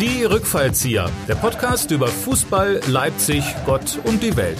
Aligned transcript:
Die 0.00 0.24
Rückfallzieher, 0.24 1.10
der 1.28 1.34
Podcast 1.34 1.90
über 1.90 2.06
Fußball, 2.06 2.80
Leipzig, 2.86 3.44
Gott 3.66 3.98
und 4.04 4.22
die 4.22 4.34
Welt. 4.34 4.56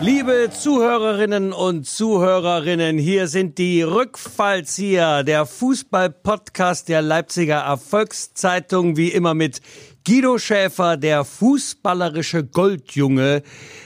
Liebe 0.00 0.48
Zuhörerinnen 0.50 1.52
und 1.52 1.86
Zuhörerinnen, 1.86 2.96
hier 2.96 3.28
sind 3.28 3.58
die 3.58 3.82
Rückfallzieher, 3.82 5.22
der 5.22 5.44
Fußball-Podcast 5.44 6.88
der 6.88 7.02
Leipziger 7.02 7.58
Erfolgszeitung, 7.58 8.96
wie 8.96 9.08
immer 9.08 9.34
mit 9.34 9.60
Guido 10.08 10.38
Schäfer, 10.38 10.96
der 10.96 11.22
fußballerische 11.22 12.42
Goldjunge 12.42 13.42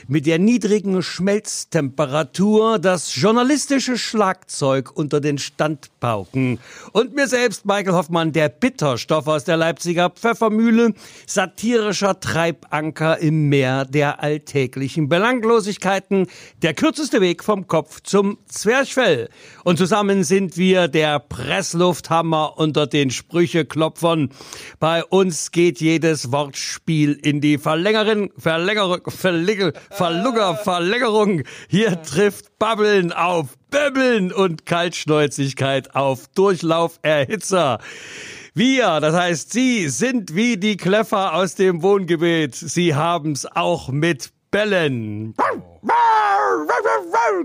mit 0.07 0.25
der 0.25 0.39
niedrigen 0.39 1.03
Schmelztemperatur, 1.03 2.79
das 2.79 3.13
journalistische 3.13 3.97
Schlagzeug 3.97 4.95
unter 4.95 5.19
den 5.19 5.37
Standpauken 5.37 6.59
und 6.93 7.13
mir 7.13 7.27
selbst, 7.27 7.65
Michael 7.65 7.91
Hoffmann, 7.91 8.31
der 8.31 8.47
Bitterstoff 8.47 9.27
aus 9.27 9.43
der 9.43 9.57
Leipziger 9.57 10.09
Pfeffermühle, 10.11 10.93
satirischer 11.27 12.17
Treibanker 12.21 13.17
im 13.17 13.49
Meer 13.49 13.83
der 13.83 14.23
alltäglichen 14.23 15.09
Belanglosigkeiten, 15.09 16.27
der 16.61 16.73
kürzeste 16.73 17.19
Weg 17.19 17.43
vom 17.43 17.67
Kopf 17.67 17.99
zum 18.01 18.37
Zwerchfell. 18.47 19.27
Und 19.65 19.77
zusammen 19.77 20.23
sind 20.23 20.55
wir 20.55 20.87
der 20.87 21.19
Presslufthammer 21.19 22.57
unter 22.57 22.87
den 22.87 23.09
Sprücheklopfern. 23.11 24.29
Bei 24.79 25.03
uns 25.03 25.51
geht 25.51 25.81
jedes 25.81 26.12
jedes 26.13 26.31
Wortspiel 26.31 27.13
in 27.13 27.41
die 27.41 27.57
Verlängerin, 27.57 28.31
Verlängerung, 28.37 29.01
Verlängerung, 29.07 29.73
Verlugger, 29.89 30.55
Verlängerung. 30.55 31.41
Hier 31.67 32.03
trifft 32.03 32.59
Babbeln 32.59 33.11
auf 33.11 33.57
Böbbeln 33.71 34.31
und 34.31 34.67
Kaltschnäuzigkeit 34.67 35.95
auf 35.95 36.27
Durchlauferhitzer. 36.35 37.79
Wir, 38.53 38.99
das 38.99 39.15
heißt 39.15 39.51
Sie, 39.51 39.89
sind 39.89 40.35
wie 40.35 40.57
die 40.57 40.77
Kleffer 40.77 41.33
aus 41.33 41.55
dem 41.55 41.81
Wohngebiet. 41.81 42.53
Sie 42.53 42.93
haben's 42.93 43.47
auch 43.47 43.89
mit 43.89 44.29
Bellen. 44.51 45.33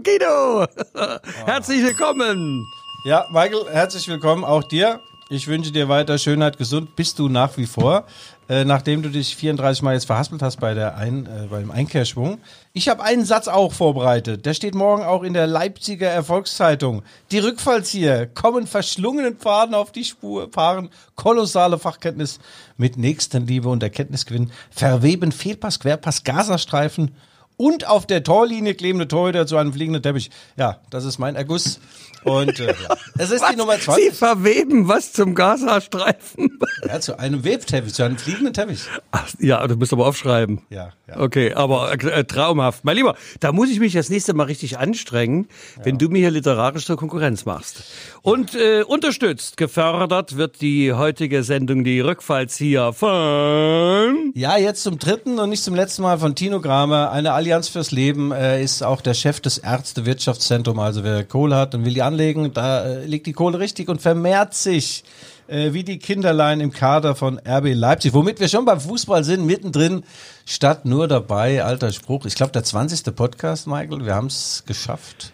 Guido, 0.05 0.67
herzlich 1.47 1.83
willkommen. 1.83 2.67
Ja, 3.07 3.25
Michael, 3.33 3.65
herzlich 3.71 4.07
willkommen 4.09 4.45
auch 4.45 4.65
dir. 4.65 5.01
Ich 5.31 5.47
wünsche 5.47 5.73
dir 5.73 5.91
weiter 5.91 6.17
Schönheit, 6.17 6.57
gesund 6.57 6.97
bist 6.97 7.19
du 7.19 7.29
nach 7.29 7.59
wie 7.59 7.67
vor, 7.67 8.07
äh, 8.49 8.65
nachdem 8.65 9.03
du 9.03 9.11
dich 9.11 9.37
34 9.37 9.83
Mal 9.83 9.93
jetzt 9.93 10.07
verhaspelt 10.07 10.41
hast 10.41 10.59
bei 10.59 10.73
der 10.73 10.97
Ein, 10.97 11.27
äh, 11.27 11.49
beim 11.51 11.71
Einkehrschwung. 11.71 12.41
Ich 12.73 12.89
habe 12.89 13.03
einen 13.03 13.27
Satz 13.27 13.47
auch 13.47 13.75
vorbereitet. 13.75 14.47
Der 14.47 14.55
steht 14.55 14.75
morgen 14.75 15.03
auch 15.03 15.23
in 15.23 15.35
der 15.35 15.47
Leipziger 15.47 16.09
Erfolgszeitung. 16.09 17.03
Die 17.31 17.41
Rückfallzieher 17.41 18.27
kommen 18.27 18.67
verschlungenen 18.67 19.37
Pfaden 19.37 19.75
auf 19.75 19.93
die 19.93 20.05
Spur, 20.05 20.49
fahren 20.51 20.89
kolossale 21.15 21.79
Fachkenntnis 21.79 22.41
mit 22.79 22.97
Nächstenliebe 22.97 23.69
und 23.69 23.83
Erkenntnisgewinn, 23.83 24.51
verweben 24.71 25.33
Fehlpass, 25.33 25.79
Querpass, 25.79 26.25
Gazastreifen 26.25 27.15
und 27.59 27.87
auf 27.87 28.07
der 28.07 28.23
Torlinie 28.23 28.75
klebende 28.75 29.07
Torhüter 29.09 29.47
zu 29.47 29.59
einem 29.59 29.75
fliegenden 29.75 30.03
Teppich. 30.03 30.31
Ja, 30.57 30.79
das 30.89 31.05
ist 31.05 31.19
mein 31.19 31.37
Erguss. 31.37 31.81
Und 32.25 32.59
äh, 32.61 32.67
ja. 32.69 32.97
es 33.19 33.31
ist 33.31 33.43
was? 33.43 33.51
die 33.51 33.57
Nummer 33.57 33.79
zwei. 33.79 33.97
Sie 33.97 34.11
verweben 34.11 34.89
was 34.89 35.13
zum 35.13 35.35
Gazastreifen. 35.35 36.59
Ja, 36.87 37.01
zu 37.01 37.19
einem 37.19 37.45
Webteppich, 37.45 37.95
zu 37.95 38.05
einem 38.05 38.17
fliegenden 38.17 38.55
Teppich. 38.55 38.81
Ach, 39.11 39.29
ja, 39.39 39.67
du 39.67 39.77
musst 39.77 39.93
aber 39.93 40.07
aufschreiben. 40.07 40.63
Ja, 40.71 40.93
ja. 41.07 41.21
Okay, 41.21 41.53
aber 41.55 41.93
äh, 41.93 42.25
traumhaft. 42.25 42.85
Mein 42.85 42.97
Lieber, 42.97 43.17
da 43.41 43.53
muss 43.53 43.71
ich 43.71 43.81
mich 43.81 43.93
das 43.93 44.09
nächste 44.09 44.35
Mal 44.35 44.45
richtig 44.45 44.79
anstrengen, 44.79 45.49
ja. 45.77 45.85
wenn 45.85 45.99
du 45.99 46.09
mir 46.09 46.19
hier 46.19 46.31
literarisch 46.31 46.87
zur 46.87 46.97
Konkurrenz 46.97 47.45
machst. 47.45 47.85
Und 48.23 48.55
äh, 48.55 48.83
unterstützt, 48.83 49.57
gefördert 49.57 50.37
wird 50.37 50.61
die 50.61 50.93
heutige 50.93 51.43
Sendung 51.43 51.85
die 51.85 52.01
Rückfallzieher 52.01 52.93
von... 52.93 54.33
Ja, 54.35 54.57
jetzt 54.57 54.83
zum 54.83 54.99
dritten 54.99 55.39
und 55.39 55.51
nicht 55.51 55.63
zum 55.63 55.75
letzten 55.75 56.03
Mal 56.03 56.19
von 56.19 56.35
Tino 56.35 56.61
Kramer, 56.61 57.11
eine 57.11 57.33
Allianz 57.33 57.48
fürs 57.69 57.91
Leben. 57.91 58.33
Er 58.33 58.61
ist 58.61 58.83
auch 58.83 59.01
der 59.01 59.15
Chef 59.15 59.41
des 59.41 59.59
Ärztewirtschaftszentrums, 59.59 60.79
also 60.79 61.05
wer 61.05 61.25
Kohle 61.25 61.57
hat 61.57 61.75
und 61.75 61.85
will 61.85 61.95
die 61.95 62.03
anlegen, 62.03 62.53
da 62.53 62.85
äh, 62.85 63.05
liegt 63.07 63.27
die 63.27 63.33
Kohle 63.33 63.59
richtig 63.59 63.89
und 63.89 64.01
vermehrt 64.01 64.55
sich 64.55 65.05
äh, 65.49 65.73
wie 65.73 65.85
die 65.85 65.99
Kinderlein 65.99 66.61
im 66.61 66.73
Kader 66.73 67.15
von 67.15 67.39
RB 67.39 67.75
Leipzig. 67.75 68.13
Womit 68.15 68.41
wir 68.41 68.49
schon 68.49 68.65
beim 68.65 68.81
Fußball 68.81 69.25
sind, 69.25 69.47
mittendrin, 69.47 70.05
statt 70.45 70.85
nur 70.85 71.09
dabei, 71.09 71.65
alter 71.65 71.93
Spruch. 71.93 72.27
Ich 72.27 72.35
glaube, 72.35 72.53
der 72.53 72.65
20. 72.65 73.15
Podcast, 73.15 73.67
Michael, 73.67 74.05
wir 74.05 74.15
haben 74.15 74.27
es 74.27 74.63
geschafft. 74.67 75.33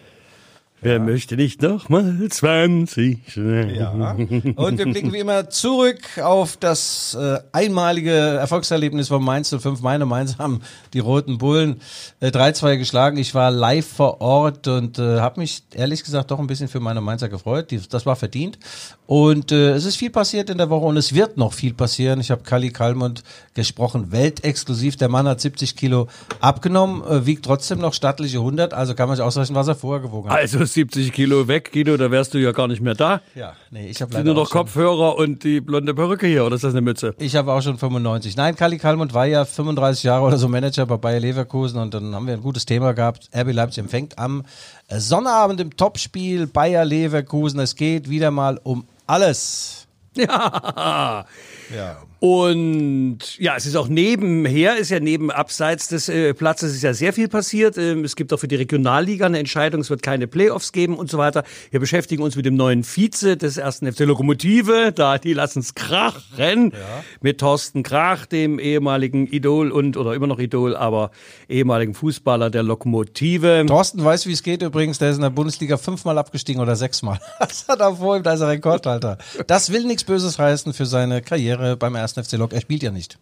Wer 0.81 0.99
möchte 0.99 1.35
nicht 1.35 1.61
nochmal 1.61 2.27
20? 2.29 3.35
Ja. 3.35 4.11
Und 4.55 4.77
wir 4.77 4.85
blicken 4.85 5.13
wie 5.13 5.19
immer 5.19 5.49
zurück 5.49 6.19
auf 6.21 6.57
das 6.57 7.17
äh, 7.19 7.39
einmalige 7.51 8.11
Erfolgserlebnis 8.11 9.07
von 9.07 9.23
Mainz 9.23 9.55
05. 9.57 9.81
Meine 9.81 10.05
Mainz 10.05 10.37
haben 10.37 10.61
die 10.93 10.99
Roten 10.99 11.37
Bullen 11.37 11.81
äh, 12.19 12.27
3-2 12.27 12.77
geschlagen. 12.77 13.17
Ich 13.17 13.33
war 13.33 13.51
live 13.51 13.87
vor 13.87 14.21
Ort 14.21 14.67
und 14.67 14.99
äh, 14.99 15.19
habe 15.19 15.39
mich 15.39 15.63
ehrlich 15.73 16.03
gesagt 16.03 16.29
doch 16.29 16.39
ein 16.39 16.47
bisschen 16.47 16.67
für 16.67 16.79
meine 16.79 17.01
Mainzer 17.01 17.29
gefreut. 17.29 17.71
Die, 17.71 17.79
das 17.79 18.05
war 18.05 18.15
verdient. 18.15 18.59
Und 19.07 19.51
äh, 19.51 19.71
es 19.71 19.85
ist 19.85 19.97
viel 19.97 20.09
passiert 20.09 20.49
in 20.49 20.57
der 20.57 20.69
Woche 20.69 20.85
und 20.85 20.97
es 20.97 21.13
wird 21.13 21.37
noch 21.37 21.53
viel 21.53 21.73
passieren. 21.73 22.19
Ich 22.19 22.31
habe 22.31 22.43
Kali 22.43 22.71
Kalmund 22.71 23.23
gesprochen, 23.53 24.11
weltexklusiv. 24.11 24.97
Der 24.97 25.09
Mann 25.09 25.27
hat 25.27 25.41
70 25.41 25.75
Kilo 25.75 26.07
abgenommen, 26.41 27.03
äh, 27.03 27.25
wiegt 27.25 27.45
trotzdem 27.45 27.79
noch 27.79 27.93
stattliche 27.93 28.39
100. 28.39 28.73
Also 28.73 28.95
kann 28.95 29.07
man 29.07 29.17
sich 29.17 29.23
ausrechnen, 29.23 29.55
was 29.55 29.67
er 29.67 29.75
vorher 29.75 30.01
gewogen 30.01 30.29
hat. 30.29 30.37
Also 30.37 30.65
70 30.75 31.13
Kilo 31.13 31.47
weg, 31.47 31.71
Guido, 31.71 31.95
da 31.95 32.11
wärst 32.11 32.33
du 32.33 32.37
ja 32.37 32.51
gar 32.51 32.67
nicht 32.67 32.81
mehr 32.81 32.95
da. 32.95 33.21
Ja, 33.33 33.53
nee, 33.71 33.87
ich 33.89 34.01
habe 34.01 34.13
leider 34.13 34.25
nur 34.25 34.43
noch 34.43 34.49
Kopfhörer 34.49 35.17
und 35.17 35.43
die 35.45 35.61
blonde 35.61 35.93
Perücke 35.93 36.27
hier, 36.27 36.45
oder 36.45 36.55
ist 36.55 36.65
das 36.65 36.73
eine 36.73 36.81
Mütze? 36.81 37.15
Ich 37.17 37.35
habe 37.37 37.53
auch 37.53 37.61
schon 37.61 37.77
95. 37.77 38.35
Nein, 38.35 38.55
Kali 38.57 38.77
Kalmund 38.77 39.13
war 39.13 39.25
ja 39.25 39.45
35 39.45 40.03
Jahre 40.03 40.25
oder 40.25 40.37
so 40.37 40.49
Manager 40.49 40.85
bei 40.85 40.97
Bayer 40.97 41.21
Leverkusen 41.21 41.79
und 41.79 41.93
dann 41.93 42.13
haben 42.13 42.27
wir 42.27 42.33
ein 42.33 42.41
gutes 42.41 42.65
Thema 42.65 42.91
gehabt. 42.91 43.29
RB 43.33 43.53
Leipzig 43.53 43.79
empfängt 43.83 44.19
am 44.19 44.43
Sonnabend 44.89 45.61
im 45.61 45.75
Topspiel 45.77 46.45
Bayer 46.45 46.83
Leverkusen. 46.83 47.59
Es 47.61 47.75
geht 47.75 48.09
wieder 48.09 48.31
mal 48.31 48.59
um 48.61 48.85
alles. 49.07 49.81
Ja. 50.17 51.25
Ja. 51.73 51.97
Und 52.19 53.37
ja, 53.37 53.55
es 53.55 53.65
ist 53.65 53.75
auch 53.75 53.87
nebenher, 53.87 54.77
ist 54.77 54.89
ja 54.89 54.99
neben 54.99 55.29
abseits 55.29 55.89
des 55.89 56.09
äh, 56.09 56.33
Platzes 56.33 56.73
ist 56.73 56.81
ja 56.81 56.93
sehr 56.93 57.13
viel 57.13 57.27
passiert. 57.27 57.77
Ähm, 57.77 58.03
es 58.03 58.15
gibt 58.15 58.33
auch 58.33 58.39
für 58.39 58.47
die 58.47 58.55
Regionalliga 58.55 59.27
eine 59.27 59.37
Entscheidung, 59.37 59.81
es 59.81 59.89
wird 59.89 60.01
keine 60.01 60.25
Playoffs 60.25 60.71
geben 60.71 60.97
und 60.97 61.11
so 61.11 61.17
weiter. 61.17 61.43
Wir 61.69 61.79
beschäftigen 61.79 62.23
uns 62.23 62.35
mit 62.35 62.45
dem 62.45 62.55
neuen 62.55 62.83
Vize 62.83 63.37
des 63.37 63.57
ersten 63.57 63.91
FC 63.91 63.99
Lokomotive, 63.99 64.91
da 64.91 65.17
die 65.17 65.33
lassen 65.33 65.59
es 65.59 65.75
krachen 65.75 66.71
ja. 66.71 67.03
mit 67.21 67.39
Thorsten 67.39 67.83
Krach, 67.83 68.25
dem 68.25 68.59
ehemaligen 68.59 69.27
Idol 69.27 69.71
und 69.71 69.97
oder 69.97 70.13
immer 70.13 70.27
noch 70.27 70.39
Idol, 70.39 70.75
aber 70.75 71.11
ehemaligen 71.47 71.93
Fußballer 71.93 72.49
der 72.49 72.63
Lokomotive. 72.63 73.65
Thorsten 73.67 74.03
weiß, 74.03 74.25
wie 74.25 74.31
es 74.31 74.41
geht 74.41 74.63
übrigens, 74.63 74.97
der 74.97 75.11
ist 75.11 75.17
in 75.17 75.21
der 75.21 75.29
Bundesliga 75.29 75.77
fünfmal 75.77 76.17
abgestiegen 76.17 76.61
oder 76.61 76.75
sechsmal. 76.75 77.19
Das 77.39 77.67
hat 77.67 77.79
er 77.79 77.95
vor 77.95 78.17
ihm, 78.17 78.23
da 78.23 78.33
ist 78.33 78.41
er 78.41 78.47
Rekordhalter. 78.47 79.17
Das 79.47 79.71
will 79.71 79.85
nichts 79.85 80.03
Böses 80.03 80.39
heißen 80.39 80.73
für 80.73 80.85
seine 80.85 81.21
Karriere 81.21 81.54
beim 81.57 81.95
ersten 81.95 82.23
FC 82.23 82.33
Lok. 82.33 82.53
Er 82.53 82.61
spielt 82.61 82.83
ja 82.83 82.91
nicht. 82.91 83.17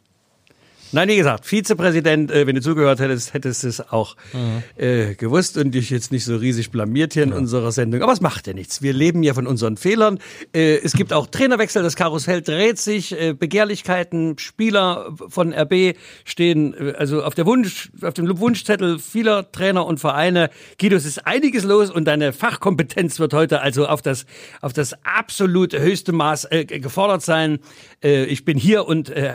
Nein, 0.94 1.10
wie 1.10 1.16
gesagt, 1.16 1.46
Vizepräsident, 1.46 2.30
äh, 2.30 2.46
wenn 2.46 2.56
du 2.56 2.62
zugehört 2.62 3.00
hättest, 3.00 3.34
hättest 3.34 3.64
du 3.64 3.68
es 3.68 3.92
auch 3.92 4.16
mhm. 4.32 4.64
äh, 4.78 5.16
gewusst 5.16 5.58
und 5.58 5.72
dich 5.72 5.90
jetzt 5.90 6.12
nicht 6.12 6.24
so 6.24 6.36
riesig 6.36 6.70
blamiert 6.70 7.14
hier 7.14 7.24
in 7.24 7.32
ja. 7.32 7.36
unserer 7.36 7.72
Sendung. 7.72 8.04
Aber 8.04 8.14
es 8.14 8.22
macht 8.22 8.46
ja 8.46 8.54
nichts. 8.54 8.84
Wir 8.84 8.94
leben 8.94 9.24
ja 9.24 9.34
von 9.34 9.48
unseren 9.48 9.76
Fehlern. 9.76 10.20
Äh, 10.54 10.78
es 10.84 10.94
gibt 10.94 11.12
auch 11.12 11.26
Trainerwechsel, 11.26 11.82
das 11.82 11.96
Karussell 11.96 12.44
dreht 12.44 12.78
sich, 12.78 13.20
äh, 13.20 13.34
Begehrlichkeiten, 13.34 14.38
Spieler 14.38 15.16
von 15.30 15.52
RB 15.52 15.96
stehen 16.26 16.76
äh, 16.76 16.94
also 16.98 17.24
auf 17.24 17.34
der 17.34 17.48
Wunsch, 17.48 17.90
auf 18.04 18.14
dem 18.14 18.40
Wunschzettel 18.40 19.00
vieler 19.00 19.52
Trainer 19.52 19.88
und 19.88 20.00
Vereine. 20.00 20.52
Guido, 20.80 20.96
es 20.96 21.06
ist 21.06 21.26
einiges 21.26 21.64
los 21.64 21.90
und 21.90 22.06
deine 22.06 22.34
Fachkompetenz 22.34 23.20
wird 23.20 23.34
heute 23.34 23.62
also 23.62 23.88
auf 23.88 24.04
das, 24.04 24.28
auf 24.62 24.74
das 24.74 24.96
absolut 25.04 25.74
höchste 25.74 26.12
Maß 26.12 26.46
äh, 26.52 26.66
gefordert 26.66 27.24
sein. 27.24 27.60
Äh, 28.04 28.26
ich 28.26 28.46
bin 28.46 28.60
hier 28.60 28.86
und 28.86 29.10
äh, 29.10 29.30
äh 29.30 29.34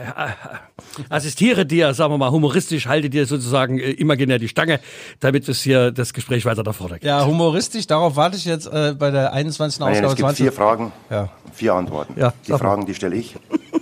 assistiere 1.09 1.48
garantiere 1.49 1.67
dir, 1.67 1.95
sagen 1.95 2.13
wir 2.13 2.19
mal, 2.19 2.31
humoristisch 2.31 2.87
halte 2.87 3.11
dir 3.11 3.27
sozusagen 3.27 3.79
äh, 3.79 3.91
imaginär 3.93 4.39
die 4.39 4.49
Stange, 4.49 4.81
damit 5.21 5.49
es 5.49 5.63
hier 5.63 5.91
das 5.91 6.13
Gespräch 6.13 6.45
weiter 6.45 6.63
nach 6.63 6.75
vorne 6.75 6.95
geht. 6.95 7.05
Ja, 7.05 7.25
humoristisch, 7.25 7.87
darauf 7.87 8.17
warte 8.17 8.37
ich 8.37 8.45
jetzt 8.45 8.67
äh, 8.67 8.95
bei 8.99 9.11
der 9.11 9.33
21. 9.33 9.81
Nein, 9.81 9.91
Ausgabe. 9.91 10.07
Es 10.07 10.17
gibt 10.17 10.27
20. 10.27 10.45
vier 10.45 10.53
Fragen, 10.53 10.93
ja. 11.11 11.29
vier 11.53 11.75
Antworten. 11.75 12.15
Ja, 12.19 12.33
die 12.47 12.53
Fragen, 12.53 12.87
die 12.87 12.95
stelle 12.95 13.17
ich 13.17 13.37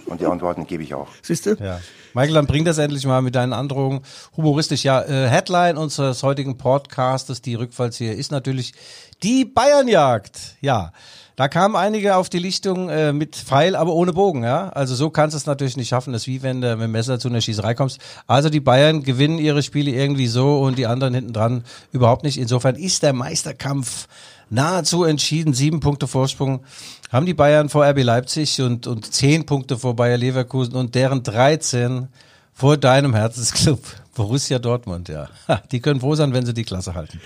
und 0.06 0.20
die 0.20 0.26
Antworten 0.26 0.66
gebe 0.66 0.82
ich 0.82 0.94
auch. 0.94 1.08
Siehst 1.22 1.46
du? 1.46 1.54
Ja. 1.54 1.80
Michael, 2.14 2.34
dann 2.34 2.46
bring 2.46 2.64
das 2.64 2.78
endlich 2.78 3.04
mal 3.04 3.20
mit 3.20 3.34
deinen 3.34 3.52
Androhungen 3.52 4.00
humoristisch. 4.36 4.84
Ja, 4.84 5.02
äh, 5.02 5.28
Headline 5.28 5.76
unseres 5.76 6.22
heutigen 6.22 6.56
Podcastes, 6.56 7.42
die 7.42 7.54
Rückfallzieher, 7.54 8.14
ist 8.14 8.32
natürlich 8.32 8.72
die 9.22 9.44
Bayernjagd. 9.44 10.56
Ja. 10.60 10.92
Da 11.36 11.48
kamen 11.48 11.76
einige 11.76 12.16
auf 12.16 12.30
die 12.30 12.38
Lichtung 12.38 12.88
äh, 12.88 13.12
mit 13.12 13.36
Pfeil, 13.36 13.76
aber 13.76 13.92
ohne 13.92 14.14
Bogen, 14.14 14.42
ja. 14.42 14.70
Also 14.70 14.94
so 14.94 15.10
kannst 15.10 15.34
du 15.34 15.36
es 15.36 15.44
natürlich 15.44 15.76
nicht 15.76 15.88
schaffen. 15.88 16.14
Das 16.14 16.22
ist 16.22 16.28
wie 16.28 16.42
wenn 16.42 16.62
du 16.62 16.74
mit 16.76 16.84
dem 16.84 16.92
Messer 16.92 17.18
zu 17.18 17.28
einer 17.28 17.42
Schießerei 17.42 17.74
kommst. 17.74 17.98
Also 18.26 18.48
die 18.48 18.60
Bayern 18.60 19.02
gewinnen 19.02 19.36
ihre 19.36 19.62
Spiele 19.62 19.90
irgendwie 19.90 20.28
so 20.28 20.60
und 20.60 20.78
die 20.78 20.86
anderen 20.86 21.12
hinten 21.12 21.34
dran 21.34 21.64
überhaupt 21.92 22.22
nicht. 22.24 22.38
Insofern 22.38 22.74
ist 22.74 23.02
der 23.02 23.12
Meisterkampf 23.12 24.08
nahezu 24.48 25.04
entschieden, 25.04 25.52
sieben 25.52 25.80
Punkte 25.80 26.06
Vorsprung 26.06 26.64
haben 27.12 27.26
die 27.26 27.34
Bayern 27.34 27.68
vor 27.68 27.84
RB 27.84 28.02
Leipzig 28.02 28.62
und, 28.62 28.86
und 28.86 29.12
zehn 29.12 29.44
Punkte 29.44 29.76
vor 29.76 29.94
Bayer 29.94 30.16
Leverkusen 30.16 30.74
und 30.74 30.94
deren 30.94 31.22
13 31.22 32.08
vor 32.54 32.78
deinem 32.78 33.14
Herzensclub 33.14 33.80
Borussia 34.14 34.58
Dortmund, 34.58 35.10
ja. 35.10 35.28
Die 35.70 35.80
können 35.80 36.00
froh 36.00 36.14
sein, 36.14 36.32
wenn 36.32 36.46
sie 36.46 36.54
die 36.54 36.64
Klasse 36.64 36.94
halten. 36.94 37.20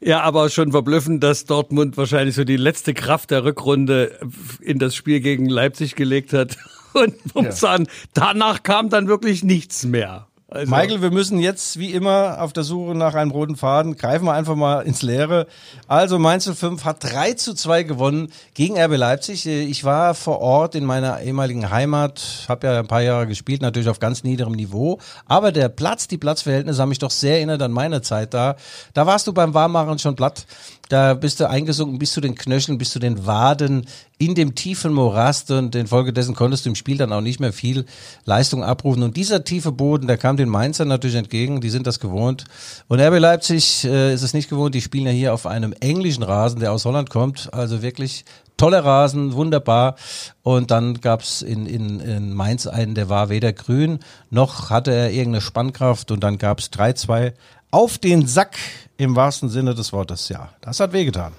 Ja, 0.00 0.22
aber 0.22 0.48
schon 0.48 0.72
verblüffend, 0.72 1.22
dass 1.22 1.44
Dortmund 1.44 1.96
wahrscheinlich 1.98 2.34
so 2.34 2.44
die 2.44 2.56
letzte 2.56 2.94
Kraft 2.94 3.30
der 3.30 3.44
Rückrunde 3.44 4.18
in 4.60 4.78
das 4.78 4.94
Spiel 4.94 5.20
gegen 5.20 5.46
Leipzig 5.46 5.94
gelegt 5.94 6.32
hat. 6.32 6.56
Und 6.92 7.34
muss 7.34 7.60
ja. 7.60 7.78
danach 8.14 8.62
kam 8.62 8.88
dann 8.88 9.06
wirklich 9.06 9.44
nichts 9.44 9.84
mehr. 9.84 10.26
Also. 10.52 10.68
Michael, 10.68 11.00
wir 11.00 11.12
müssen 11.12 11.38
jetzt 11.38 11.78
wie 11.78 11.92
immer 11.92 12.40
auf 12.40 12.52
der 12.52 12.64
Suche 12.64 12.96
nach 12.96 13.14
einem 13.14 13.30
roten 13.30 13.54
Faden. 13.54 13.96
Greifen 13.96 14.24
wir 14.24 14.32
einfach 14.32 14.56
mal 14.56 14.80
ins 14.80 15.00
Leere. 15.00 15.46
Also 15.86 16.18
Mainz 16.18 16.50
05 16.52 16.84
hat 16.84 17.04
3 17.04 17.34
zu 17.34 17.54
2 17.54 17.84
gewonnen 17.84 18.32
gegen 18.54 18.76
RB 18.76 18.96
Leipzig. 18.96 19.46
Ich 19.46 19.84
war 19.84 20.14
vor 20.14 20.40
Ort 20.40 20.74
in 20.74 20.84
meiner 20.84 21.20
ehemaligen 21.20 21.70
Heimat, 21.70 22.46
habe 22.48 22.66
ja 22.66 22.80
ein 22.80 22.88
paar 22.88 23.02
Jahre 23.02 23.28
gespielt, 23.28 23.62
natürlich 23.62 23.88
auf 23.88 24.00
ganz 24.00 24.24
niederem 24.24 24.54
Niveau. 24.54 24.98
Aber 25.26 25.52
der 25.52 25.68
Platz, 25.68 26.08
die 26.08 26.18
Platzverhältnisse 26.18 26.82
haben 26.82 26.88
mich 26.88 26.98
doch 26.98 27.12
sehr 27.12 27.36
erinnert 27.36 27.62
an 27.62 27.70
meine 27.70 28.02
Zeit 28.02 28.34
da. 28.34 28.56
Da 28.92 29.06
warst 29.06 29.28
du 29.28 29.32
beim 29.32 29.54
Warmmachen 29.54 30.00
schon 30.00 30.16
platt. 30.16 30.46
Da 30.90 31.14
bist 31.14 31.38
du 31.38 31.48
eingesunken 31.48 32.00
bis 32.00 32.12
zu 32.12 32.20
den 32.20 32.34
Knöcheln, 32.34 32.76
bis 32.76 32.90
zu 32.90 32.98
den 32.98 33.24
Waden 33.24 33.86
in 34.18 34.34
dem 34.34 34.56
tiefen 34.56 34.92
Morast 34.92 35.52
und 35.52 35.76
infolgedessen 35.76 36.34
konntest 36.34 36.66
du 36.66 36.70
im 36.70 36.74
Spiel 36.74 36.98
dann 36.98 37.12
auch 37.12 37.20
nicht 37.20 37.38
mehr 37.38 37.52
viel 37.52 37.86
Leistung 38.24 38.64
abrufen. 38.64 39.04
Und 39.04 39.16
dieser 39.16 39.44
tiefe 39.44 39.70
Boden, 39.70 40.08
der 40.08 40.18
kam 40.18 40.36
den 40.36 40.48
Mainzern 40.48 40.88
natürlich 40.88 41.14
entgegen, 41.14 41.60
die 41.60 41.70
sind 41.70 41.86
das 41.86 42.00
gewohnt. 42.00 42.44
Und 42.88 43.00
RB 43.00 43.20
Leipzig 43.20 43.84
äh, 43.84 44.12
ist 44.12 44.22
es 44.22 44.34
nicht 44.34 44.50
gewohnt, 44.50 44.74
die 44.74 44.80
spielen 44.80 45.06
ja 45.06 45.12
hier 45.12 45.32
auf 45.32 45.46
einem 45.46 45.72
englischen 45.78 46.24
Rasen, 46.24 46.58
der 46.58 46.72
aus 46.72 46.84
Holland 46.84 47.08
kommt, 47.08 47.54
also 47.54 47.82
wirklich 47.82 48.24
toller 48.56 48.84
Rasen, 48.84 49.34
wunderbar. 49.34 49.94
Und 50.42 50.72
dann 50.72 51.00
gab's 51.00 51.40
in, 51.40 51.66
in, 51.66 52.00
in 52.00 52.34
Mainz 52.34 52.66
einen, 52.66 52.96
der 52.96 53.08
war 53.08 53.28
weder 53.28 53.52
grün, 53.52 54.00
noch 54.28 54.70
hatte 54.70 54.90
er 54.90 55.12
irgendeine 55.12 55.40
Spannkraft. 55.40 56.10
Und 56.10 56.24
dann 56.24 56.36
gab's 56.36 56.66
3-2 56.66 57.32
auf 57.70 57.98
den 57.98 58.26
Sack 58.26 58.56
im 58.96 59.16
wahrsten 59.16 59.48
Sinne 59.48 59.74
des 59.74 59.92
Wortes. 59.92 60.28
Ja, 60.28 60.50
das 60.60 60.80
hat 60.80 60.92
wehgetan. 60.92 61.32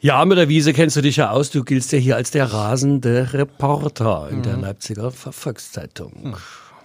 Ja, 0.00 0.22
mit 0.26 0.36
der 0.36 0.50
Wiese 0.50 0.74
kennst 0.74 0.96
du 0.96 1.00
dich 1.00 1.16
ja 1.16 1.30
aus. 1.30 1.50
Du 1.50 1.64
giltst 1.64 1.90
ja 1.92 1.98
hier 1.98 2.16
als 2.16 2.30
der 2.30 2.52
rasende 2.52 3.32
Reporter 3.32 4.28
in 4.30 4.38
mhm. 4.38 4.42
der 4.42 4.56
Leipziger 4.58 5.10
Volkszeitung. 5.10 6.12
Mhm. 6.22 6.34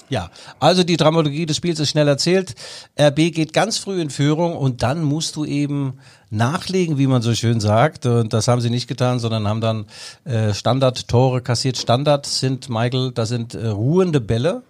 Ja, 0.08 0.32
also 0.60 0.84
die 0.84 0.98
Dramaturgie 0.98 1.46
des 1.46 1.58
Spiels 1.58 1.80
ist 1.80 1.90
schnell 1.90 2.08
erzählt. 2.08 2.56
RB 3.00 3.32
geht 3.32 3.54
ganz 3.54 3.78
früh 3.78 4.02
in 4.02 4.10
Führung 4.10 4.56
und 4.56 4.82
dann 4.82 5.04
musst 5.04 5.36
du 5.36 5.46
eben 5.46 6.00
nachlegen, 6.32 6.98
wie 6.98 7.06
man 7.06 7.22
so 7.22 7.36
schön 7.36 7.60
sagt. 7.60 8.08
Und 8.08 8.34
das 8.34 8.48
haben 8.48 8.62
sie 8.62 8.72
nicht 8.72 8.88
getan, 8.88 9.20
sondern 9.20 9.48
haben 9.48 9.62
dann 9.62 9.86
äh, 10.24 10.54
Standard-Tore 10.54 11.42
kassiert. 11.42 11.78
Standard 11.78 12.26
sind, 12.26 12.70
Michael, 12.70 13.12
das 13.12 13.30
sind 13.30 13.54
äh, 13.54 13.68
ruhende 13.68 14.20
Bälle 14.20 14.64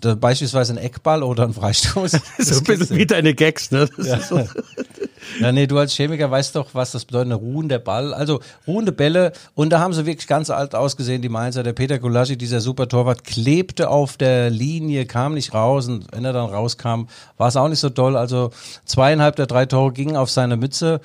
beispielsweise 0.00 0.74
ein 0.74 0.78
Eckball 0.78 1.22
oder 1.22 1.44
ein 1.44 1.54
Freistoß. 1.54 2.12
so 2.38 2.58
ein 2.58 2.64
bisschen 2.64 2.96
wie 2.96 3.06
deine 3.06 3.34
Gags, 3.34 3.70
ne? 3.70 3.88
Ja. 3.98 4.20
So. 4.20 4.38
ja, 5.40 5.52
nee, 5.52 5.66
du 5.66 5.78
als 5.78 5.94
Chemiker 5.94 6.30
weißt 6.30 6.54
doch, 6.56 6.74
was 6.74 6.92
das 6.92 7.04
bedeutet, 7.04 7.32
eine 7.32 7.34
ruhende 7.34 7.78
Ball. 7.78 8.12
Also 8.12 8.40
ruhende 8.66 8.92
Bälle 8.92 9.32
und 9.54 9.70
da 9.70 9.80
haben 9.80 9.92
sie 9.92 10.06
wirklich 10.06 10.26
ganz 10.26 10.50
alt 10.50 10.74
ausgesehen, 10.74 11.22
die 11.22 11.28
Mainzer. 11.28 11.62
Der 11.62 11.72
Peter 11.72 11.98
Gulaschi, 11.98 12.36
dieser 12.36 12.60
super 12.60 12.88
Torwart, 12.88 13.24
klebte 13.24 13.88
auf 13.88 14.16
der 14.16 14.50
Linie, 14.50 15.06
kam 15.06 15.34
nicht 15.34 15.54
raus 15.54 15.88
und 15.88 16.06
wenn 16.12 16.24
er 16.24 16.32
dann 16.32 16.50
rauskam, 16.50 17.06
war 17.36 17.48
es 17.48 17.56
auch 17.56 17.68
nicht 17.68 17.80
so 17.80 17.90
toll. 17.90 18.16
Also 18.16 18.50
zweieinhalb 18.84 19.36
der 19.36 19.46
drei 19.46 19.66
Tore 19.66 19.92
gingen 19.92 20.16
auf 20.16 20.30
seine 20.30 20.56
Mütze 20.56 21.00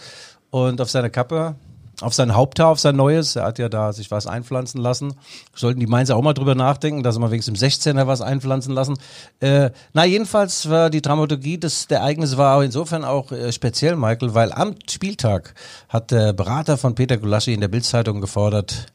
und 0.50 0.82
auf 0.82 0.90
seine 0.90 1.10
Kappe 1.10 1.56
auf 2.02 2.14
sein 2.14 2.36
Haupthaar, 2.36 2.70
auf 2.70 2.80
sein 2.80 2.96
neues. 2.96 3.36
Er 3.36 3.44
hat 3.44 3.60
ja 3.60 3.70
da 3.70 3.94
sich 3.94 4.12
was 4.12 4.28
einpflanzen 4.28 4.82
lassen. 4.82 5.14
Sollten 5.54 5.80
die 5.80 5.88
Mainzer 5.88 6.16
auch 6.16 6.22
mal 6.22 6.34
drüber 6.34 6.56
nachdenken, 6.56 7.04
dass 7.04 7.16
sie 7.16 7.22
mal 7.22 7.32
wenigstens 7.32 7.62
im 7.62 7.70
16er 7.70 8.08
was 8.08 8.22
einpflanzen 8.22 8.74
lassen. 8.74 8.98
Äh, 9.40 9.72
na, 9.94 10.06
jedenfalls 10.06 10.70
war 10.70 10.90
die 10.90 11.02
Dramaturgie 11.02 11.58
des 11.58 11.88
der 11.88 12.00
Ereignisse 12.00 12.38
war 12.38 12.64
insofern 12.64 13.04
auch 13.04 13.32
äh, 13.32 13.52
speziell, 13.52 13.96
Michael, 13.96 14.34
weil 14.34 14.52
am 14.52 14.76
Spieltag 14.90 15.54
hat 15.90 16.12
der 16.12 16.34
Berater 16.34 16.78
von 16.78 16.96
Peter 16.96 17.18
Gulaschi 17.18 17.54
in 17.54 17.62
der 17.62 17.68
Bildzeitung 17.68 18.22
gefordert, 18.22 18.88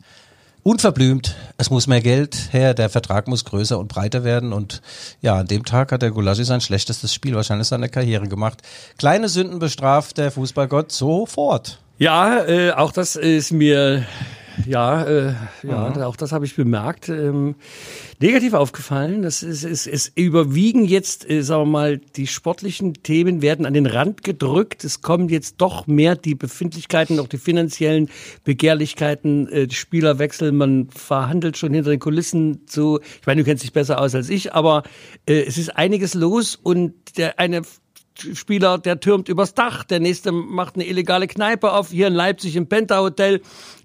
unverblümt, 0.63 1.37
es 1.59 1.71
muss 1.71 1.87
mehr 1.87 2.01
Geld 2.01 2.49
her, 2.51 2.75
der 2.75 2.91
Vertrag 2.91 3.29
muss 3.29 3.45
größer 3.45 3.79
und 3.79 3.87
breiter 3.87 4.25
werden 4.25 4.53
und 4.53 4.83
ja, 5.21 5.37
an 5.37 5.47
dem 5.47 5.65
Tag 5.65 5.93
hat 5.93 6.03
der 6.03 6.11
Gulaschi 6.11 6.45
sein 6.45 6.61
schlechtestes 6.61 7.15
Spiel 7.15 7.37
wahrscheinlich 7.37 7.69
seiner 7.69 7.89
Karriere 7.89 8.27
gemacht. 8.27 8.63
Kleine 8.99 9.29
Sünden 9.29 9.61
bestraft 9.61 10.19
der 10.19 10.33
Fußballgott 10.33 10.91
sofort. 10.91 11.79
Ja, 11.99 12.45
äh, 12.45 12.73
auch 12.73 12.93
das 12.93 13.17
ist 13.17 13.53
mir 13.53 14.05
ja, 14.65 15.03
äh, 15.05 15.35
ja, 15.63 15.91
mhm. 15.91 16.03
auch 16.03 16.17
das 16.17 16.33
habe 16.33 16.47
ich 16.47 16.57
bemerkt. 16.57 17.09
Ähm, 17.09 17.57
negativ 18.21 18.55
aufgefallen. 18.55 19.23
Das 19.23 19.43
ist, 19.43 19.65
es, 19.65 19.87
es 19.87 20.11
überwiegen 20.15 20.85
jetzt, 20.85 21.29
äh, 21.29 21.43
sagen 21.43 21.63
wir 21.63 21.73
mal, 21.73 21.99
die 21.99 22.27
sportlichen 22.27 22.95
Themen 22.95 23.43
werden 23.43 23.67
an 23.67 23.75
den 23.75 23.87
Rand 23.87 24.23
gedrückt. 24.23 24.85
Es 24.85 25.03
kommen 25.03 25.29
jetzt 25.29 25.57
doch 25.59 25.87
mehr 25.87 26.17
die 26.17 26.35
Befindlichkeiten, 26.35 27.21
auch 27.21 27.29
die 27.29 27.39
finanziellen 27.39 28.09
Begehrlichkeiten, 28.45 29.49
äh, 29.49 29.71
Spielerwechsel. 29.71 30.53
Man 30.53 30.89
verhandelt 30.91 31.59
schon 31.59 31.75
hinter 31.75 31.91
den 31.91 32.01
Kulissen 32.01 32.63
so. 32.67 33.01
Ich 33.01 33.27
meine, 33.27 33.43
du 33.43 33.45
kennst 33.45 33.63
dich 33.63 33.73
besser 33.73 34.01
aus 34.01 34.15
als 34.15 34.31
ich, 34.31 34.55
aber 34.55 34.85
äh, 35.27 35.43
es 35.43 35.59
ist 35.59 35.77
einiges 35.77 36.15
los 36.15 36.57
und 36.57 36.95
der 37.19 37.39
eine 37.39 37.63
Spieler, 38.35 38.79
der 38.79 39.01
türmt 39.01 39.29
übers 39.29 39.55
Dach, 39.55 39.85
der 39.85 40.01
nächste 40.01 40.33
macht 40.33 40.77
eine 40.77 40.87
illegale 40.87 41.27
Kneipe 41.27 41.73
auf, 41.73 41.91
hier 41.91 42.09
in 42.09 42.15
Leipzig 42.15 42.57
im 42.57 42.69
Penta 42.69 43.01
Hotel 43.01 43.41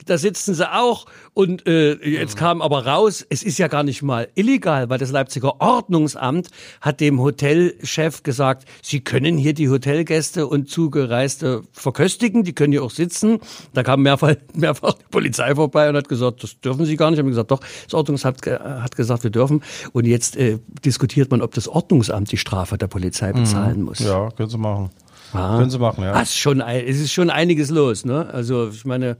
da 0.06 0.18
sitzen 0.18 0.54
sie 0.54 0.72
auch. 0.72 1.06
Und 1.34 1.66
äh, 1.68 1.94
jetzt 2.08 2.36
kam 2.36 2.62
aber 2.62 2.86
raus, 2.86 3.26
es 3.30 3.44
ist 3.44 3.58
ja 3.58 3.68
gar 3.68 3.84
nicht 3.84 4.02
mal 4.02 4.28
illegal, 4.36 4.90
weil 4.90 4.98
das 4.98 5.12
Leipziger 5.12 5.62
Ordnungsamt 5.62 6.50
hat 6.82 7.00
dem 7.00 7.22
Hotelchef 7.22 8.24
gesagt, 8.24 8.66
sie 8.82 9.00
können 9.00 9.38
hier 9.38 9.54
die 9.54 9.70
Hotelgäste 9.70 10.48
und 10.48 10.70
Zugereiste 10.70 11.62
verköstigen, 11.72 12.44
die 12.44 12.54
können 12.54 12.74
hier 12.74 12.84
auch 12.84 12.92
sitzen. 12.92 13.40
Da 13.74 13.84
kam 13.84 14.02
mehrfach, 14.02 14.36
mehrfach 14.54 14.94
die 14.94 15.06
Polizei 15.10 15.56
vorbei 15.56 15.90
und 15.90 15.96
hat 15.96 16.10
gesagt, 16.10 16.44
das 16.44 16.60
dürfen 16.60 16.86
sie 16.86 16.98
gar 16.98 17.12
nicht. 17.12 17.20
Haben 17.20 17.30
gesagt, 17.30 17.52
doch, 17.52 17.62
das 17.86 17.94
Ordnungsamt 17.94 18.46
hat 18.46 18.96
gesagt, 18.96 19.24
wir 19.24 19.32
dürfen. 19.32 19.64
Und 19.94 20.06
jetzt 20.06 20.36
äh, 20.36 20.60
diskutiert 20.84 21.32
man, 21.32 21.42
ob 21.42 21.54
das 21.54 21.68
Ordnungsamt 21.68 22.32
die 22.32 22.38
Strafe 22.38 22.78
der 22.78 22.88
Polizei 22.88 23.32
bezahlen 23.32 23.80
mhm. 23.80 23.86
muss. 23.86 24.00
Ja, 24.00 24.21
können 24.30 24.50
sie 24.50 24.58
machen. 24.58 24.90
Ah. 25.34 25.58
Können 25.58 25.70
sie 25.70 25.80
machen, 25.80 26.04
ja. 26.04 26.20
Ist 26.22 26.38
schon, 26.38 26.62
es 26.62 27.00
ist 27.00 27.14
schon 27.14 27.30
einiges 27.30 27.70
los, 27.70 28.06
ne? 28.06 28.30
Also 28.34 28.70
ich 28.70 28.86
meine, 28.86 29.18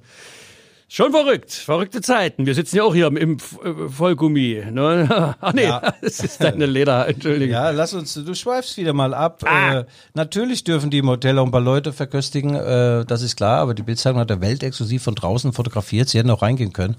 Schon 0.94 1.14
verrückt, 1.14 1.54
verrückte 1.54 2.02
Zeiten. 2.02 2.46
Wir 2.46 2.54
sitzen 2.54 2.76
ja 2.76 2.84
auch 2.84 2.94
hier 2.94 3.08
im, 3.08 3.16
im 3.16 3.38
äh, 3.38 3.88
Vollgummi. 3.88 4.62
Ne? 4.72 5.38
Ach 5.40 5.54
nee, 5.54 5.64
ja. 5.64 5.82
das 6.02 6.20
ist 6.20 6.44
deine 6.44 6.66
Leder, 6.66 7.08
Entschuldigung. 7.08 7.54
Ja, 7.54 7.70
lass 7.70 7.94
uns, 7.94 8.14
du 8.14 8.36
schweifst 8.36 8.76
wieder 8.76 8.92
mal 8.92 9.14
ab. 9.14 9.42
Ah. 9.46 9.74
Äh, 9.74 9.86
natürlich 10.16 10.66
dürfen 10.66 10.90
die 10.90 10.98
im 10.98 11.08
Hotel 11.08 11.40
auch 11.40 11.46
ein 11.46 11.52
paar 11.52 11.62
Leute 11.62 11.94
verköstigen, 11.94 12.56
äh, 12.56 13.06
das 13.06 13.22
ist 13.22 13.38
klar, 13.38 13.60
aber 13.60 13.74
die 13.74 13.84
Bildzeitung 13.84 14.20
hat 14.20 14.30
der 14.30 14.42
Welt 14.42 14.64
exklusiv 14.64 15.02
von 15.02 15.16
draußen 15.16 15.54
fotografiert. 15.54 16.10
Sie 16.10 16.18
hätten 16.18 16.30
auch 16.30 16.42
reingehen 16.42 16.74
können. 16.74 16.98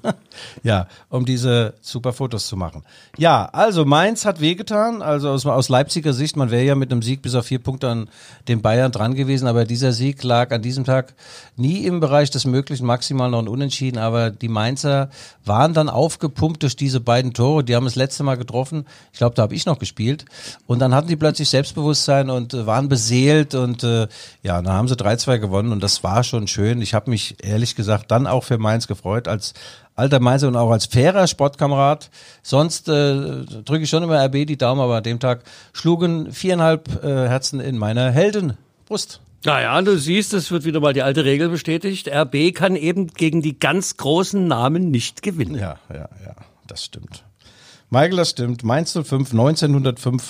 ja, 0.63 0.87
um 1.11 1.27
diese 1.27 1.75
super 1.83 2.15
Fotos 2.15 2.47
zu 2.47 2.57
machen. 2.57 2.85
Ja, 3.19 3.45
also 3.53 3.85
Mainz 3.85 4.25
hat 4.25 4.41
wehgetan. 4.41 5.03
Also 5.03 5.29
aus, 5.29 5.45
aus 5.45 5.69
Leipziger 5.69 6.15
Sicht, 6.15 6.39
man 6.39 6.51
wäre 6.51 6.65
ja 6.65 6.77
mit 6.77 6.91
einem 6.93 7.03
Sieg 7.03 7.21
bis 7.21 7.35
auf 7.35 7.45
vier 7.45 7.59
Punkte 7.59 7.91
an 7.91 8.09
den 8.49 8.63
Bayern 8.63 8.91
dran 8.91 9.15
gewesen, 9.15 9.47
aber 9.47 9.67
dieser 9.67 9.93
Sieg 9.93 10.23
lag 10.23 10.51
an 10.51 10.63
diesem 10.63 10.85
Tag 10.85 11.13
nie 11.57 11.85
im 11.85 12.01
Bereich 12.01 12.31
des 12.31 12.47
Möglichen, 12.47 12.87
maximal 12.87 13.31
noch 13.31 13.41
ein 13.41 13.49
Unentschieden 13.49 13.82
unentschieden, 13.83 13.99
aber 13.99 14.31
die 14.31 14.49
Mainzer 14.49 15.11
waren 15.45 15.75
dann 15.75 15.89
aufgepumpt 15.89 16.62
durch 16.62 16.77
diese 16.77 17.01
beiden 17.01 17.33
Tore. 17.33 17.65
Die 17.65 17.75
haben 17.75 17.85
das 17.85 17.97
letzte 17.97 18.23
Mal 18.23 18.37
getroffen. 18.37 18.87
Ich 19.12 19.19
glaube, 19.19 19.35
da 19.35 19.43
habe 19.43 19.55
ich 19.55 19.67
noch 19.67 19.79
gespielt. 19.79 20.25
Und 20.67 20.79
dann 20.79 20.95
hatten 20.95 21.09
die 21.09 21.17
plötzlich 21.17 21.49
Selbstbewusstsein 21.49 22.31
und 22.31 22.55
äh, 22.55 22.67
waren 22.67 22.89
beseelt 22.89 23.55
und 23.55 23.83
äh, 23.83 24.07
ja, 24.43 24.62
dann 24.62 24.73
haben 24.73 24.89
sie 24.89 24.95
3-2 24.95 25.39
gewonnen 25.39 25.73
und 25.73 25.83
das 25.83 26.05
war 26.05 26.23
schon 26.23 26.47
schön. 26.47 26.81
Ich 26.81 26.95
habe 26.95 27.11
mich 27.11 27.37
ehrlich 27.43 27.75
gesagt 27.75 28.11
dann 28.11 28.27
auch 28.27 28.45
für 28.45 28.59
Mainz 28.59 28.87
gefreut 28.87 29.29
als 29.29 29.55
alter 29.95 30.21
Mainzer 30.21 30.49
und 30.49 30.57
auch 30.57 30.71
als 30.71 30.87
fairer 30.87 31.27
Sportkamerad. 31.27 32.11
Sonst 32.43 32.89
äh, 32.89 33.45
drücke 33.65 33.83
ich 33.83 33.91
schon 33.91 34.03
immer 34.03 34.25
RB 34.25 34.47
die 34.47 34.57
Daumen, 34.57 34.81
aber 34.81 34.97
an 34.97 35.03
dem 35.03 35.21
Tag 35.21 35.43
schlugen 35.73 36.33
viereinhalb 36.33 37.05
äh, 37.05 37.29
Herzen 37.29 37.61
in 37.61 37.77
meiner 37.77 38.11
Heldenbrust. 38.11 39.21
Naja, 39.45 39.83
du 39.83 39.99
siehst, 39.99 40.35
es 40.35 40.51
wird 40.51 40.65
wieder 40.65 40.81
mal 40.81 40.93
die 40.93 41.03
alte 41.03 41.25
Regel 41.25 41.49
bestätigt. 41.49 42.09
RB 42.09 42.55
kann 42.55 42.77
eben 42.77 43.09
gegen 43.09 43.43
die 43.43 43.59
ganz 43.59 43.97
großen 43.97 44.47
Namen 44.47 44.91
nicht 44.91 45.23
gewinnen. 45.23 45.57
Ja, 45.57 45.79
ja, 45.89 46.09
ja, 46.25 46.37
das 46.69 46.85
stimmt. 46.85 47.25
Michael, 47.91 48.17
das 48.17 48.31
stimmt. 48.31 48.65
Mainz 48.65 48.93
05, 48.93 49.33
1905, 49.33 50.23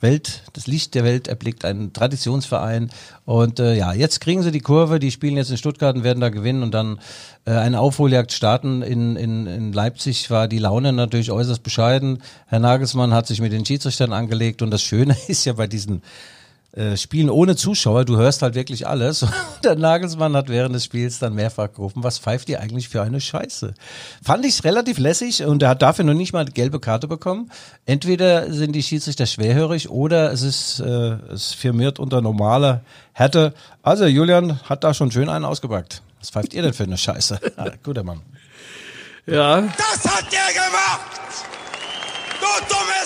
Welt, 0.00 0.42
das 0.52 0.66
Licht 0.66 0.94
der 0.94 1.04
Welt 1.04 1.28
erblickt, 1.28 1.64
ein 1.64 1.92
Traditionsverein. 1.92 2.90
Und 3.24 3.60
äh, 3.60 3.74
ja, 3.74 3.92
jetzt 3.92 4.20
kriegen 4.20 4.42
sie 4.42 4.50
die 4.50 4.60
Kurve, 4.60 4.98
die 4.98 5.10
spielen 5.10 5.36
jetzt 5.36 5.50
in 5.50 5.56
Stuttgart 5.56 5.96
und 5.96 6.04
werden 6.04 6.20
da 6.20 6.28
gewinnen 6.28 6.62
und 6.62 6.74
dann 6.74 6.98
äh, 7.46 7.52
eine 7.52 7.80
Aufholjagd 7.80 8.32
starten. 8.32 8.82
In, 8.82 9.16
in, 9.16 9.46
in 9.46 9.72
Leipzig 9.72 10.30
war 10.30 10.48
die 10.48 10.58
Laune 10.58 10.92
natürlich 10.92 11.30
äußerst 11.30 11.62
bescheiden. 11.62 12.22
Herr 12.46 12.60
Nagelsmann 12.60 13.14
hat 13.14 13.26
sich 13.26 13.40
mit 13.40 13.52
den 13.52 13.64
Schiedsrichtern 13.64 14.12
angelegt 14.12 14.60
und 14.60 14.70
das 14.70 14.82
Schöne 14.82 15.16
ist 15.28 15.44
ja 15.44 15.54
bei 15.54 15.66
diesen 15.66 16.02
äh, 16.76 16.96
spielen 16.96 17.30
ohne 17.30 17.56
Zuschauer, 17.56 18.04
du 18.04 18.16
hörst 18.16 18.42
halt 18.42 18.54
wirklich 18.54 18.86
alles. 18.86 19.22
Und 19.22 19.32
der 19.64 19.76
Nagelsmann 19.76 20.36
hat 20.36 20.48
während 20.48 20.74
des 20.74 20.84
Spiels 20.84 21.18
dann 21.18 21.34
mehrfach 21.34 21.72
gerufen, 21.72 22.04
was 22.04 22.18
pfeift 22.18 22.48
ihr 22.50 22.60
eigentlich 22.60 22.88
für 22.90 23.00
eine 23.02 23.20
Scheiße? 23.20 23.72
Fand 24.22 24.44
ich 24.44 24.62
relativ 24.62 24.98
lässig 24.98 25.42
und 25.44 25.62
er 25.62 25.70
hat 25.70 25.80
dafür 25.82 26.04
noch 26.04 26.14
nicht 26.14 26.32
mal 26.32 26.40
eine 26.40 26.50
gelbe 26.50 26.78
Karte 26.78 27.08
bekommen. 27.08 27.50
Entweder 27.86 28.52
sind 28.52 28.72
die 28.72 28.82
Schiedsrichter 28.82 29.24
schwerhörig 29.24 29.88
oder 29.88 30.30
es 30.32 30.42
ist 30.42 30.80
äh, 30.80 31.16
es 31.32 31.54
firmiert 31.54 31.98
unter 31.98 32.20
normaler 32.20 32.82
Härte. 33.14 33.54
Also 33.82 34.04
Julian 34.04 34.60
hat 34.68 34.84
da 34.84 34.92
schon 34.92 35.10
schön 35.10 35.30
einen 35.30 35.46
ausgepackt. 35.46 36.02
Was 36.20 36.30
pfeift 36.30 36.52
ihr 36.52 36.62
denn 36.62 36.74
für 36.74 36.84
eine 36.84 36.98
Scheiße? 36.98 37.40
Ah, 37.56 37.70
guter 37.82 38.02
Mann. 38.02 38.20
Ja. 39.24 39.62
Das 39.62 40.04
hat 40.04 40.30
der 40.30 40.52
gemacht! 40.52 41.10
Du 42.38 42.46
dumme 42.68 43.05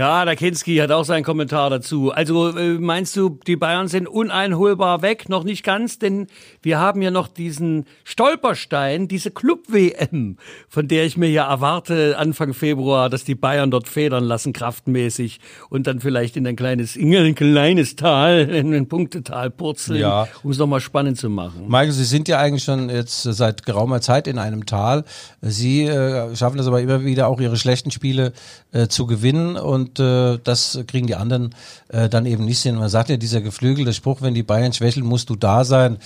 Ja, 0.00 0.24
der 0.24 0.34
Kinski 0.34 0.76
hat 0.78 0.90
auch 0.92 1.04
seinen 1.04 1.24
Kommentar 1.24 1.68
dazu. 1.68 2.10
Also 2.10 2.56
äh, 2.56 2.78
meinst 2.78 3.14
du, 3.16 3.38
die 3.46 3.56
Bayern 3.56 3.86
sind 3.86 4.08
uneinholbar 4.08 5.02
weg? 5.02 5.28
Noch 5.28 5.44
nicht 5.44 5.62
ganz, 5.62 5.98
denn 5.98 6.26
wir 6.62 6.78
haben 6.78 7.02
ja 7.02 7.10
noch 7.10 7.28
diesen 7.28 7.84
Stolperstein, 8.04 9.08
diese 9.08 9.30
Club-WM, 9.30 10.38
von 10.70 10.88
der 10.88 11.04
ich 11.04 11.18
mir 11.18 11.28
ja 11.28 11.46
erwarte 11.50 12.16
Anfang 12.16 12.54
Februar, 12.54 13.10
dass 13.10 13.24
die 13.24 13.34
Bayern 13.34 13.70
dort 13.70 13.90
federn 13.90 14.24
lassen, 14.24 14.54
kraftmäßig 14.54 15.38
und 15.68 15.86
dann 15.86 16.00
vielleicht 16.00 16.34
in 16.38 16.46
ein 16.46 16.56
kleines, 16.56 16.96
in 16.96 17.14
ein 17.14 17.34
kleines 17.34 17.94
Tal, 17.94 18.48
in 18.48 18.72
ein 18.72 18.88
Punktetal 18.88 19.50
purzeln, 19.50 20.00
Ja. 20.00 20.28
um 20.42 20.50
es 20.50 20.56
nochmal 20.56 20.80
spannend 20.80 21.18
zu 21.18 21.28
machen. 21.28 21.64
Michael, 21.66 21.92
Sie 21.92 22.04
sind 22.04 22.26
ja 22.26 22.38
eigentlich 22.38 22.64
schon 22.64 22.88
jetzt 22.88 23.22
seit 23.24 23.66
geraumer 23.66 24.00
Zeit 24.00 24.26
in 24.28 24.38
einem 24.38 24.64
Tal. 24.64 25.04
Sie 25.42 25.84
äh, 25.84 26.34
schaffen 26.36 26.58
es 26.58 26.66
aber 26.66 26.80
immer 26.80 27.04
wieder 27.04 27.28
auch 27.28 27.38
Ihre 27.38 27.58
schlechten 27.58 27.90
Spiele 27.90 28.32
äh, 28.72 28.88
zu 28.88 29.06
gewinnen 29.06 29.56
und 29.58 29.89
äh, 29.98 30.38
das 30.44 30.78
kriegen 30.86 31.06
die 31.06 31.16
anderen 31.16 31.54
äh, 31.88 32.08
dann 32.08 32.26
eben 32.26 32.44
nicht 32.44 32.62
hin. 32.62 32.76
Man 32.76 32.88
sagt 32.88 33.08
ja 33.08 33.16
dieser 33.16 33.40
geflügelte 33.40 33.92
Spruch, 33.92 34.22
wenn 34.22 34.34
die 34.34 34.42
Bayern 34.42 34.72
schwächeln, 34.72 35.06
musst 35.06 35.30
du 35.30 35.36
da 35.36 35.64
sein. 35.64 35.98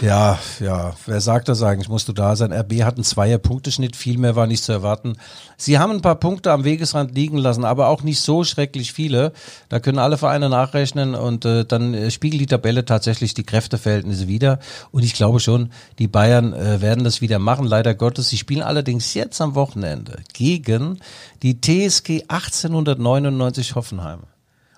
Ja, 0.00 0.38
ja, 0.60 0.94
wer 1.04 1.20
sagt 1.20 1.48
das 1.48 1.62
eigentlich? 1.62 1.90
Musst 1.90 2.08
du 2.08 2.14
da 2.14 2.34
sein? 2.34 2.52
RB 2.52 2.84
hat 2.84 2.94
einen 2.94 3.04
Zweier-Punkteschnitt, 3.04 3.96
viel 3.96 4.16
mehr 4.16 4.34
war 4.34 4.46
nicht 4.46 4.64
zu 4.64 4.72
erwarten. 4.72 5.16
Sie 5.58 5.78
haben 5.78 5.92
ein 5.92 6.00
paar 6.00 6.14
Punkte 6.14 6.52
am 6.52 6.64
Wegesrand 6.64 7.14
liegen 7.14 7.36
lassen, 7.36 7.66
aber 7.66 7.88
auch 7.88 8.02
nicht 8.02 8.20
so 8.20 8.42
schrecklich 8.42 8.94
viele. 8.94 9.32
Da 9.68 9.78
können 9.78 9.98
alle 9.98 10.16
Vereine 10.16 10.48
nachrechnen 10.48 11.14
und 11.14 11.44
äh, 11.44 11.66
dann 11.66 11.92
äh, 11.92 12.10
spiegelt 12.10 12.40
die 12.40 12.46
Tabelle 12.46 12.86
tatsächlich 12.86 13.34
die 13.34 13.44
Kräfteverhältnisse 13.44 14.26
wieder. 14.26 14.58
Und 14.90 15.02
ich 15.02 15.12
glaube 15.12 15.38
schon, 15.38 15.70
die 15.98 16.08
Bayern 16.08 16.54
äh, 16.54 16.80
werden 16.80 17.04
das 17.04 17.20
wieder 17.20 17.38
machen, 17.38 17.66
leider 17.66 17.94
Gottes. 17.94 18.30
Sie 18.30 18.38
spielen 18.38 18.62
allerdings 18.62 19.12
jetzt 19.12 19.40
am 19.42 19.54
Wochenende 19.54 20.20
gegen 20.32 20.98
die 21.42 21.60
TSG 21.60 22.24
1899 22.26 23.74
Hoffenheim. 23.74 24.20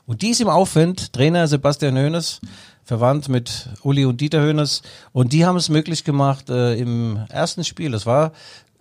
Und 0.05 0.23
die 0.23 0.31
ist 0.31 0.41
im 0.41 0.49
Aufwind, 0.49 1.13
Trainer 1.13 1.47
Sebastian 1.47 1.97
Hoeneß, 1.97 2.41
verwandt 2.85 3.29
mit 3.29 3.69
Uli 3.83 4.05
und 4.05 4.21
Dieter 4.21 4.43
Hoeneß. 4.43 4.83
Und 5.13 5.33
die 5.33 5.47
haben 5.47 5.57
es 5.57 5.69
möglich 5.69 6.05
gemacht 6.05 6.51
äh, 6.51 6.75
im 6.75 7.19
ersten 7.29 7.65
Spiel. 7.65 7.93
Das 7.93 8.07
war 8.07 8.33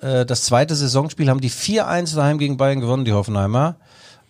äh, 0.01 0.25
das 0.25 0.43
zweite 0.43 0.75
Saisonspiel, 0.75 1.29
haben 1.29 1.41
die 1.41 1.51
4-1 1.51 2.15
daheim 2.15 2.38
gegen 2.38 2.58
Bayern 2.58 2.81
gewonnen, 2.81 3.05
die 3.05 3.13
Hoffenheimer. 3.13 3.75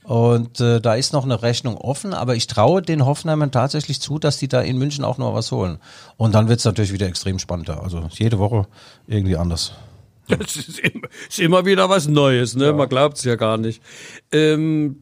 Und 0.03 0.59
äh, 0.59 0.81
da 0.81 0.95
ist 0.95 1.13
noch 1.13 1.25
eine 1.25 1.43
Rechnung 1.43 1.77
offen, 1.77 2.13
aber 2.13 2.35
ich 2.35 2.47
traue 2.47 2.81
den 2.81 3.05
Hoffenheimern 3.05 3.51
tatsächlich 3.51 4.01
zu, 4.01 4.17
dass 4.17 4.37
die 4.37 4.47
da 4.47 4.61
in 4.61 4.77
München 4.77 5.05
auch 5.05 5.19
noch 5.19 5.33
was 5.35 5.51
holen. 5.51 5.77
Und 6.17 6.33
dann 6.33 6.47
wird 6.47 6.59
es 6.59 6.65
natürlich 6.65 6.91
wieder 6.91 7.07
extrem 7.07 7.37
spannender. 7.37 7.83
Also 7.83 8.07
jede 8.11 8.39
Woche 8.39 8.65
irgendwie 9.07 9.37
anders. 9.37 9.73
Das 10.39 10.55
ist 10.55 10.79
immer, 10.79 11.07
ist 11.29 11.39
immer 11.39 11.65
wieder 11.65 11.89
was 11.89 12.07
Neues, 12.07 12.55
ne? 12.55 12.73
Man 12.73 12.89
glaubt 12.89 13.17
es 13.17 13.23
ja 13.23 13.35
gar 13.35 13.57
nicht. 13.57 13.81
Ähm, 14.31 15.01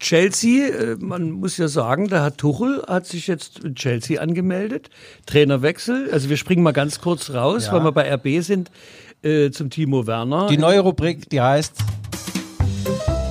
Chelsea, 0.00 0.68
äh, 0.68 0.96
man 0.98 1.30
muss 1.30 1.56
ja 1.56 1.68
sagen, 1.68 2.08
da 2.08 2.22
hat 2.22 2.38
Tuchel 2.38 2.82
hat 2.86 3.06
sich 3.06 3.26
jetzt 3.26 3.64
in 3.64 3.74
Chelsea 3.74 4.20
angemeldet. 4.20 4.90
Trainerwechsel. 5.26 6.08
Also 6.12 6.28
wir 6.28 6.36
springen 6.36 6.62
mal 6.62 6.72
ganz 6.72 7.00
kurz 7.00 7.30
raus, 7.30 7.66
Ja. 7.66 7.72
weil 7.72 7.84
wir 7.84 7.92
bei 7.92 8.12
RB 8.14 8.42
sind, 8.42 8.70
äh, 9.22 9.50
zum 9.50 9.70
Timo 9.70 10.06
Werner. 10.06 10.48
Die 10.48 10.58
neue 10.58 10.80
Rubrik, 10.80 11.28
die 11.30 11.40
heißt 11.40 11.74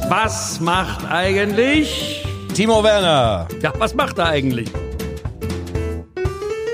was 0.09 0.59
macht 0.59 1.05
eigentlich? 1.09 2.23
Timo 2.53 2.83
Werner. 2.83 3.47
Ja, 3.63 3.73
was 3.79 3.95
macht 3.95 4.19
er 4.19 4.27
eigentlich? 4.27 4.69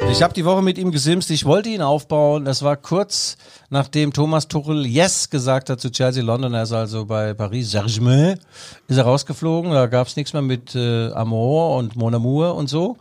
Ich 0.08 0.24
habe 0.24 0.34
die 0.34 0.46
Woche 0.46 0.62
mit 0.62 0.78
ihm 0.78 0.92
gesimst. 0.92 1.30
Ich 1.30 1.46
wollte 1.46 1.70
ihn 1.70 1.82
aufbauen. 1.82 2.46
Das 2.46 2.64
war 2.64 2.78
kurz 2.78 3.38
nachdem 3.70 4.14
Thomas 4.14 4.48
Tuchel 4.48 4.86
Yes 4.86 5.30
gesagt 5.30 5.70
hat 5.70 5.80
zu 5.80 5.92
Chelsea 5.92 6.24
London. 6.24 6.54
Er 6.54 6.64
ist 6.64 6.72
also 6.72 7.06
bei 7.06 7.34
Paris 7.34 7.72
Saint-Germain. 7.72 8.40
Ist 8.88 8.98
er 8.98 9.04
rausgeflogen. 9.04 9.72
Da 9.72 9.88
gab 9.88 10.08
es 10.08 10.16
nichts 10.16 10.34
mehr 10.34 10.42
mit 10.42 10.76
äh, 10.76 11.12
Amour 11.12 11.76
und 11.78 11.96
Mon 11.96 12.16
Amour 12.16 12.56
und 12.56 12.70
so. 12.70 12.98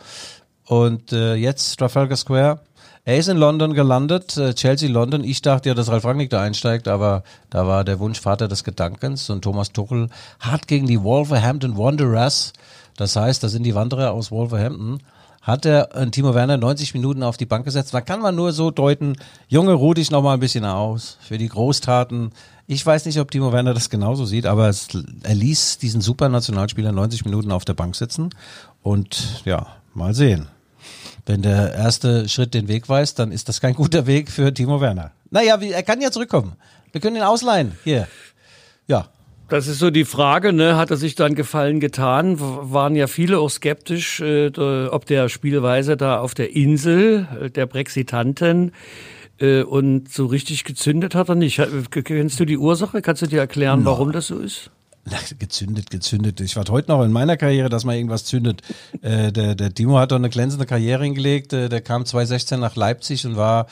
Und 0.66 1.12
äh, 1.12 1.34
jetzt 1.34 1.78
Trafalgar 1.78 2.16
Square. 2.16 2.60
Er 3.08 3.16
ist 3.16 3.28
in 3.28 3.38
London 3.38 3.72
gelandet, 3.72 4.36
äh, 4.36 4.52
Chelsea 4.52 4.90
London. 4.90 5.24
Ich 5.24 5.40
dachte 5.40 5.70
ja, 5.70 5.74
dass 5.74 5.88
Ralf 5.88 6.04
Rangnick 6.04 6.28
da 6.28 6.42
einsteigt, 6.42 6.88
aber 6.88 7.22
da 7.48 7.66
war 7.66 7.82
der 7.82 8.00
Wunsch 8.00 8.20
Vater 8.20 8.48
des 8.48 8.64
Gedankens 8.64 9.30
und 9.30 9.40
Thomas 9.40 9.72
Tuchel 9.72 10.10
hat 10.40 10.68
gegen 10.68 10.86
die 10.86 11.02
Wolverhampton 11.02 11.78
Wanderers, 11.78 12.52
das 12.98 13.16
heißt, 13.16 13.42
das 13.42 13.52
sind 13.52 13.62
die 13.62 13.74
Wanderer 13.74 14.12
aus 14.12 14.30
Wolverhampton, 14.30 15.00
hat 15.42 15.64
er 15.64 15.94
äh, 15.94 16.10
Timo 16.10 16.34
Werner 16.34 16.56
90 16.56 16.94
Minuten 16.94 17.22
auf 17.22 17.36
die 17.36 17.46
Bank 17.46 17.64
gesetzt. 17.64 17.94
Da 17.94 18.00
kann 18.00 18.20
man 18.20 18.34
nur 18.34 18.52
so 18.52 18.70
deuten, 18.70 19.16
Junge, 19.48 19.72
ruh 19.72 19.94
dich 19.94 20.10
noch 20.10 20.22
mal 20.22 20.34
ein 20.34 20.40
bisschen 20.40 20.64
aus 20.64 21.18
für 21.20 21.38
die 21.38 21.48
Großtaten. 21.48 22.32
Ich 22.66 22.84
weiß 22.84 23.06
nicht, 23.06 23.18
ob 23.18 23.30
Timo 23.30 23.52
Werner 23.52 23.74
das 23.74 23.88
genauso 23.88 24.26
sieht, 24.26 24.46
aber 24.46 24.68
es, 24.68 24.88
er 25.22 25.34
ließ 25.34 25.78
diesen 25.78 26.00
super 26.00 26.28
Nationalspieler 26.28 26.92
90 26.92 27.24
Minuten 27.24 27.50
auf 27.50 27.64
der 27.64 27.74
Bank 27.74 27.96
sitzen 27.96 28.30
und 28.82 29.42
ja, 29.44 29.66
mal 29.94 30.14
sehen. 30.14 30.48
Wenn 31.24 31.42
der 31.42 31.74
erste 31.74 32.28
Schritt 32.28 32.54
den 32.54 32.68
Weg 32.68 32.88
weist, 32.88 33.18
dann 33.18 33.32
ist 33.32 33.48
das 33.48 33.60
kein 33.60 33.74
guter 33.74 34.06
Weg 34.06 34.30
für 34.30 34.52
Timo 34.52 34.80
Werner. 34.80 35.12
Naja, 35.30 35.56
er 35.56 35.82
kann 35.82 36.00
ja 36.00 36.10
zurückkommen. 36.10 36.52
Wir 36.92 37.00
können 37.00 37.16
ihn 37.16 37.22
ausleihen. 37.22 37.72
Hier. 37.84 38.08
Ja. 38.86 39.08
Das 39.48 39.66
ist 39.66 39.78
so 39.78 39.90
die 39.90 40.04
Frage, 40.04 40.52
ne? 40.52 40.76
Hat 40.76 40.90
er 40.90 40.98
sich 40.98 41.14
dann 41.14 41.34
Gefallen 41.34 41.80
getan? 41.80 42.38
Waren 42.38 42.94
ja 42.94 43.06
viele 43.06 43.38
auch 43.38 43.48
skeptisch, 43.48 44.20
äh, 44.20 44.50
ob 44.90 45.06
der 45.06 45.30
Spielweise 45.30 45.96
da 45.96 46.20
auf 46.20 46.34
der 46.34 46.54
Insel 46.54 47.26
äh, 47.40 47.50
der 47.50 47.64
Brexitanten 47.64 48.72
äh, 49.38 49.62
und 49.62 50.12
so 50.12 50.26
richtig 50.26 50.64
gezündet 50.64 51.14
hat 51.14 51.30
er 51.30 51.34
nicht. 51.34 51.62
Kennst 51.90 52.38
du 52.40 52.44
die 52.44 52.58
Ursache? 52.58 53.00
Kannst 53.00 53.22
du 53.22 53.26
dir 53.26 53.40
erklären, 53.40 53.86
warum 53.86 54.12
das 54.12 54.26
so 54.26 54.38
ist? 54.38 54.70
Gezündet, 55.38 55.88
gezündet. 55.88 56.40
Ich 56.40 56.56
war 56.56 56.64
heute 56.68 56.90
noch 56.90 57.02
in 57.02 57.12
meiner 57.12 57.38
Karriere, 57.38 57.70
dass 57.70 57.84
mal 57.84 57.96
irgendwas 57.96 58.26
zündet. 58.26 58.60
Äh, 59.00 59.32
der, 59.32 59.54
der 59.54 59.72
Timo 59.72 59.98
hat 59.98 60.12
doch 60.12 60.16
eine 60.16 60.28
glänzende 60.28 60.66
Karriere 60.66 61.04
hingelegt. 61.04 61.54
Äh, 61.54 61.70
der 61.70 61.80
kam 61.80 62.04
2016 62.04 62.60
nach 62.60 62.76
Leipzig 62.76 63.24
und 63.24 63.36
war 63.36 63.68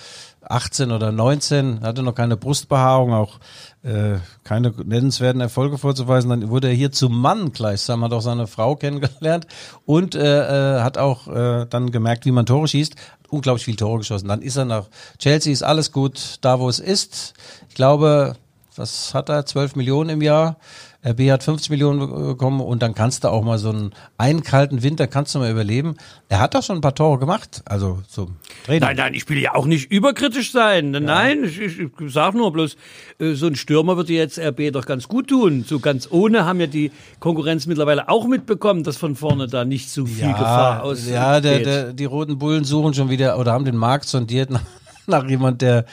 18 0.49 0.93
oder 0.93 1.13
19, 1.13 1.81
hatte 1.81 2.03
noch 2.03 2.15
keine 2.15 2.37
Brustbehaarung, 2.37 3.13
auch 3.13 3.39
äh, 3.87 4.19
keine 4.43 4.73
nennenswerten 4.85 5.41
Erfolge 5.41 5.79
vorzuweisen. 5.79 6.31
Dann 6.31 6.51
wurde 6.51 6.69
er 6.69 6.75
hier 6.75 6.91
zum 6.91 7.21
Mann 7.21 7.53
gleichsam, 7.53 8.03
hat 8.03 8.13
auch 8.13 8.21
seine 8.21 8.49
Frau 8.49 8.75
kennengelernt 8.75 9.47
und 9.85 10.15
äh, 10.15 10.79
äh, 10.79 10.83
hat 10.83 10.99
auch 10.99 11.29
äh, 11.29 11.67
dann 11.71 11.93
gemerkt, 11.93 12.27
wie 12.27 12.33
man 12.33 12.47
Tore 12.47 12.67
schießt. 12.67 12.97
Unglaublich 13.29 13.65
viel 13.65 13.77
Tore 13.77 13.99
geschossen. 13.99 14.29
Dann 14.29 14.43
ist 14.43 14.57
er 14.57 14.65
nach 14.65 14.89
Chelsea, 15.19 15.53
ist 15.53 15.63
alles 15.63 15.93
gut 15.93 16.39
da, 16.41 16.59
wo 16.59 16.69
es 16.69 16.81
ist. 16.81 17.35
Ich 17.69 17.75
glaube, 17.77 18.37
was 18.75 19.15
hat 19.15 19.29
er? 19.29 19.47
12 19.47 19.77
Millionen 19.77 20.11
im 20.11 20.23
Jahr. 20.23 20.57
RB 21.07 21.31
hat 21.31 21.45
50 21.45 21.71
Millionen 21.71 22.01
bekommen 22.01 22.61
und 22.61 22.83
dann 22.83 22.95
kannst 22.95 23.23
du 23.23 23.29
auch 23.29 23.45
mal 23.45 23.59
so 23.59 23.71
einen, 23.71 23.93
einen 24.19 24.43
kalten 24.43 24.83
Winter 24.83 25.07
kannst 25.07 25.35
du 25.35 25.39
mal 25.39 25.51
überleben. 25.51 25.95
Er 26.29 26.41
hat 26.41 26.55
doch 26.55 26.63
schon 26.65 26.79
ein 26.79 26.81
paar 26.81 26.95
Tore 26.95 27.19
gemacht, 27.19 27.63
also 27.65 28.03
so 28.09 28.29
Trainer. 28.65 28.87
Nein, 28.87 28.97
nein, 28.97 29.15
ich 29.15 29.29
will 29.29 29.39
ja 29.39 29.55
auch 29.55 29.67
nicht 29.67 29.91
überkritisch 29.91 30.51
sein. 30.51 30.91
Nein, 30.91 31.45
ich, 31.45 31.61
ich, 31.61 31.79
ich 31.79 31.91
sag 32.09 32.35
nur 32.35 32.53
bloß, 32.53 32.77
äh, 33.21 33.35
so 33.35 33.47
ein 33.47 33.55
Stürmer 33.55 33.97
würde 33.97 34.13
jetzt 34.13 34.39
RB 34.39 34.73
doch 34.73 34.85
ganz 34.85 35.07
gut 35.07 35.29
tun. 35.29 35.65
So 35.67 35.79
ganz 35.79 36.09
ohne 36.11 36.45
haben 36.45 36.61
ja 36.61 36.67
die 36.67 36.91
Konkurrenz 37.21 37.67
mittlerweile 37.67 38.09
auch 38.09 38.27
mitbekommen, 38.27 38.83
dass 38.83 38.97
von 38.97 39.15
vorne 39.15 39.47
da 39.47 39.65
nicht 39.65 39.91
so 39.91 40.07
viel 40.07 40.29
Gefahr 40.29 40.83
aus. 40.83 41.09
Ja, 41.09 41.41
der, 41.41 41.61
der, 41.61 41.93
die 41.93 42.05
roten 42.05 42.39
Bullen 42.39 42.65
suchen 42.65 42.95
schon 42.95 43.11
wieder 43.11 43.39
oder 43.39 43.53
haben 43.53 43.65
den 43.65 43.77
Markt 43.77 44.07
sondiert 44.07 44.51
nach, 44.51 44.63
nach 45.07 45.29
jemand, 45.29 45.63
der, 45.63 45.85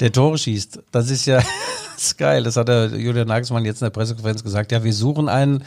der 0.00 0.12
Tore 0.12 0.36
schießt. 0.36 0.80
Das 0.92 1.10
ist 1.10 1.24
ja 1.24 1.42
ist 2.04 2.18
geil. 2.18 2.42
Das 2.42 2.56
hat 2.56 2.68
der 2.68 2.86
Julian 2.88 3.28
Nagelsmann 3.28 3.64
jetzt 3.64 3.80
in 3.82 3.86
der 3.86 3.90
Pressekonferenz 3.90 4.42
gesagt. 4.42 4.72
Ja, 4.72 4.84
wir 4.84 4.92
suchen 4.92 5.28
einen. 5.28 5.64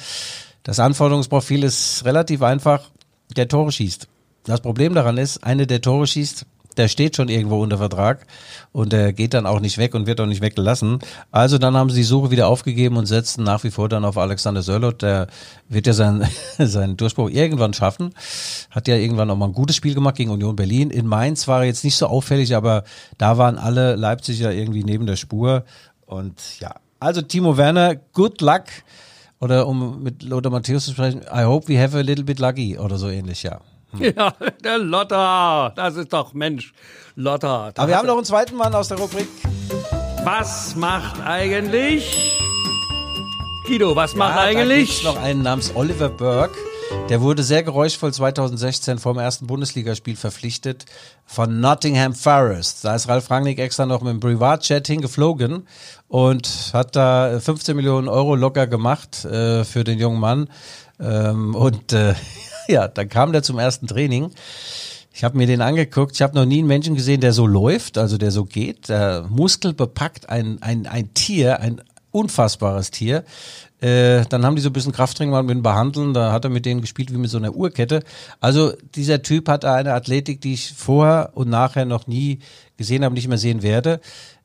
Das 0.63 0.79
Anforderungsprofil 0.79 1.63
ist 1.63 2.05
relativ 2.05 2.41
einfach. 2.41 2.89
Der 3.35 3.47
Tore 3.47 3.71
schießt. 3.71 4.07
Das 4.45 4.61
Problem 4.61 4.93
daran 4.93 5.17
ist, 5.17 5.43
eine 5.43 5.67
der 5.67 5.81
Tore 5.81 6.05
schießt, 6.05 6.45
der 6.77 6.87
steht 6.87 7.15
schon 7.15 7.29
irgendwo 7.29 7.61
unter 7.61 7.77
Vertrag 7.77 8.25
und 8.71 8.93
der 8.93 9.13
geht 9.13 9.33
dann 9.33 9.45
auch 9.45 9.59
nicht 9.59 9.77
weg 9.77 9.93
und 9.93 10.07
wird 10.07 10.19
auch 10.19 10.25
nicht 10.25 10.41
weggelassen. 10.41 10.99
Also 11.31 11.57
dann 11.57 11.75
haben 11.75 11.89
sie 11.89 11.97
die 11.97 12.03
Suche 12.03 12.31
wieder 12.31 12.47
aufgegeben 12.47 12.97
und 12.97 13.05
setzen 13.05 13.43
nach 13.43 13.63
wie 13.63 13.71
vor 13.71 13.89
dann 13.89 14.05
auf 14.05 14.17
Alexander 14.17 14.61
Sörlot. 14.61 15.01
Der 15.01 15.27
wird 15.69 15.87
ja 15.87 15.93
seinen, 15.93 16.27
seinen 16.57 16.97
Durchbruch 16.97 17.29
irgendwann 17.29 17.73
schaffen. 17.73 18.13
Hat 18.71 18.87
ja 18.87 18.95
irgendwann 18.95 19.29
auch 19.29 19.37
mal 19.37 19.47
ein 19.47 19.53
gutes 19.53 19.75
Spiel 19.75 19.93
gemacht 19.93 20.15
gegen 20.15 20.31
Union 20.31 20.55
Berlin. 20.55 20.89
In 20.89 21.07
Mainz 21.07 21.47
war 21.47 21.59
er 21.59 21.65
jetzt 21.65 21.83
nicht 21.83 21.95
so 21.95 22.07
auffällig, 22.07 22.55
aber 22.55 22.83
da 23.17 23.37
waren 23.37 23.57
alle 23.57 23.95
Leipziger 23.95 24.51
irgendwie 24.51 24.83
neben 24.83 25.05
der 25.05 25.15
Spur. 25.15 25.65
Und 26.05 26.59
ja, 26.59 26.75
also 26.99 27.21
Timo 27.21 27.57
Werner, 27.57 27.95
good 27.95 28.41
luck. 28.41 28.63
Oder 29.39 29.67
um 29.67 30.01
mit 30.01 30.23
Lothar 30.23 30.51
Matthäus 30.51 30.85
zu 30.85 30.91
sprechen, 30.91 31.21
I 31.23 31.43
hope 31.43 31.67
we 31.67 31.77
have 31.77 31.97
a 31.97 32.01
little 32.01 32.23
bit 32.23 32.39
lucky 32.39 32.77
oder 32.77 32.97
so 32.97 33.09
ähnlich, 33.09 33.43
ja. 33.43 33.59
Hm. 33.91 34.13
Ja, 34.17 34.33
der 34.63 34.77
Lotter, 34.77 35.73
das 35.75 35.97
ist 35.97 36.13
doch 36.13 36.33
Mensch, 36.33 36.73
Lotter. 37.15 37.73
Aber 37.75 37.87
wir 37.87 37.97
haben 37.97 38.07
noch 38.07 38.15
einen 38.15 38.25
zweiten 38.25 38.55
Mann 38.55 38.73
aus 38.73 38.87
der 38.87 38.97
Rubrik. 38.97 39.27
Was 40.23 40.75
macht 40.75 41.21
eigentlich? 41.21 42.31
Guido, 43.67 43.95
was 43.95 44.13
ja, 44.13 44.19
macht 44.19 44.37
eigentlich? 44.37 45.03
Da 45.03 45.11
noch 45.11 45.21
einen 45.21 45.41
namens 45.41 45.75
Oliver 45.75 46.09
Burke. 46.09 46.57
Der 47.09 47.21
wurde 47.21 47.43
sehr 47.43 47.63
geräuschvoll 47.63 48.13
2016 48.13 48.97
vom 48.97 49.19
ersten 49.19 49.45
Bundesligaspiel 49.45 50.15
verpflichtet 50.15 50.85
von 51.25 51.59
Nottingham 51.59 52.13
Forest. 52.15 52.85
Da 52.85 52.95
ist 52.95 53.07
Ralf 53.07 53.29
Rangnick 53.29 53.59
extra 53.59 53.85
noch 53.85 54.01
mit 54.01 54.13
dem 54.13 54.19
Privatjet 54.19 54.87
hingeflogen 54.87 55.67
und 56.07 56.71
hat 56.73 56.95
da 56.95 57.39
15 57.39 57.75
Millionen 57.75 58.07
Euro 58.07 58.35
locker 58.35 58.67
gemacht 58.67 59.25
äh, 59.25 59.63
für 59.63 59.83
den 59.83 59.99
jungen 59.99 60.19
Mann. 60.19 60.47
Ähm, 60.99 61.53
und 61.55 61.93
äh, 61.93 62.15
ja, 62.67 62.87
dann 62.87 63.09
kam 63.09 63.31
der 63.31 63.43
zum 63.43 63.59
ersten 63.59 63.85
Training. 63.85 64.31
Ich 65.13 65.23
habe 65.23 65.37
mir 65.37 65.45
den 65.45 65.61
angeguckt. 65.61 66.15
Ich 66.15 66.21
habe 66.23 66.35
noch 66.35 66.45
nie 66.45 66.59
einen 66.59 66.67
Menschen 66.67 66.95
gesehen, 66.95 67.21
der 67.21 67.33
so 67.33 67.45
läuft, 67.45 67.99
also 67.99 68.17
der 68.17 68.31
so 68.31 68.45
geht. 68.45 68.89
Der 68.89 69.25
muskelbepackt, 69.29 70.29
ein, 70.29 70.57
ein, 70.61 70.87
ein 70.87 71.13
Tier, 71.13 71.59
ein 71.59 71.81
unfassbares 72.13 72.91
Tier. 72.91 73.25
Äh, 73.81 74.23
dann 74.29 74.45
haben 74.45 74.55
die 74.55 74.61
so 74.61 74.69
ein 74.69 74.73
bisschen 74.73 74.93
Krafttraining 74.93 75.31
gemacht 75.31 75.45
mit 75.45 75.55
dem 75.55 75.63
Behandeln. 75.63 76.13
Da 76.13 76.31
hat 76.31 76.45
er 76.45 76.49
mit 76.49 76.65
denen 76.65 76.79
gespielt 76.79 77.11
wie 77.11 77.17
mit 77.17 77.29
so 77.29 77.37
einer 77.37 77.53
Uhrkette. 77.53 78.03
Also 78.39 78.71
dieser 78.95 79.21
Typ 79.21 79.49
hat 79.49 79.65
eine 79.65 79.93
Athletik, 79.93 80.39
die 80.39 80.53
ich 80.53 80.71
vorher 80.73 81.31
und 81.33 81.49
nachher 81.49 81.83
noch 81.83 82.07
nie 82.07 82.39
gesehen 82.77 83.03
habe, 83.03 83.13
nicht 83.13 83.27
mehr 83.27 83.37
sehen 83.37 83.61
werde. 83.61 83.99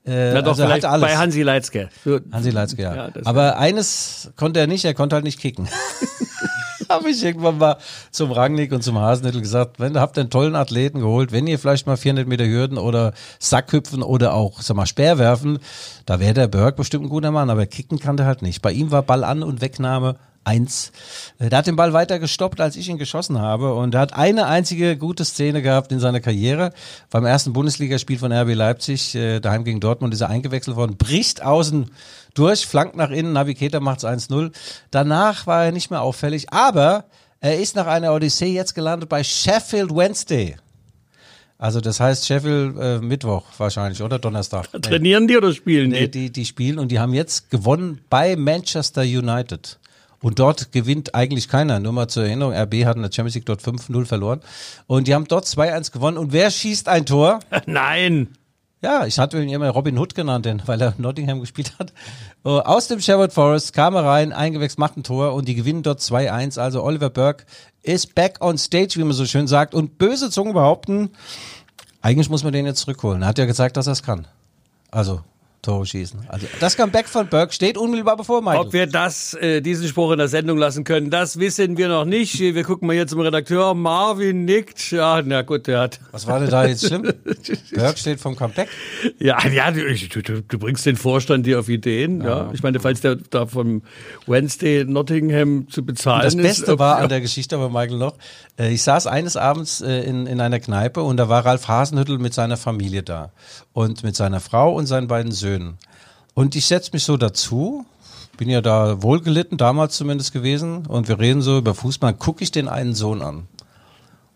Äh, 0.09 0.33
Na 0.33 0.43
doch, 0.43 0.53
also 0.53 0.65
vielleicht 0.65 0.83
bei 0.83 1.17
Hansi 1.17 1.43
Leitzke. 1.43 1.91
Hansi 2.33 2.51
Leitzke, 2.51 2.83
ja. 2.83 2.95
ja 2.95 3.11
Aber 3.25 3.59
eines 3.59 4.31
konnte 4.37 4.59
er 4.61 4.67
nicht, 4.67 4.85
er 4.85 4.95
konnte 4.95 5.15
halt 5.15 5.25
nicht 5.25 5.39
kicken. 5.39 5.69
habe 6.89 7.11
ich 7.11 7.23
irgendwann 7.23 7.59
mal 7.59 7.77
zum 8.11 8.33
Rangnick 8.33 8.73
und 8.73 8.83
zum 8.83 8.99
Hasenhüttel 8.99 9.43
gesagt, 9.43 9.79
wenn 9.79 9.95
ihr 9.95 10.01
habt 10.01 10.19
einen 10.19 10.31
tollen 10.31 10.57
Athleten 10.57 11.01
geholt, 11.01 11.33
wenn 11.33 11.47
ihr 11.47 11.59
vielleicht 11.59 11.87
mal 11.87 11.97
400 11.97 12.27
Meter 12.27 12.47
Hürden 12.47 12.79
oder 12.79 13.13
Sackhüpfen 13.39 14.03
oder 14.03 14.35
auch, 14.35 14.63
sag 14.63 14.77
mal, 14.77 14.87
Speer 14.87 15.19
werfen, 15.19 15.59
da 16.07 16.21
wäre 16.21 16.35
der 16.35 16.49
Berg 16.49 16.77
bestimmt 16.77 17.05
ein 17.05 17.11
guter 17.11 17.31
Mann, 17.31 17.51
aber 17.51 17.67
kicken 17.67 17.99
kann 17.99 18.17
der 18.17 18.27
halt 18.27 18.43
nicht. 18.43 18.63
Bei 18.63 18.73
ihm 18.73 18.91
war 18.91 19.03
Ball 19.03 19.25
an 19.25 19.43
und 19.43 19.61
Wegnahme 19.61 20.17
eins. 20.49 20.93
Äh, 21.39 21.51
der 21.51 21.59
hat 21.59 21.67
den 21.67 21.77
Ball 21.77 21.93
weiter 21.93 22.19
gestoppt, 22.19 22.61
als 22.61 22.77
ich 22.77 22.89
ihn 22.89 22.99
geschossen 22.99 23.39
habe. 23.39 23.75
Und 23.75 23.95
er 23.95 24.01
hat 24.01 24.15
eine 24.15 24.47
einzige 24.47 24.97
gute 24.97 25.25
Szene 25.25 25.63
gehabt 25.63 25.93
in 25.93 26.01
seiner 26.01 26.21
Karriere. 26.21 26.73
Beim 27.11 27.25
ersten 27.25 27.53
Bundesligaspiel 27.53 28.19
von 28.19 28.33
RB 28.33 28.55
Leipzig, 28.55 29.15
äh, 29.15 29.41
daheim 29.41 29.65
gegen 29.65 29.81
Dortmund, 29.81 30.15
ist 30.15 30.21
er 30.21 30.31
eingewechselt 30.31 30.77
worden, 30.77 30.97
bricht 30.97 31.43
außen 31.43 31.91
durch, 32.35 32.67
flankt 32.67 32.97
nach 32.97 33.11
innen, 33.11 33.33
Navigator 33.33 33.81
macht's 33.81 34.05
1-0. 34.05 34.53
Danach 34.91 35.47
war 35.47 35.65
er 35.65 35.73
nicht 35.73 35.91
mehr 35.91 36.03
auffällig, 36.03 36.53
aber 36.53 37.05
er 37.41 37.59
ist 37.59 37.77
nach 37.77 37.87
einer 37.87 38.15
Odyssee 38.15 38.53
jetzt 38.53 38.75
gelandet 38.75 39.09
bei 39.09 39.23
Sheffield 39.23 39.95
Wednesday. 39.95 40.57
Also 41.59 41.81
das 41.81 41.99
heißt 41.99 42.27
Sheffield 42.27 42.77
äh, 42.79 42.99
Mittwoch 43.01 43.45
wahrscheinlich 43.59 44.01
oder 44.03 44.21
Donnerstag. 44.21 44.71
Trainieren 44.81 45.27
die 45.27 45.37
oder 45.37 45.53
spielen 45.53 45.91
die? 45.91 46.01
Nee, 46.01 46.09
die, 46.09 46.31
die 46.31 46.45
spielen 46.45 46.79
und 46.79 46.93
die 46.93 47.01
haben 47.01 47.13
jetzt 47.13 47.51
gewonnen 47.51 48.01
bei 48.09 48.37
Manchester 48.37 49.03
United. 49.03 49.79
Und 50.21 50.39
dort 50.39 50.73
gewinnt 50.73 51.15
eigentlich 51.15 51.49
keiner. 51.49 51.79
Nur 51.79 51.93
mal 51.93 52.09
zur 52.09 52.25
Erinnerung, 52.25 52.53
RB 52.53 52.85
hat 52.85 52.97
in 52.97 53.03
der 53.03 53.13
Champions 53.13 53.37
League 53.37 53.47
dort 53.47 53.63
5-0 53.63 54.05
verloren. 54.05 54.41
Und 54.87 55.07
die 55.07 55.15
haben 55.15 55.27
dort 55.27 55.47
2-1 55.47 55.93
gewonnen. 55.93 56.19
Und 56.19 56.33
wer 56.33 56.51
schießt 56.51 56.89
ein 56.89 57.07
Tor? 57.07 57.39
Nein. 57.67 58.29
Ja, 58.81 59.07
ich 59.07 59.19
hatte 59.19 59.43
ihn 59.43 59.49
immer 59.49 59.71
Robin 59.71 59.99
Hood 59.99 60.15
genannt, 60.15 60.47
denn, 60.47 60.63
weil 60.67 60.81
er 60.81 60.95
Nottingham 60.99 61.41
gespielt 61.41 61.73
hat. 61.81 61.93
Uh, 62.45 62.61
aus 62.61 62.87
dem 62.87 63.01
Sherwood 63.01 63.33
Forest 63.33 63.73
kam 63.73 63.97
er 63.97 64.05
rein, 64.05 64.33
eingewechselt, 64.33 64.79
macht 64.79 64.97
ein 64.97 65.03
Tor 65.03 65.35
und 65.35 65.49
die 65.49 65.57
gewinnen 65.57 65.83
dort 65.83 65.99
2-1. 65.99 66.61
Also 66.61 66.85
Oliver 66.85 67.11
Burke 67.11 67.45
ist 67.83 68.15
back 68.15 68.39
on 68.41 68.57
stage, 68.57 68.95
wie 68.95 69.05
man 69.05 69.13
so 69.13 69.27
schön 69.27 69.49
sagt. 69.49 69.75
Und 69.75 69.99
böse 69.99 70.31
Zungen 70.31 70.53
behaupten, 70.53 71.11
eigentlich 72.03 72.31
muss 72.31 72.45
man 72.45 72.53
den 72.53 72.67
jetzt 72.67 72.81
zurückholen. 72.81 73.23
Er 73.23 73.29
hat 73.29 73.39
ja 73.39 73.47
gesagt, 73.47 73.77
dass 73.77 73.89
er 73.89 73.95
es 73.95 74.05
kann. 74.05 74.29
Also 74.93 75.23
Tore 75.63 75.85
schießen. 75.85 76.21
Also 76.29 76.47
das 76.61 76.77
Comeback 76.77 77.09
von 77.09 77.27
Burke 77.27 77.53
steht 77.53 77.77
unmittelbar 77.77 78.17
bevor, 78.17 78.41
Michael. 78.43 78.67
Ob 78.67 78.73
wir 78.73 78.87
das, 78.87 79.35
äh, 79.35 79.61
diesen 79.61 79.89
Spruch 79.89 80.13
in 80.13 80.19
der 80.19 80.29
Sendung 80.29 80.57
lassen 80.57 80.85
können, 80.85 81.11
das 81.11 81.39
wissen 81.41 81.77
wir 81.77 81.89
noch 81.89 82.05
nicht. 82.05 82.39
Wir 82.39 82.63
gucken 82.63 82.87
mal 82.87 82.95
jetzt 82.95 83.11
zum 83.11 83.21
Redakteur. 83.21 83.75
Marvin 83.75 84.45
nickt. 84.45 84.93
Ja, 84.93 85.21
na 85.25 85.43
gut, 85.43 85.67
der 85.67 85.81
hat. 85.81 86.01
Was 86.13 86.29
war 86.29 86.39
denn 86.39 86.51
da 86.51 86.65
jetzt 86.65 86.87
schlimm? 86.87 87.03
Burke 87.75 87.99
steht 87.99 88.21
vom 88.21 88.37
Comeback? 88.37 88.69
Ja, 89.19 89.37
ja, 89.49 89.71
du, 89.73 89.83
du, 90.23 90.43
du 90.43 90.59
bringst 90.59 90.87
den 90.87 90.97
Vorstand 90.97 91.45
hier 91.45 91.59
auf 91.59 91.69
Ideen. 91.69 92.21
Ja, 92.21 92.29
ja. 92.29 92.51
Ich 92.53 92.63
meine, 92.63 92.79
falls 92.79 93.01
der 93.01 93.17
da 93.17 93.47
vom 93.47 93.83
Wednesday 94.27 94.85
Nottingham 94.85 95.69
zu 95.69 95.85
bezahlen 95.85 96.27
ist. 96.27 96.37
Das 96.37 96.43
Beste 96.43 96.79
war 96.79 96.99
an 96.99 97.09
der 97.09 97.21
Geschichte 97.21 97.57
aber, 97.57 97.69
Michael, 97.69 97.99
noch, 97.99 98.15
äh, 98.59 98.73
ich 98.73 98.83
saß 98.83 99.09
eines 99.09 99.37
Abends 99.37 99.81
äh, 99.81 100.03
in, 100.03 100.27
in 100.27 100.41
einer 100.41 100.61
Kneipe 100.61 101.03
und 101.03 101.17
da 101.17 101.29
war 101.29 101.45
Ralf 101.45 101.67
Hasenhüttel 101.67 102.19
mit 102.19 102.33
seiner 102.33 102.57
Familie 102.57 103.03
da 103.03 103.33
und 103.73 104.05
mit 104.05 104.15
seiner 104.17 104.41
Frau 104.41 104.73
und 104.75 104.87
seinen 104.87 105.09
beiden 105.09 105.33
Söhnen. 105.33 105.48
Und 106.35 106.55
ich 106.55 106.67
setze 106.67 106.91
mich 106.93 107.05
so 107.05 107.17
dazu, 107.17 107.85
bin 108.37 108.49
ja 108.49 108.61
da 108.61 109.03
wohlgelitten, 109.03 109.59
damals 109.59 109.97
zumindest 109.97 110.33
gewesen, 110.33 110.87
und 110.87 111.09
wir 111.09 111.19
reden 111.19 111.43
so 111.43 111.59
über 111.59 111.75
Fußball, 111.75 112.15
gucke 112.15 112.45
ich 112.45 112.51
den 112.51 112.69
einen 112.69 112.95
Sohn 112.95 113.23
an. 113.23 113.49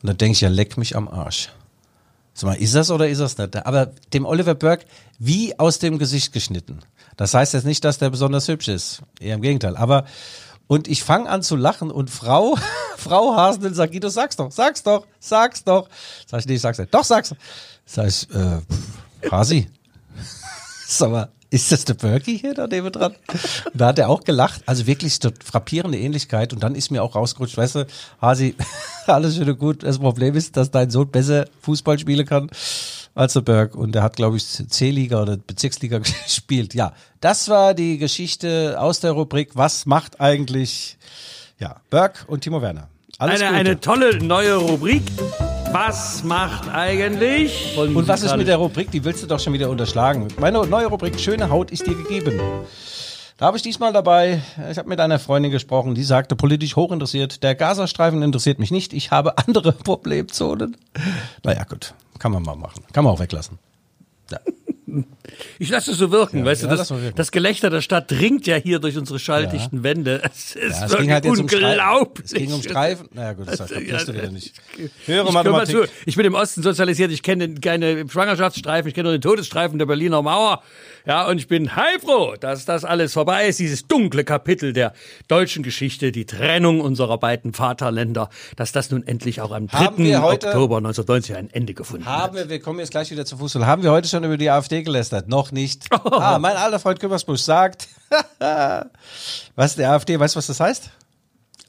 Und 0.02 0.08
dann 0.08 0.18
denke 0.18 0.32
ich, 0.32 0.40
ja, 0.40 0.48
leck 0.48 0.76
mich 0.76 0.96
am 0.96 1.08
Arsch. 1.08 1.50
Sag 2.34 2.48
mal, 2.48 2.54
ist 2.54 2.74
das 2.74 2.90
oder 2.90 3.08
ist 3.08 3.20
das 3.20 3.38
nicht? 3.38 3.54
Aber 3.66 3.92
dem 4.12 4.24
Oliver 4.24 4.54
Burke 4.54 4.86
wie 5.18 5.58
aus 5.58 5.78
dem 5.78 5.98
Gesicht 5.98 6.32
geschnitten. 6.32 6.80
Das 7.16 7.34
heißt 7.34 7.54
jetzt 7.54 7.66
nicht, 7.66 7.84
dass 7.84 7.98
der 7.98 8.10
besonders 8.10 8.48
hübsch 8.48 8.68
ist. 8.68 9.02
Eher 9.20 9.34
im 9.34 9.42
Gegenteil. 9.42 9.76
Aber, 9.76 10.06
und 10.66 10.88
ich 10.88 11.04
fange 11.04 11.28
an 11.28 11.42
zu 11.42 11.56
lachen 11.56 11.90
und 11.90 12.10
Frau, 12.10 12.56
Frau 12.96 13.36
Hasenel 13.36 13.74
sagt, 13.74 13.92
Guido, 13.92 14.08
sag's 14.08 14.36
doch, 14.36 14.50
sag's 14.50 14.82
doch, 14.82 15.06
sag's 15.20 15.62
doch. 15.62 15.88
Sag 16.26 16.40
ich, 16.40 16.46
nee, 16.46 16.56
sag's 16.56 16.78
nicht. 16.78 16.92
Doch, 16.92 17.04
sag's. 17.04 17.34
Sag 17.84 18.08
ich, 18.08 18.28
äh, 18.34 18.60
Hasi, 19.30 19.68
sag 20.98 21.10
mal, 21.10 21.28
ist 21.52 21.70
das 21.70 21.84
der 21.84 21.94
Berkey 21.94 22.38
hier 22.38 22.54
da 22.54 22.66
neben 22.66 22.90
dran? 22.90 23.14
Und 23.30 23.80
da 23.80 23.88
hat 23.88 23.98
er 23.98 24.08
auch 24.08 24.24
gelacht. 24.24 24.62
Also 24.64 24.86
wirklich 24.86 25.18
so 25.22 25.30
frappierende 25.44 25.98
Ähnlichkeit. 25.98 26.54
Und 26.54 26.62
dann 26.62 26.74
ist 26.74 26.90
mir 26.90 27.02
auch 27.02 27.14
rausgerutscht, 27.14 27.58
weißt 27.58 27.74
du, 27.74 27.86
Hasi, 28.22 28.54
alles 29.06 29.36
schön 29.36 29.50
und 29.50 29.58
gut. 29.58 29.82
Das 29.82 29.98
Problem 29.98 30.34
ist, 30.34 30.56
dass 30.56 30.70
dein 30.70 30.90
Sohn 30.90 31.10
besser 31.10 31.44
Fußball 31.60 31.98
spielen 31.98 32.24
kann 32.24 32.48
als 33.14 33.34
der 33.34 33.42
Berg. 33.42 33.74
Und 33.74 33.94
er 33.94 34.02
hat, 34.02 34.16
glaube 34.16 34.38
ich, 34.38 34.46
C-Liga 34.46 35.20
oder 35.20 35.36
Bezirksliga 35.36 35.98
gespielt. 36.24 36.72
Ja, 36.72 36.94
das 37.20 37.50
war 37.50 37.74
die 37.74 37.98
Geschichte 37.98 38.76
aus 38.78 39.00
der 39.00 39.12
Rubrik 39.12 39.50
Was 39.52 39.84
macht 39.84 40.22
eigentlich, 40.22 40.96
ja, 41.58 41.82
Berg 41.90 42.24
und 42.28 42.40
Timo 42.40 42.62
Werner. 42.62 42.88
Alles 43.18 43.42
eine, 43.42 43.54
eine 43.54 43.78
tolle 43.78 44.24
neue 44.24 44.54
Rubrik. 44.56 45.02
Was 45.72 46.22
macht 46.22 46.68
eigentlich? 46.68 47.78
Und 47.78 48.06
was 48.06 48.22
ist 48.22 48.36
mit 48.36 48.46
der 48.46 48.58
Rubrik? 48.58 48.90
Die 48.90 49.02
willst 49.04 49.22
du 49.22 49.26
doch 49.26 49.40
schon 49.40 49.54
wieder 49.54 49.70
unterschlagen. 49.70 50.28
Meine 50.38 50.66
neue 50.66 50.86
Rubrik 50.86 51.18
Schöne 51.18 51.48
Haut 51.48 51.70
ist 51.70 51.86
dir 51.86 51.94
gegeben. 51.94 52.38
Da 53.38 53.46
habe 53.46 53.56
ich 53.56 53.62
diesmal 53.62 53.90
dabei, 53.92 54.42
ich 54.70 54.76
habe 54.76 54.90
mit 54.90 55.00
einer 55.00 55.18
Freundin 55.18 55.50
gesprochen, 55.50 55.94
die 55.94 56.04
sagte, 56.04 56.36
politisch 56.36 56.76
hochinteressiert, 56.76 57.42
der 57.42 57.54
Gazastreifen 57.54 58.22
interessiert 58.22 58.58
mich 58.58 58.70
nicht, 58.70 58.92
ich 58.92 59.10
habe 59.10 59.38
andere 59.38 59.72
Problemzonen. 59.84 60.76
Naja, 61.42 61.64
gut, 61.64 61.94
kann 62.18 62.32
man 62.32 62.42
mal 62.42 62.54
machen. 62.54 62.84
Kann 62.92 63.04
man 63.04 63.14
auch 63.14 63.20
weglassen. 63.20 63.58
Ja. 64.30 64.38
Ich 65.58 65.70
lasse 65.70 65.92
es 65.92 65.98
so 65.98 66.10
wirken, 66.10 66.40
ja, 66.40 66.44
weißt 66.44 66.64
ja, 66.64 66.68
du, 66.68 66.76
das, 66.76 66.92
das, 67.14 67.30
Gelächter 67.30 67.70
der 67.70 67.80
Stadt 67.80 68.10
dringt 68.10 68.46
ja 68.46 68.56
hier 68.56 68.80
durch 68.80 68.96
unsere 68.96 69.18
schalldichten 69.18 69.78
ja. 69.78 69.84
Wände. 69.84 70.22
Es 70.32 70.56
ist 70.56 70.80
ja, 70.80 70.86
es 70.86 70.96
ging 70.96 71.12
halt 71.12 71.26
unglaublich. 71.26 72.24
es 72.24 72.32
ging 72.32 72.52
um 72.52 72.62
Streifen. 72.62 73.08
Naja 73.12 73.34
gut, 73.34 73.48
das 73.48 73.60
heißt, 73.60 73.72
kapierst 73.72 74.08
du 74.08 74.14
wieder 74.14 74.30
nicht. 74.30 74.54
Höre 75.06 75.26
ich, 75.26 75.32
Mathematik. 75.32 75.76
Zu, 75.76 75.84
ich 76.06 76.16
bin 76.16 76.26
im 76.26 76.34
Osten 76.34 76.62
sozialisiert, 76.62 77.12
ich 77.12 77.22
kenne 77.22 77.54
keine 77.54 78.08
Schwangerschaftsstreifen, 78.08 78.88
ich 78.88 78.94
kenne 78.94 79.10
nur 79.10 79.18
den 79.18 79.22
Todesstreifen 79.22 79.78
der 79.78 79.86
Berliner 79.86 80.22
Mauer. 80.22 80.62
Ja, 81.04 81.26
und 81.26 81.38
ich 81.38 81.48
bin 81.48 81.74
heilfroh, 81.74 82.36
dass 82.38 82.64
das 82.64 82.84
alles 82.84 83.12
vorbei 83.12 83.48
ist, 83.48 83.58
dieses 83.58 83.86
dunkle 83.86 84.24
Kapitel 84.24 84.72
der 84.72 84.92
deutschen 85.28 85.62
Geschichte, 85.62 86.12
die 86.12 86.26
Trennung 86.26 86.80
unserer 86.80 87.18
beiden 87.18 87.52
Vaterländer, 87.52 88.30
dass 88.56 88.72
das 88.72 88.90
nun 88.90 89.06
endlich 89.06 89.40
auch 89.40 89.50
am 89.50 89.66
3. 89.66 90.18
Oktober 90.18 90.76
1990 90.78 91.36
ein 91.36 91.50
Ende 91.50 91.74
gefunden 91.74 92.06
haben 92.06 92.14
hat. 92.14 92.22
Haben 92.22 92.36
wir, 92.36 92.48
wir 92.48 92.60
kommen 92.60 92.78
jetzt 92.78 92.92
gleich 92.92 93.10
wieder 93.10 93.24
zu 93.24 93.36
Fußball, 93.36 93.66
haben 93.66 93.82
wir 93.82 93.90
heute 93.90 94.08
schon 94.08 94.22
über 94.24 94.36
die 94.36 94.48
AfD 94.48 94.82
gelästert? 94.82 95.11
Noch 95.26 95.52
nicht. 95.52 95.86
Oh. 96.04 96.10
Ah, 96.10 96.38
mein 96.38 96.56
alter 96.56 96.80
Freund 96.80 96.98
Kümmersbusch 96.98 97.42
sagt, 97.42 97.86
was 99.54 99.76
der 99.76 99.92
AfD, 99.92 100.18
weißt 100.18 100.34
du, 100.34 100.38
was 100.38 100.46
das 100.48 100.58
heißt? 100.58 100.90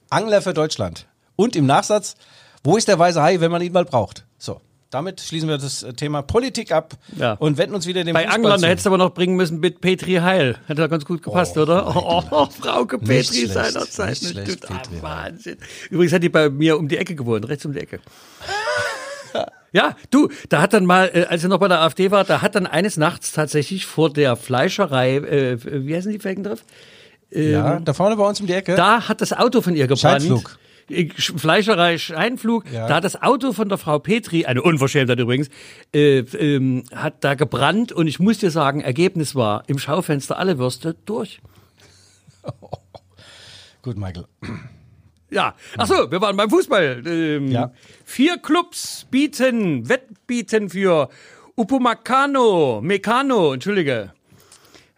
Angler 0.10 0.42
für 0.42 0.54
Deutschland. 0.54 1.06
Und 1.36 1.56
im 1.56 1.66
Nachsatz, 1.66 2.16
wo 2.64 2.78
ist 2.78 2.88
der 2.88 2.98
weiße 2.98 3.22
Hai, 3.22 3.40
wenn 3.42 3.52
man 3.52 3.62
ihn 3.62 3.74
mal 3.74 3.86
braucht? 3.86 4.26
So. 4.38 4.60
Damit 4.90 5.22
schließen 5.22 5.50
wir 5.50 5.58
das 5.58 5.86
Thema 5.98 6.22
Politik 6.22 6.72
ab 6.72 6.94
ja. 7.16 7.34
und 7.34 7.58
wenden 7.58 7.74
uns 7.74 7.88
wieder 7.88 8.04
dem 8.04 8.14
Bei 8.14 8.30
Anglern 8.30 8.60
zu. 8.60 8.68
hättest 8.68 8.86
du 8.86 8.92
aber 8.92 9.00
noch 9.00 9.14
bringen 9.14 9.36
müssen 9.36 9.60
mit 9.60 9.82
Petri 9.82 10.16
Heil. 10.16 10.58
Hätte 10.68 10.82
da 10.82 10.88
ganz 10.88 11.04
gut 11.06 11.24
gepasst, 11.24 11.58
oh, 11.58 11.62
oder? 11.62 11.96
Oh, 11.96 12.24
oh, 12.30 12.46
Frauke 12.46 13.00
Petri 13.00 13.48
seinerzeit. 13.48 14.22
Wahnsinn. 15.02 15.58
Übrigens 15.90 16.14
hat 16.14 16.22
die 16.22 16.30
bei 16.30 16.50
mir 16.50 16.78
um 16.78 16.88
die 16.88 16.98
Ecke 16.98 17.16
gewohnt, 17.16 17.48
rechts 17.50 17.66
um 17.66 17.74
die 17.74 17.80
Ecke. 17.80 18.02
Ja, 19.74 19.96
du, 20.12 20.30
da 20.50 20.62
hat 20.62 20.74
dann 20.74 20.86
mal, 20.86 21.10
äh, 21.14 21.26
als 21.26 21.44
er 21.44 21.50
noch 21.50 21.60
bei 21.60 21.68
der 21.68 21.82
AfD 21.82 22.12
war, 22.12 22.24
da 22.24 22.42
hat 22.42 22.56
dann 22.56 22.68
eines 22.68 22.96
Nachts 22.96 23.32
tatsächlich 23.32 23.86
vor 23.86 24.14
der 24.14 24.36
Fleischerei, 24.36 25.18
äh, 25.18 25.58
wie 25.64 25.96
heißen 25.96 26.12
die 26.12 26.20
Felgendriff? 26.20 26.64
ja, 27.36 27.80
da 27.80 27.94
vorne 27.94 28.16
bei 28.16 28.28
uns 28.28 28.40
um 28.40 28.46
die 28.46 28.54
Ecke. 28.54 28.76
Da 28.76 29.08
hat 29.08 29.20
das 29.20 29.34
Auto 29.34 29.62
von 29.62 29.76
ihr 29.76 29.88
gebrannt. 29.88 30.22
Scheinflug. 30.22 30.60
Fleischerei 31.18 31.98
Scheinflug, 31.98 32.70
ja. 32.72 32.88
da 32.88 32.96
hat 32.96 33.04
das 33.04 33.20
Auto 33.22 33.54
von 33.54 33.70
der 33.70 33.78
Frau 33.78 34.00
Petri, 34.00 34.46
eine 34.46 34.62
Unverschämtheit 34.62 35.18
übrigens, 35.18 35.50
äh, 35.94 36.20
ähm, 36.20 36.84
hat 36.94 37.24
da 37.24 37.36
gebrannt 37.36 37.92
und 37.92 38.06
ich 38.08 38.20
muss 38.20 38.40
dir 38.40 38.52
sagen, 38.52 38.82
Ergebnis 38.82 39.34
war 39.34 39.64
im 39.68 39.80
Schaufenster 39.80 40.38
alle 40.38 40.60
Würste 40.60 40.96
durch. 41.06 41.42
Gut, 43.82 43.98
Michael. 43.98 44.26
Ja, 45.34 45.56
ach 45.78 45.88
so, 45.88 46.12
wir 46.12 46.22
waren 46.22 46.38
beim 46.38 46.50
Fußball. 46.50 47.04
Ähm, 47.06 47.48
ja. 47.48 47.72
Vier 48.06 48.38
Clubs 48.38 49.08
bieten, 49.10 49.90
Wettbieten 49.90 50.70
für 50.70 51.10
Upumacano, 51.56 52.82
Mecano, 52.82 53.54
entschuldige. 53.54 54.14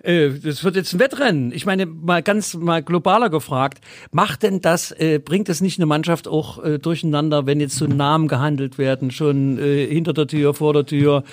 Äh, 0.06 0.40
das 0.40 0.64
wird 0.64 0.76
jetzt 0.76 0.94
ein 0.94 1.00
Wettrennen. 1.00 1.52
Ich 1.52 1.66
meine, 1.66 1.86
mal 1.86 2.22
ganz 2.22 2.54
mal 2.54 2.84
globaler 2.84 3.30
gefragt, 3.30 3.80
macht 4.12 4.44
denn 4.44 4.62
das, 4.62 4.92
äh, 4.92 5.20
bringt 5.20 5.50
es 5.50 5.62
nicht 5.62 5.80
eine 5.80 5.86
Mannschaft 5.86 6.28
auch 6.28 6.64
äh, 6.64 6.80
durcheinander, 6.80 7.46
wenn 7.46 7.60
jetzt 7.60 7.76
so 7.76 7.88
Namen 7.88 8.28
gehandelt 8.28 8.78
werden, 8.78 9.12
schon 9.12 9.58
äh, 9.58 9.86
hinter 9.88 10.14
der 10.14 10.28
Tür, 10.28 10.54
vor 10.54 10.74
der 10.74 10.86
Tür? 10.86 11.24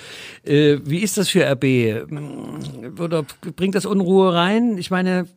Äh, 0.43 0.77
wie 0.85 0.99
ist 0.99 1.17
das 1.17 1.29
für 1.29 1.45
RB? 1.45 1.63
Hm, 1.63 2.99
oder 2.99 3.25
bringt 3.55 3.75
das 3.75 3.85
Unruhe 3.85 4.33
rein? 4.33 4.77
Ich 4.77 4.89
meine. 4.89 5.27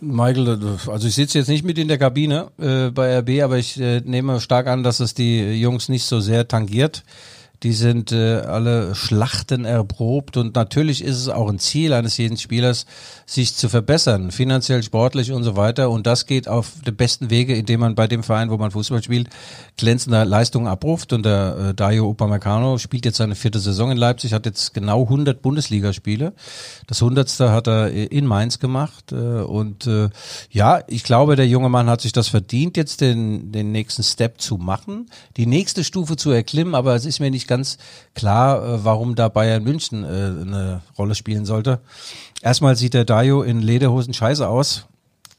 Michael, 0.00 0.58
also 0.86 1.08
ich 1.08 1.14
sitze 1.14 1.38
jetzt 1.38 1.48
nicht 1.48 1.64
mit 1.64 1.78
in 1.78 1.88
der 1.88 1.98
Kabine 1.98 2.48
äh, 2.58 2.90
bei 2.90 3.18
RB, 3.18 3.42
aber 3.42 3.58
ich 3.58 3.80
äh, 3.80 4.00
nehme 4.04 4.40
stark 4.40 4.66
an, 4.66 4.82
dass 4.82 5.00
es 5.00 5.14
die 5.14 5.60
Jungs 5.60 5.88
nicht 5.88 6.04
so 6.04 6.20
sehr 6.20 6.46
tangiert. 6.48 7.04
Die 7.62 7.72
sind 7.72 8.12
äh, 8.12 8.40
alle 8.40 8.94
Schlachten 8.94 9.64
erprobt 9.64 10.36
und 10.36 10.54
natürlich 10.54 11.02
ist 11.02 11.16
es 11.16 11.28
auch 11.28 11.48
ein 11.48 11.58
Ziel 11.58 11.92
eines 11.92 12.16
jeden 12.16 12.36
Spielers, 12.36 12.86
sich 13.24 13.54
zu 13.54 13.68
verbessern, 13.68 14.30
finanziell, 14.30 14.82
sportlich 14.82 15.32
und 15.32 15.42
so 15.42 15.56
weiter. 15.56 15.90
Und 15.90 16.06
das 16.06 16.26
geht 16.26 16.48
auf 16.48 16.72
den 16.86 16.96
besten 16.96 17.30
Wege, 17.30 17.56
indem 17.56 17.80
man 17.80 17.94
bei 17.94 18.06
dem 18.06 18.22
Verein, 18.22 18.50
wo 18.50 18.56
man 18.56 18.70
Fußball 18.70 19.02
spielt, 19.02 19.28
glänzende 19.76 20.24
Leistungen 20.24 20.66
abruft. 20.66 21.12
Und 21.12 21.24
der 21.24 21.56
äh, 21.70 21.74
Dario 21.74 22.08
Upamecano 22.08 22.78
spielt 22.78 23.04
jetzt 23.04 23.16
seine 23.16 23.34
vierte 23.34 23.58
Saison 23.58 23.90
in 23.90 23.96
Leipzig, 23.96 24.32
hat 24.32 24.46
jetzt 24.46 24.74
genau 24.74 25.02
100 25.02 25.42
Bundesligaspiele. 25.42 26.34
Das 26.86 27.02
hundertste 27.02 27.52
hat 27.52 27.66
er 27.66 27.90
in 27.90 28.26
Mainz 28.26 28.58
gemacht. 28.58 29.12
Äh, 29.12 29.16
und 29.16 29.86
äh, 29.86 30.10
ja, 30.50 30.82
ich 30.86 31.02
glaube, 31.02 31.36
der 31.36 31.48
junge 31.48 31.68
Mann 31.68 31.88
hat 31.90 32.00
sich 32.00 32.12
das 32.12 32.28
verdient, 32.28 32.76
jetzt 32.76 33.00
den, 33.00 33.50
den 33.50 33.72
nächsten 33.72 34.02
Step 34.02 34.40
zu 34.40 34.56
machen, 34.56 35.10
die 35.36 35.46
nächste 35.46 35.84
Stufe 35.84 36.16
zu 36.16 36.30
erklimmen. 36.30 36.74
Aber 36.74 36.94
es 36.94 37.04
ist 37.04 37.20
mir 37.20 37.30
nicht 37.30 37.45
ganz 37.46 37.78
klar, 38.14 38.62
äh, 38.62 38.84
warum 38.84 39.14
da 39.14 39.28
Bayern 39.28 39.64
München 39.64 40.04
äh, 40.04 40.06
eine 40.06 40.82
Rolle 40.98 41.14
spielen 41.14 41.44
sollte. 41.44 41.80
Erstmal 42.42 42.76
sieht 42.76 42.94
der 42.94 43.04
Dayo 43.04 43.42
in 43.42 43.60
Lederhosen 43.60 44.14
scheiße 44.14 44.46
aus. 44.46 44.86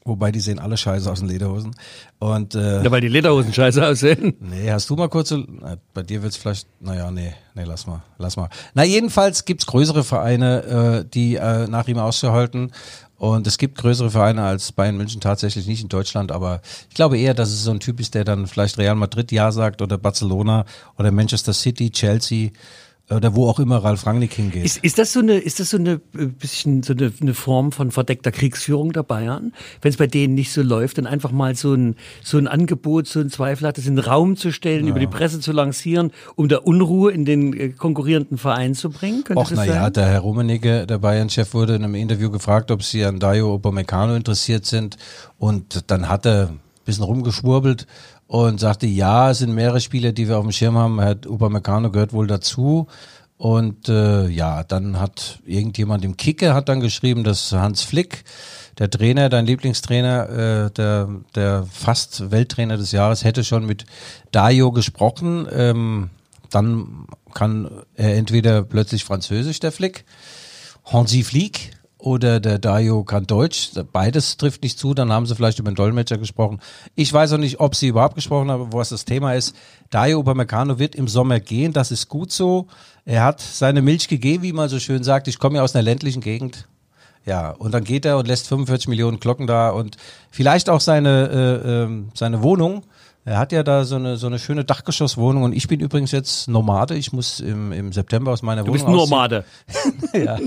Wobei 0.08 0.32
die 0.32 0.40
sehen 0.40 0.58
alle 0.58 0.78
scheiße 0.78 1.10
aus 1.10 1.20
in 1.20 1.28
Lederhosen. 1.28 1.76
Und, 2.18 2.54
äh, 2.54 2.82
ja, 2.82 2.90
weil 2.90 3.02
die 3.02 3.08
Lederhosen 3.08 3.52
scheiße 3.52 3.86
aussehen. 3.86 4.34
Nee, 4.40 4.70
hast 4.70 4.88
du 4.88 4.96
mal 4.96 5.08
kurz 5.08 5.28
so, 5.28 5.44
bei 5.92 6.02
dir 6.02 6.22
wird's 6.22 6.38
vielleicht, 6.38 6.66
naja, 6.80 7.10
nee, 7.10 7.34
nee, 7.54 7.64
lass 7.64 7.86
mal, 7.86 8.02
lass 8.16 8.36
mal. 8.36 8.48
Na, 8.72 8.84
jedenfalls 8.84 9.44
gibt's 9.44 9.66
größere 9.66 10.04
Vereine, 10.04 11.04
äh, 11.04 11.10
die 11.12 11.34
äh, 11.34 11.68
nach 11.68 11.88
ihm 11.88 11.98
auszuhalten. 11.98 12.72
Und 13.18 13.48
es 13.48 13.58
gibt 13.58 13.78
größere 13.78 14.10
Vereine 14.10 14.44
als 14.44 14.70
Bayern 14.70 14.96
München 14.96 15.20
tatsächlich 15.20 15.66
nicht 15.66 15.82
in 15.82 15.88
Deutschland, 15.88 16.30
aber 16.30 16.62
ich 16.88 16.94
glaube 16.94 17.18
eher, 17.18 17.34
dass 17.34 17.48
es 17.48 17.64
so 17.64 17.72
ein 17.72 17.80
Typ 17.80 17.98
ist, 17.98 18.14
der 18.14 18.24
dann 18.24 18.46
vielleicht 18.46 18.78
Real 18.78 18.94
Madrid 18.94 19.32
Ja 19.32 19.50
sagt 19.50 19.82
oder 19.82 19.98
Barcelona 19.98 20.64
oder 20.96 21.10
Manchester 21.10 21.52
City, 21.52 21.90
Chelsea 21.90 22.50
oder 23.10 23.34
wo 23.34 23.48
auch 23.48 23.58
immer 23.58 23.78
Ralf 23.78 24.06
Rangnick 24.06 24.34
hingeht. 24.34 24.64
Ist, 24.64 24.78
ist 24.78 24.98
das 24.98 25.12
so 25.12 25.20
eine, 25.20 25.38
ist 25.38 25.60
das 25.60 25.70
so 25.70 25.78
eine 25.78 26.00
äh, 26.16 26.26
bisschen 26.26 26.82
so 26.82 26.92
eine, 26.92 27.12
eine 27.20 27.34
Form 27.34 27.72
von 27.72 27.90
verdeckter 27.90 28.30
Kriegsführung 28.30 28.92
der 28.92 29.02
Bayern? 29.02 29.52
Wenn 29.80 29.90
es 29.90 29.96
bei 29.96 30.06
denen 30.06 30.34
nicht 30.34 30.52
so 30.52 30.62
läuft, 30.62 30.98
dann 30.98 31.06
einfach 31.06 31.30
mal 31.30 31.54
so 31.54 31.74
ein, 31.74 31.96
so 32.22 32.38
ein 32.38 32.46
Angebot, 32.46 33.06
so 33.06 33.20
ein 33.20 33.30
Zweifel 33.30 33.66
hat, 33.66 33.78
das 33.78 33.86
in 33.86 33.96
den 33.96 34.04
Raum 34.04 34.36
zu 34.36 34.52
stellen, 34.52 34.84
ja. 34.84 34.90
über 34.90 35.00
die 35.00 35.06
Presse 35.06 35.40
zu 35.40 35.52
lancieren, 35.52 36.12
um 36.36 36.48
der 36.48 36.66
Unruhe 36.66 37.10
in 37.12 37.24
den 37.24 37.52
äh, 37.54 37.68
konkurrierenden 37.70 38.36
Verein 38.36 38.74
zu 38.74 38.90
bringen? 38.90 39.24
Könnte 39.24 39.40
Och, 39.40 39.50
naja, 39.52 39.88
der 39.88 40.06
Herr 40.06 40.20
Rummenigge, 40.20 40.86
der 40.86 40.98
Bayern-Chef, 40.98 41.54
wurde 41.54 41.76
in 41.76 41.84
einem 41.84 41.94
Interview 41.94 42.30
gefragt, 42.30 42.70
ob 42.70 42.82
sie 42.82 43.04
an 43.04 43.18
Dayo 43.18 43.54
Upamecano 43.54 44.14
interessiert 44.14 44.66
sind 44.66 44.96
und 45.38 45.90
dann 45.90 46.08
hat 46.08 46.26
er 46.26 46.50
bisschen 46.88 47.04
rumgeschwurbelt 47.04 47.86
und 48.26 48.58
sagte, 48.58 48.86
ja, 48.86 49.30
es 49.30 49.38
sind 49.38 49.54
mehrere 49.54 49.80
Spieler, 49.80 50.12
die 50.12 50.26
wir 50.26 50.38
auf 50.38 50.44
dem 50.44 50.52
Schirm 50.52 50.76
haben. 50.76 51.00
Herr 51.00 51.16
Upamecano 51.26 51.90
gehört 51.90 52.12
wohl 52.12 52.26
dazu. 52.26 52.88
Und 53.36 53.88
äh, 53.88 54.26
ja, 54.28 54.64
dann 54.64 54.98
hat 54.98 55.38
irgendjemand 55.44 56.04
im 56.04 56.16
Kicker 56.16 56.54
hat 56.54 56.68
dann 56.68 56.80
geschrieben, 56.80 57.22
dass 57.22 57.52
Hans 57.52 57.82
Flick, 57.82 58.24
der 58.78 58.90
Trainer, 58.90 59.28
dein 59.28 59.46
Lieblingstrainer, 59.46 60.28
äh, 60.28 60.70
der, 60.72 61.08
der 61.34 61.66
fast 61.70 62.30
Welttrainer 62.30 62.76
des 62.76 62.90
Jahres, 62.90 63.22
hätte 63.22 63.44
schon 63.44 63.64
mit 63.66 63.84
Dayo 64.32 64.72
gesprochen. 64.72 65.46
Ähm, 65.52 66.10
dann 66.50 67.06
kann 67.34 67.70
er 67.94 68.16
entweder 68.16 68.62
plötzlich 68.62 69.04
Französisch, 69.04 69.60
der 69.60 69.72
Flick, 69.72 70.04
Hansi 70.86 71.22
Flick, 71.22 71.72
oder 71.98 72.38
der 72.38 72.58
Dario 72.58 73.02
kann 73.02 73.26
Deutsch. 73.26 73.70
Beides 73.92 74.36
trifft 74.36 74.62
nicht 74.62 74.78
zu. 74.78 74.94
Dann 74.94 75.12
haben 75.12 75.26
sie 75.26 75.34
vielleicht 75.34 75.58
über 75.58 75.70
den 75.70 75.74
Dolmetscher 75.74 76.16
gesprochen. 76.16 76.60
Ich 76.94 77.12
weiß 77.12 77.32
auch 77.32 77.38
nicht, 77.38 77.60
ob 77.60 77.74
sie 77.74 77.88
überhaupt 77.88 78.14
gesprochen 78.14 78.50
haben, 78.50 78.72
was 78.72 78.90
das 78.90 79.04
Thema 79.04 79.34
ist. 79.34 79.54
Dario 79.90 80.20
Upamecano 80.20 80.78
wird 80.78 80.94
im 80.94 81.08
Sommer 81.08 81.40
gehen. 81.40 81.72
Das 81.72 81.90
ist 81.90 82.08
gut 82.08 82.30
so. 82.30 82.68
Er 83.04 83.24
hat 83.24 83.40
seine 83.40 83.82
Milch 83.82 84.06
gegeben, 84.06 84.42
wie 84.44 84.52
man 84.52 84.68
so 84.68 84.78
schön 84.78 85.02
sagt. 85.02 85.28
Ich 85.28 85.38
komme 85.38 85.56
ja 85.56 85.62
aus 85.62 85.74
einer 85.74 85.82
ländlichen 85.82 86.20
Gegend. 86.20 86.68
Ja, 87.26 87.50
und 87.50 87.74
dann 87.74 87.84
geht 87.84 88.06
er 88.06 88.16
und 88.16 88.28
lässt 88.28 88.48
45 88.48 88.88
Millionen 88.88 89.20
Glocken 89.20 89.46
da 89.46 89.70
und 89.70 89.96
vielleicht 90.30 90.70
auch 90.70 90.80
seine, 90.80 91.28
äh, 91.28 91.68
äh, 91.84 92.04
seine 92.14 92.42
Wohnung 92.42 92.84
er 93.28 93.38
hat 93.38 93.52
ja 93.52 93.62
da 93.62 93.84
so 93.84 93.96
eine, 93.96 94.16
so 94.16 94.26
eine 94.26 94.38
schöne 94.38 94.64
Dachgeschosswohnung 94.64 95.42
und 95.42 95.52
ich 95.52 95.68
bin 95.68 95.80
übrigens 95.80 96.12
jetzt 96.12 96.48
Nomade. 96.48 96.96
Ich 96.96 97.12
muss 97.12 97.40
im, 97.40 97.72
im 97.72 97.92
September 97.92 98.32
aus 98.32 98.40
meiner 98.40 98.64
du 98.64 98.72
Wohnung. 98.72 98.86
Du 98.86 98.96
bist 98.96 99.10
Nomade. 99.10 99.44
ja, 100.14 100.38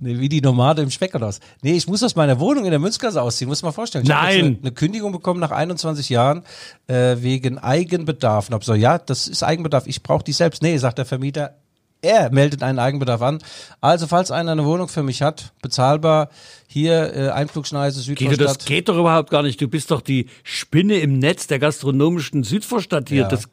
nee, 0.00 0.18
wie 0.18 0.30
die 0.30 0.40
Nomade 0.40 0.80
im 0.80 0.90
Speckglas. 0.90 1.40
Nee, 1.60 1.74
ich 1.74 1.86
muss 1.86 2.02
aus 2.02 2.16
meiner 2.16 2.40
Wohnung 2.40 2.64
in 2.64 2.70
der 2.70 2.80
Münzgasse 2.80 3.20
ausziehen, 3.20 3.48
muss 3.48 3.62
man 3.62 3.74
vorstellen. 3.74 4.04
Ich 4.04 4.08
Nein! 4.08 4.38
Eine, 4.38 4.56
eine, 4.62 4.72
Kündigung 4.72 5.12
bekommen 5.12 5.40
nach 5.40 5.50
21 5.50 6.08
Jahren 6.08 6.42
äh, 6.86 7.16
wegen 7.18 7.58
Eigenbedarf. 7.58 8.48
Und 8.48 8.54
hab 8.54 8.64
so, 8.64 8.72
ja, 8.72 8.96
das 8.96 9.28
ist 9.28 9.42
Eigenbedarf, 9.42 9.86
ich 9.86 10.02
brauche 10.02 10.24
die 10.24 10.32
selbst. 10.32 10.62
Nee, 10.62 10.78
sagt 10.78 10.96
der 10.96 11.04
Vermieter, 11.04 11.56
er 12.00 12.30
meldet 12.30 12.62
einen 12.62 12.78
Eigenbedarf 12.78 13.20
an. 13.20 13.40
Also 13.80 14.06
falls 14.06 14.30
einer 14.30 14.52
eine 14.52 14.64
Wohnung 14.64 14.88
für 14.88 15.02
mich 15.02 15.20
hat, 15.20 15.52
bezahlbar, 15.60 16.30
hier 16.76 17.16
äh, 17.16 17.30
Einflugschneise 17.30 18.00
Südvorstadt. 18.00 18.38
Guido, 18.38 18.52
das 18.52 18.64
geht 18.66 18.90
doch 18.90 18.98
überhaupt 18.98 19.30
gar 19.30 19.42
nicht. 19.42 19.58
Du 19.62 19.66
bist 19.66 19.90
doch 19.90 20.02
die 20.02 20.26
Spinne 20.42 20.98
im 20.98 21.18
Netz 21.18 21.46
der 21.46 21.58
gastronomischen 21.58 22.44
Südvorstadt 22.44 23.08
hier. 23.08 23.22
Ja. 23.22 23.28
Das, 23.28 23.48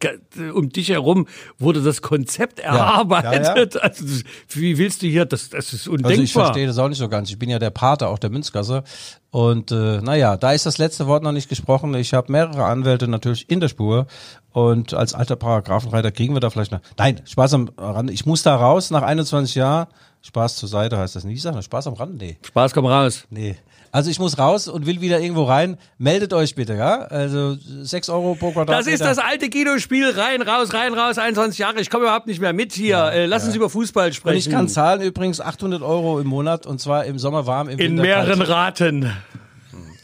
um 0.53 0.67
dich 0.67 0.89
herum 0.89 1.27
wurde 1.57 1.81
das 1.81 2.01
Konzept 2.01 2.59
erarbeitet. 2.59 3.45
Ja, 3.45 3.57
ja, 3.57 3.65
also, 3.81 4.03
wie 4.49 4.77
willst 4.77 5.03
du 5.03 5.07
hier, 5.07 5.23
das, 5.23 5.49
das 5.49 5.71
ist 5.71 5.88
undenkbar. 5.88 6.12
Also 6.12 6.23
ich 6.23 6.33
verstehe 6.33 6.67
das 6.67 6.77
auch 6.77 6.89
nicht 6.89 6.97
so 6.97 7.07
ganz. 7.07 7.29
Ich 7.29 7.39
bin 7.39 7.49
ja 7.49 7.59
der 7.59 7.69
Pater 7.69 8.09
auch 8.09 8.19
der 8.19 8.29
Münzgasse. 8.29 8.83
Und 9.31 9.71
äh, 9.71 10.01
naja, 10.01 10.36
da 10.36 10.51
ist 10.51 10.65
das 10.65 10.77
letzte 10.77 11.07
Wort 11.07 11.23
noch 11.23 11.31
nicht 11.31 11.47
gesprochen. 11.47 11.95
Ich 11.95 12.13
habe 12.13 12.29
mehrere 12.29 12.65
Anwälte 12.65 13.07
natürlich 13.07 13.49
in 13.49 13.62
der 13.62 13.69
Spur. 13.69 14.07
Und 14.51 14.93
als 14.93 15.13
alter 15.13 15.38
Paragraphenreiter 15.38 16.12
kriegen 16.12 16.33
wir 16.33 16.41
da 16.41 16.49
vielleicht 16.49 16.73
noch. 16.73 16.81
Nein, 16.97 17.21
Spaß 17.23 17.53
am 17.53 17.71
Rande. 17.77 18.12
Ich 18.12 18.25
muss 18.25 18.43
da 18.43 18.53
raus 18.53 18.91
nach 18.91 19.01
21 19.01 19.55
Jahren. 19.55 19.88
Spaß 20.25 20.55
zur 20.55 20.69
Seite 20.69 20.97
heißt 20.97 21.17
das 21.17 21.25
nicht. 21.25 21.36
Ich 21.36 21.41
sage 21.41 21.62
Spaß 21.62 21.88
am 21.88 21.95
Rande. 21.95 22.25
Nee. 22.25 22.38
Spaß 22.41 22.73
komm 22.73 22.86
raus. 22.86 23.25
Nee. 23.29 23.57
Also 23.91 24.09
ich 24.09 24.17
muss 24.19 24.39
raus 24.39 24.67
und 24.67 24.88
will 24.88 25.01
wieder 25.01 25.19
irgendwo 25.19 25.43
rein. 25.43 25.77
Meldet 25.99 26.33
euch 26.33 26.55
bitte, 26.55 26.73
ja? 26.73 27.01
Also 27.01 27.55
6 27.59 28.09
Euro 28.09 28.33
pro 28.33 28.51
Quadratmeter. 28.51 28.77
Das 28.79 28.88
ist 28.88 29.01
das 29.03 29.19
alte 29.19 29.49
Guido-Spiel. 29.49 30.09
Rein, 30.09 30.41
raus, 30.41 30.73
rein, 30.73 30.93
raus. 30.93 31.19
21 31.19 31.59
Jahre. 31.59 31.79
Ich 31.79 31.89
komme 31.89 32.05
überhaupt 32.05 32.25
nicht 32.25 32.39
mehr 32.41 32.53
mit 32.53 32.73
hier. 32.73 32.89
Ja, 32.89 33.09
äh, 33.09 33.25
lass 33.25 33.43
ja. 33.43 33.47
uns 33.47 33.55
über 33.55 33.69
Fußball 33.69 34.12
sprechen. 34.13 34.33
Und 34.33 34.39
ich 34.39 34.49
kann 34.49 34.67
zahlen 34.67 35.01
übrigens 35.01 35.41
800 35.41 35.83
Euro 35.83 36.19
im 36.19 36.27
Monat 36.27 36.65
und 36.65 36.79
zwar 36.79 37.05
im 37.05 37.19
Sommer 37.19 37.45
warm, 37.45 37.69
im 37.69 37.77
In 37.77 37.95
mehreren 37.95 38.39
kalt. 38.39 38.49
Raten. 38.49 39.12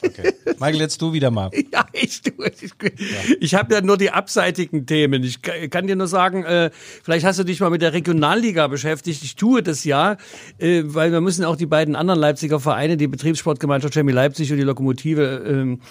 Okay. 0.01 0.33
Michael, 0.59 0.79
jetzt 0.79 1.01
du 1.01 1.13
wieder 1.13 1.31
mal. 1.31 1.49
ja, 1.73 1.85
ich 1.93 2.21
tue 2.21 2.47
es. 2.47 2.61
Ich, 2.61 2.73
ich 3.39 3.55
habe 3.55 3.73
ja 3.73 3.81
nur 3.81 3.97
die 3.97 4.11
abseitigen 4.11 4.85
Themen. 4.85 5.23
Ich 5.23 5.41
kann 5.41 5.87
dir 5.87 5.95
nur 5.95 6.07
sagen, 6.07 6.43
äh, 6.43 6.69
vielleicht 7.03 7.25
hast 7.25 7.39
du 7.39 7.43
dich 7.43 7.59
mal 7.59 7.69
mit 7.69 7.81
der 7.81 7.93
Regionalliga 7.93 8.67
beschäftigt. 8.67 9.23
Ich 9.23 9.35
tue 9.35 9.63
das 9.63 9.83
ja, 9.83 10.17
äh, 10.57 10.83
weil 10.85 11.11
wir 11.11 11.21
müssen 11.21 11.43
auch 11.45 11.55
die 11.55 11.65
beiden 11.65 11.95
anderen 11.95 12.19
Leipziger 12.19 12.59
Vereine, 12.59 12.97
die 12.97 13.07
Betriebssportgemeinschaft 13.07 13.93
Chemie 13.93 14.11
Leipzig 14.11 14.51
und 14.51 14.57
die 14.57 14.63
Lokomotive, 14.63 15.43
ähm, 15.45 15.81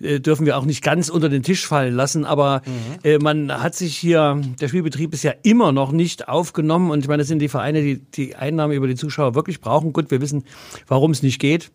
äh, 0.00 0.20
dürfen 0.20 0.46
wir 0.46 0.56
auch 0.56 0.64
nicht 0.64 0.82
ganz 0.82 1.08
unter 1.08 1.28
den 1.28 1.42
Tisch 1.42 1.66
fallen 1.66 1.94
lassen. 1.94 2.24
Aber 2.24 2.62
mhm. 2.64 2.98
äh, 3.04 3.18
man 3.18 3.62
hat 3.62 3.74
sich 3.74 3.96
hier, 3.96 4.40
der 4.60 4.68
Spielbetrieb 4.68 5.12
ist 5.14 5.24
ja 5.24 5.34
immer 5.42 5.72
noch 5.72 5.92
nicht 5.92 6.28
aufgenommen. 6.28 6.90
Und 6.90 7.00
ich 7.00 7.08
meine, 7.08 7.22
das 7.22 7.28
sind 7.28 7.40
die 7.40 7.48
Vereine, 7.48 7.82
die 7.82 7.98
die 7.98 8.36
Einnahmen 8.36 8.74
über 8.74 8.86
die 8.86 8.96
Zuschauer 8.96 9.34
wirklich 9.34 9.60
brauchen. 9.60 9.92
Gut, 9.92 10.10
wir 10.10 10.20
wissen, 10.20 10.44
warum 10.86 11.10
es 11.10 11.22
nicht 11.22 11.38
geht. 11.38 11.70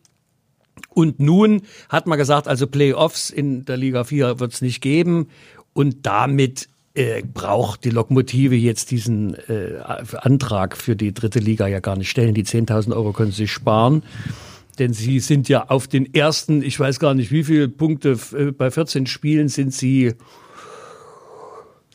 Und 0.94 1.20
nun 1.20 1.62
hat 1.90 2.08
man 2.08 2.18
gesagt, 2.18 2.48
also 2.48 2.68
Playoffs 2.68 3.30
in 3.30 3.66
der 3.66 3.78
Liga 3.78 4.04
4 4.04 4.40
wird 4.40 4.54
es 4.54 4.62
nicht 4.62 4.82
geben. 4.82 5.28
Und 5.74 6.06
damit 6.06 6.70
äh, 6.94 7.24
braucht 7.24 7.86
die 7.86 7.90
Lokomotive 7.90 8.56
jetzt 8.56 8.92
diesen 8.92 9.36
äh, 9.50 9.80
Antrag 10.18 10.78
für 10.78 10.96
die 10.96 11.14
dritte 11.14 11.40
Liga 11.40 11.68
ja 11.68 11.80
gar 11.80 11.98
nicht 11.98 12.10
stellen. 12.10 12.34
Die 12.34 12.46
10.000 12.46 12.96
Euro 12.96 13.14
können 13.14 13.32
sie 13.32 13.48
sparen. 13.48 14.04
denn 14.80 14.94
sie 14.94 15.20
sind 15.20 15.50
ja 15.50 15.70
auf 15.70 15.88
den 15.88 16.14
ersten, 16.14 16.64
ich 16.64 16.80
weiß 16.80 17.00
gar 17.00 17.14
nicht 17.14 17.32
wie 17.32 17.44
viele 17.44 17.68
Punkte, 17.70 18.18
äh, 18.38 18.52
bei 18.52 18.72
14 18.72 19.08
Spielen 19.08 19.48
sind 19.48 19.74
sie 19.74 20.14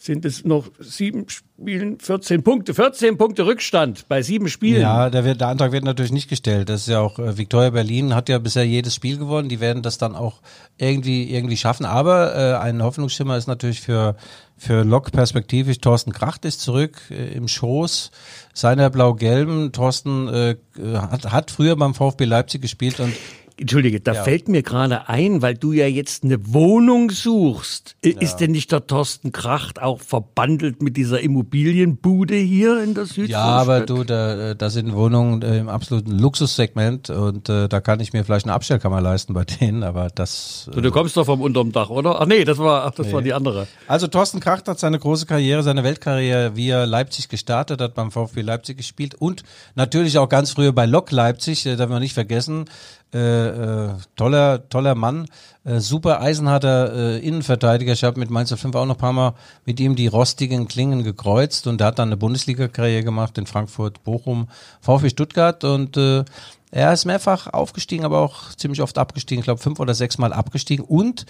sind 0.09 0.25
es 0.25 0.43
noch 0.43 0.71
sieben 0.81 1.27
Spielen, 1.29 2.01
14 2.01 2.43
Punkte, 2.43 2.73
14 2.73 3.19
Punkte 3.19 3.45
Rückstand 3.45 4.09
bei 4.09 4.23
sieben 4.23 4.49
Spielen. 4.49 4.81
Ja, 4.81 5.11
der, 5.11 5.23
wird, 5.27 5.43
der 5.43 5.49
Antrag 5.49 5.71
wird 5.71 5.85
natürlich 5.85 6.13
nicht 6.13 6.31
gestellt. 6.31 6.71
Das 6.71 6.81
ist 6.81 6.89
ja 6.89 7.01
auch, 7.01 7.19
äh, 7.19 7.37
Victoria 7.37 7.69
Berlin 7.69 8.15
hat 8.15 8.31
ja 8.31 8.39
bisher 8.39 8.65
jedes 8.65 8.95
Spiel 8.95 9.19
gewonnen. 9.19 9.51
Die 9.51 9.61
werden 9.61 9.83
das 9.83 9.99
dann 9.99 10.17
auch 10.17 10.41
irgendwie, 10.79 11.31
irgendwie 11.31 11.59
schaffen. 11.59 11.85
Aber 11.85 12.35
äh, 12.35 12.55
ein 12.57 12.83
Hoffnungsschimmer 12.83 13.37
ist 13.37 13.49
natürlich 13.49 13.83
für, 13.83 14.17
für 14.57 14.83
Lok 14.83 15.13
perspektivisch. 15.13 15.79
Thorsten 15.79 16.13
Kracht 16.13 16.47
ist 16.47 16.63
zurück 16.63 17.03
äh, 17.11 17.35
im 17.35 17.47
Schoß 17.47 18.11
seiner 18.55 18.89
Blau-Gelben. 18.89 19.73
Thorsten 19.73 20.29
äh, 20.29 20.57
hat, 20.95 21.31
hat 21.31 21.51
früher 21.51 21.77
beim 21.77 21.93
VfB 21.93 22.25
Leipzig 22.25 22.63
gespielt 22.63 22.99
und 22.99 23.13
Entschuldige, 23.61 24.01
da 24.01 24.13
ja. 24.13 24.23
fällt 24.23 24.49
mir 24.49 24.63
gerade 24.63 25.09
ein, 25.09 25.43
weil 25.43 25.55
du 25.55 25.73
ja 25.73 25.87
jetzt 25.87 26.23
eine 26.23 26.53
Wohnung 26.53 27.11
suchst. 27.11 27.97
Ja. 28.05 28.21
Ist 28.21 28.37
denn 28.37 28.53
nicht 28.53 28.71
der 28.71 28.87
Thorsten 28.87 29.33
Kracht 29.33 29.83
auch 29.83 30.01
verbandelt 30.01 30.81
mit 30.83 30.97
dieser 30.97 31.21
Immobilienbude 31.21 32.37
hier 32.37 32.83
in 32.83 32.95
der 32.95 33.07
Südstadt? 33.07 33.29
Ja, 33.31 33.45
aber 33.45 33.81
du, 33.81 34.05
da, 34.05 34.55
da 34.55 34.71
sind 34.71 34.95
Wohnungen 34.95 35.43
äh, 35.43 35.59
im 35.59 35.69
absoluten 35.69 36.13
Luxussegment 36.13 37.11
und 37.11 37.49
äh, 37.49 37.69
da 37.69 37.81
kann 37.81 37.99
ich 38.01 38.13
mir 38.13 38.25
vielleicht 38.25 38.47
eine 38.47 38.55
Abstellkammer 38.55 39.01
leisten 39.01 39.35
bei 39.35 39.45
denen, 39.45 39.83
aber 39.83 40.09
das. 40.15 40.71
Äh, 40.75 40.81
du 40.81 40.91
kommst 40.91 41.17
doch 41.17 41.27
vom 41.27 41.41
unterm 41.41 41.73
Dach, 41.73 41.91
oder? 41.91 42.21
Ach 42.21 42.27
nee, 42.27 42.45
das 42.45 42.59
war, 42.59 42.85
ach, 42.85 42.93
das 42.93 43.09
nee. 43.09 43.13
war 43.13 43.23
die 43.23 43.33
andere. 43.33 43.67
Also 43.89 44.07
Thorsten 44.07 44.41
Kracht 44.41 44.69
hat 44.69 44.79
seine 44.79 44.99
große 44.99 45.27
Karriere, 45.27 45.63
seine 45.63 45.83
Weltkarriere 45.83 46.55
via 46.55 46.85
Leipzig 46.85 47.29
gestartet, 47.29 47.81
hat 47.81 47.95
beim 47.95 48.11
VfB 48.11 48.43
Leipzig 48.43 48.77
gespielt 48.77 49.17
und 49.17 49.43
natürlich 49.75 50.19
auch 50.19 50.29
ganz 50.29 50.53
früher 50.53 50.73
bei 50.73 50.87
Lok 50.87 51.11
Leipzig, 51.11 51.67
äh, 51.67 51.77
darf 51.77 51.91
man 51.91 52.01
nicht 52.01 52.15
vergessen. 52.15 52.67
Äh, 53.15 53.19
äh, 53.19 53.95
toller, 54.17 54.69
toller 54.69 54.95
Mann, 54.95 55.29
äh, 55.65 55.81
super 55.81 56.21
eisenharter 56.21 56.93
äh, 56.93 57.19
Innenverteidiger. 57.27 57.95
Ich 57.95 58.05
habe 58.05 58.21
mit 58.21 58.29
Mainz 58.29 58.55
05 58.55 58.75
auch 58.75 58.85
noch 58.85 58.97
ein 58.97 59.01
paar 59.01 59.15
Mal 59.15 59.33
mit 59.65 59.81
ihm 59.81 59.97
die 59.97 60.09
rostigen 60.09 60.69
Klingen 60.69 61.05
gekreuzt 61.05 61.67
und 61.67 61.81
er 61.81 61.87
hat 61.87 61.99
dann 61.99 62.11
eine 62.11 62.19
Bundesliga-Karriere 62.19 63.05
gemacht 63.05 63.39
in 63.39 63.47
Frankfurt, 63.47 64.05
Bochum, 64.05 64.49
VfB 64.83 65.09
Stuttgart 65.09 65.65
und 65.65 65.97
äh, 65.97 66.25
er 66.71 66.93
ist 66.93 67.05
mehrfach 67.05 67.47
aufgestiegen, 67.53 68.05
aber 68.05 68.19
auch 68.19 68.55
ziemlich 68.55 68.83
oft 68.83 68.99
abgestiegen. 68.99 69.41
Ich 69.41 69.45
glaube, 69.45 69.61
fünf 69.61 69.81
oder 69.81 69.95
sechs 69.95 70.19
Mal 70.19 70.33
abgestiegen 70.33 70.85
und 70.85 71.25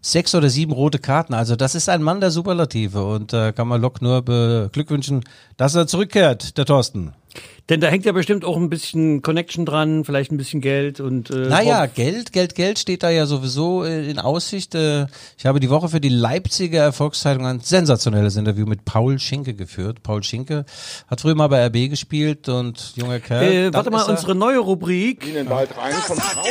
sechs 0.00 0.34
oder 0.34 0.50
sieben 0.50 0.72
rote 0.72 0.98
Karten. 0.98 1.34
Also 1.34 1.56
das 1.56 1.74
ist 1.74 1.88
ein 1.88 2.02
Mann 2.02 2.20
der 2.20 2.30
Superlative 2.30 3.04
und 3.04 3.32
äh, 3.32 3.52
kann 3.52 3.68
man 3.68 3.80
Lok 3.80 4.02
nur 4.02 4.22
beglückwünschen, 4.22 5.24
dass 5.56 5.74
er 5.74 5.86
zurückkehrt, 5.86 6.58
der 6.58 6.66
Thorsten. 6.66 7.12
Denn 7.70 7.80
da 7.80 7.88
hängt 7.88 8.04
ja 8.04 8.12
bestimmt 8.12 8.44
auch 8.44 8.58
ein 8.58 8.68
bisschen 8.68 9.22
Connection 9.22 9.64
dran, 9.64 10.04
vielleicht 10.04 10.30
ein 10.30 10.36
bisschen 10.36 10.60
Geld 10.60 11.00
und. 11.00 11.30
Äh, 11.30 11.48
naja, 11.48 11.86
Geld, 11.86 12.32
Geld, 12.32 12.54
Geld 12.54 12.78
steht 12.78 13.02
da 13.02 13.08
ja 13.08 13.24
sowieso 13.24 13.84
äh, 13.84 14.08
in 14.08 14.18
Aussicht. 14.18 14.74
Äh, 14.74 15.06
ich 15.38 15.46
habe 15.46 15.60
die 15.60 15.70
Woche 15.70 15.88
für 15.88 16.00
die 16.00 16.10
Leipziger 16.10 16.82
Erfolgszeitung 16.82 17.46
ein 17.46 17.60
sensationelles 17.60 18.36
Interview 18.36 18.66
mit 18.66 18.84
Paul 18.84 19.18
Schinke 19.18 19.54
geführt. 19.54 20.02
Paul 20.02 20.22
Schinke 20.22 20.66
hat 21.08 21.22
früher 21.22 21.34
mal 21.34 21.48
bei 21.48 21.66
RB 21.66 21.88
gespielt 21.88 22.50
und 22.50 22.92
junger 22.96 23.18
Kerl. 23.18 23.42
Äh, 23.42 23.72
warte 23.72 23.90
mal, 23.90 24.04
unsere 24.04 24.34
neue 24.34 24.58
Rubrik. 24.58 24.83
Ihnen 24.88 25.46
bald 25.48 25.76
rein, 25.76 25.94
kommt 26.06 26.20
raus. 26.36 26.46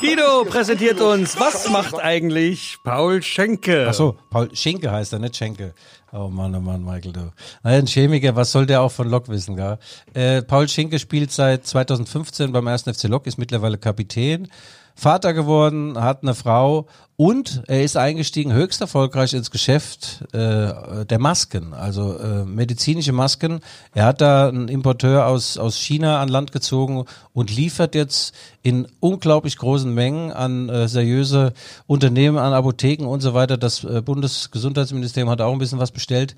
Guido 0.00 0.44
präsentiert 0.44 1.00
uns, 1.00 1.38
was 1.38 1.68
macht 1.70 1.94
eigentlich 1.98 2.78
Paul 2.84 3.22
Schenke? 3.22 3.86
Ach 3.88 3.94
so, 3.94 4.16
Paul 4.30 4.54
Schinke 4.54 4.90
heißt 4.90 5.12
er, 5.12 5.18
nicht 5.18 5.36
Schenke. 5.36 5.74
Oh 6.12 6.28
Mann, 6.28 6.54
oh 6.54 6.60
Mann, 6.60 6.84
Michael, 6.84 7.12
du. 7.12 7.32
Naja, 7.62 7.78
ein 7.78 7.86
Chemiker, 7.86 8.36
was 8.36 8.52
soll 8.52 8.66
der 8.66 8.82
auch 8.82 8.92
von 8.92 9.08
Lok 9.08 9.28
wissen, 9.28 9.56
gell? 9.56 9.78
Äh, 10.14 10.42
Paul 10.42 10.68
Schinke 10.68 10.98
spielt 10.98 11.32
seit 11.32 11.66
2015 11.66 12.52
beim 12.52 12.66
1. 12.66 12.82
FC 12.82 13.04
Lok, 13.04 13.26
ist 13.26 13.38
mittlerweile 13.38 13.78
Kapitän. 13.78 14.48
Vater 14.94 15.34
geworden, 15.34 16.00
hat 16.00 16.22
eine 16.22 16.34
Frau 16.34 16.86
und 17.16 17.62
er 17.66 17.82
ist 17.82 17.96
eingestiegen 17.96 18.52
höchst 18.52 18.82
erfolgreich 18.82 19.32
ins 19.32 19.50
Geschäft 19.50 20.24
äh, 20.32 21.06
der 21.06 21.18
Masken, 21.18 21.72
also 21.72 22.18
äh, 22.18 22.44
medizinische 22.44 23.12
Masken. 23.12 23.60
Er 23.94 24.04
hat 24.04 24.20
da 24.20 24.48
einen 24.48 24.68
Importeur 24.68 25.26
aus, 25.26 25.56
aus 25.56 25.78
China 25.78 26.20
an 26.20 26.28
Land 26.28 26.52
gezogen 26.52 27.06
und 27.32 27.54
liefert 27.54 27.94
jetzt 27.94 28.34
in 28.62 28.86
unglaublich 29.00 29.56
großen 29.56 29.92
Mengen 29.92 30.30
an 30.30 30.68
äh, 30.68 30.88
seriöse 30.88 31.54
Unternehmen, 31.86 32.36
an 32.36 32.52
Apotheken 32.52 33.06
und 33.06 33.22
so 33.22 33.32
weiter. 33.32 33.56
Das 33.56 33.82
äh, 33.82 34.02
Bundesgesundheitsministerium 34.02 35.30
hat 35.30 35.40
auch 35.40 35.52
ein 35.52 35.58
bisschen 35.58 35.78
was 35.78 35.92
bestellt. 35.92 36.36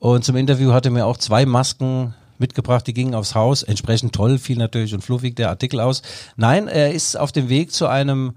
Und 0.00 0.24
zum 0.24 0.34
Interview 0.34 0.72
hat 0.72 0.86
er 0.86 0.90
mir 0.90 1.06
auch 1.06 1.18
zwei 1.18 1.46
Masken 1.46 2.14
mitgebracht, 2.38 2.86
die 2.88 2.94
gingen 2.94 3.14
aufs 3.14 3.36
Haus. 3.36 3.62
Entsprechend 3.62 4.12
toll, 4.12 4.38
viel 4.38 4.58
natürlich 4.58 4.92
und 4.92 5.02
fluffig 5.02 5.36
der 5.36 5.50
Artikel 5.50 5.78
aus. 5.78 6.02
Nein, 6.36 6.66
er 6.66 6.92
ist 6.92 7.16
auf 7.16 7.30
dem 7.30 7.48
Weg 7.48 7.72
zu 7.72 7.86
einem 7.86 8.34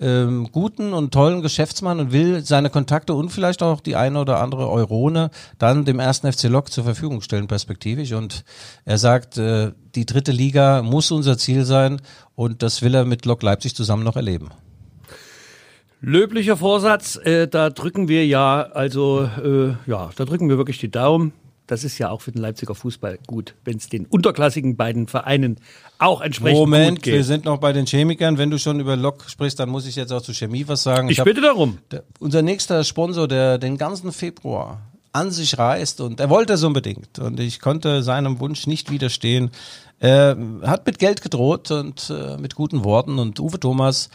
ähm, 0.00 0.48
guten 0.52 0.92
und 0.92 1.12
tollen 1.12 1.42
Geschäftsmann 1.42 2.00
und 2.00 2.12
will 2.12 2.44
seine 2.44 2.70
Kontakte 2.70 3.14
und 3.14 3.30
vielleicht 3.30 3.62
auch 3.62 3.80
die 3.80 3.96
eine 3.96 4.20
oder 4.20 4.40
andere 4.40 4.68
Eurone 4.68 5.30
dann 5.58 5.84
dem 5.84 5.98
ersten 5.98 6.30
FC 6.32 6.44
Lok 6.44 6.70
zur 6.70 6.84
Verfügung 6.84 7.20
stellen, 7.20 7.48
perspektivisch. 7.48 8.12
Und 8.12 8.44
er 8.84 8.98
sagt, 8.98 9.38
äh, 9.38 9.72
die 9.94 10.06
dritte 10.06 10.32
Liga 10.32 10.82
muss 10.82 11.10
unser 11.10 11.36
Ziel 11.38 11.64
sein 11.64 12.00
und 12.34 12.62
das 12.62 12.82
will 12.82 12.94
er 12.94 13.04
mit 13.04 13.26
Lok 13.26 13.42
Leipzig 13.42 13.74
zusammen 13.74 14.04
noch 14.04 14.16
erleben. 14.16 14.50
Löblicher 16.00 16.56
Vorsatz, 16.56 17.16
äh, 17.16 17.48
da 17.48 17.70
drücken 17.70 18.06
wir 18.06 18.24
ja, 18.24 18.62
also 18.62 19.28
äh, 19.42 19.74
ja, 19.90 20.10
da 20.14 20.24
drücken 20.24 20.48
wir 20.48 20.56
wirklich 20.56 20.78
die 20.78 20.90
Daumen 20.90 21.32
das 21.68 21.84
ist 21.84 21.98
ja 21.98 22.10
auch 22.10 22.22
für 22.22 22.32
den 22.32 22.40
Leipziger 22.40 22.74
Fußball 22.74 23.18
gut, 23.26 23.54
wenn 23.64 23.76
es 23.76 23.88
den 23.88 24.06
unterklassigen 24.06 24.76
beiden 24.76 25.06
Vereinen 25.06 25.60
auch 25.98 26.20
entsprechend 26.20 26.58
Moment, 26.58 26.98
gut 26.98 27.04
geht. 27.04 27.14
wir 27.14 27.24
sind 27.24 27.44
noch 27.44 27.58
bei 27.58 27.72
den 27.72 27.86
Chemikern. 27.86 28.38
Wenn 28.38 28.50
du 28.50 28.58
schon 28.58 28.80
über 28.80 28.96
Lok 28.96 29.24
sprichst, 29.28 29.58
dann 29.58 29.68
muss 29.68 29.86
ich 29.86 29.96
jetzt 29.96 30.12
auch 30.12 30.22
zu 30.22 30.32
Chemie 30.32 30.66
was 30.66 30.82
sagen. 30.82 31.08
Ich, 31.08 31.18
ich 31.18 31.24
bitte 31.24 31.40
darum. 31.40 31.78
Der, 31.90 32.04
unser 32.20 32.42
nächster 32.42 32.84
Sponsor, 32.84 33.26
der 33.26 33.58
den 33.58 33.76
ganzen 33.76 34.12
Februar 34.12 34.80
an 35.12 35.30
sich 35.30 35.58
reist 35.58 36.00
und 36.00 36.20
er 36.20 36.30
wollte 36.30 36.52
es 36.52 36.62
unbedingt 36.62 37.18
und 37.18 37.40
ich 37.40 37.60
konnte 37.60 38.02
seinem 38.02 38.40
Wunsch 38.40 38.66
nicht 38.66 38.90
widerstehen. 38.90 39.50
Er 39.98 40.36
hat 40.62 40.86
mit 40.86 40.98
Geld 40.98 41.22
gedroht 41.22 41.70
und 41.70 42.10
äh, 42.10 42.36
mit 42.36 42.54
guten 42.54 42.84
Worten 42.84 43.18
und 43.18 43.40
Uwe 43.40 43.58
Thomas 43.58 44.10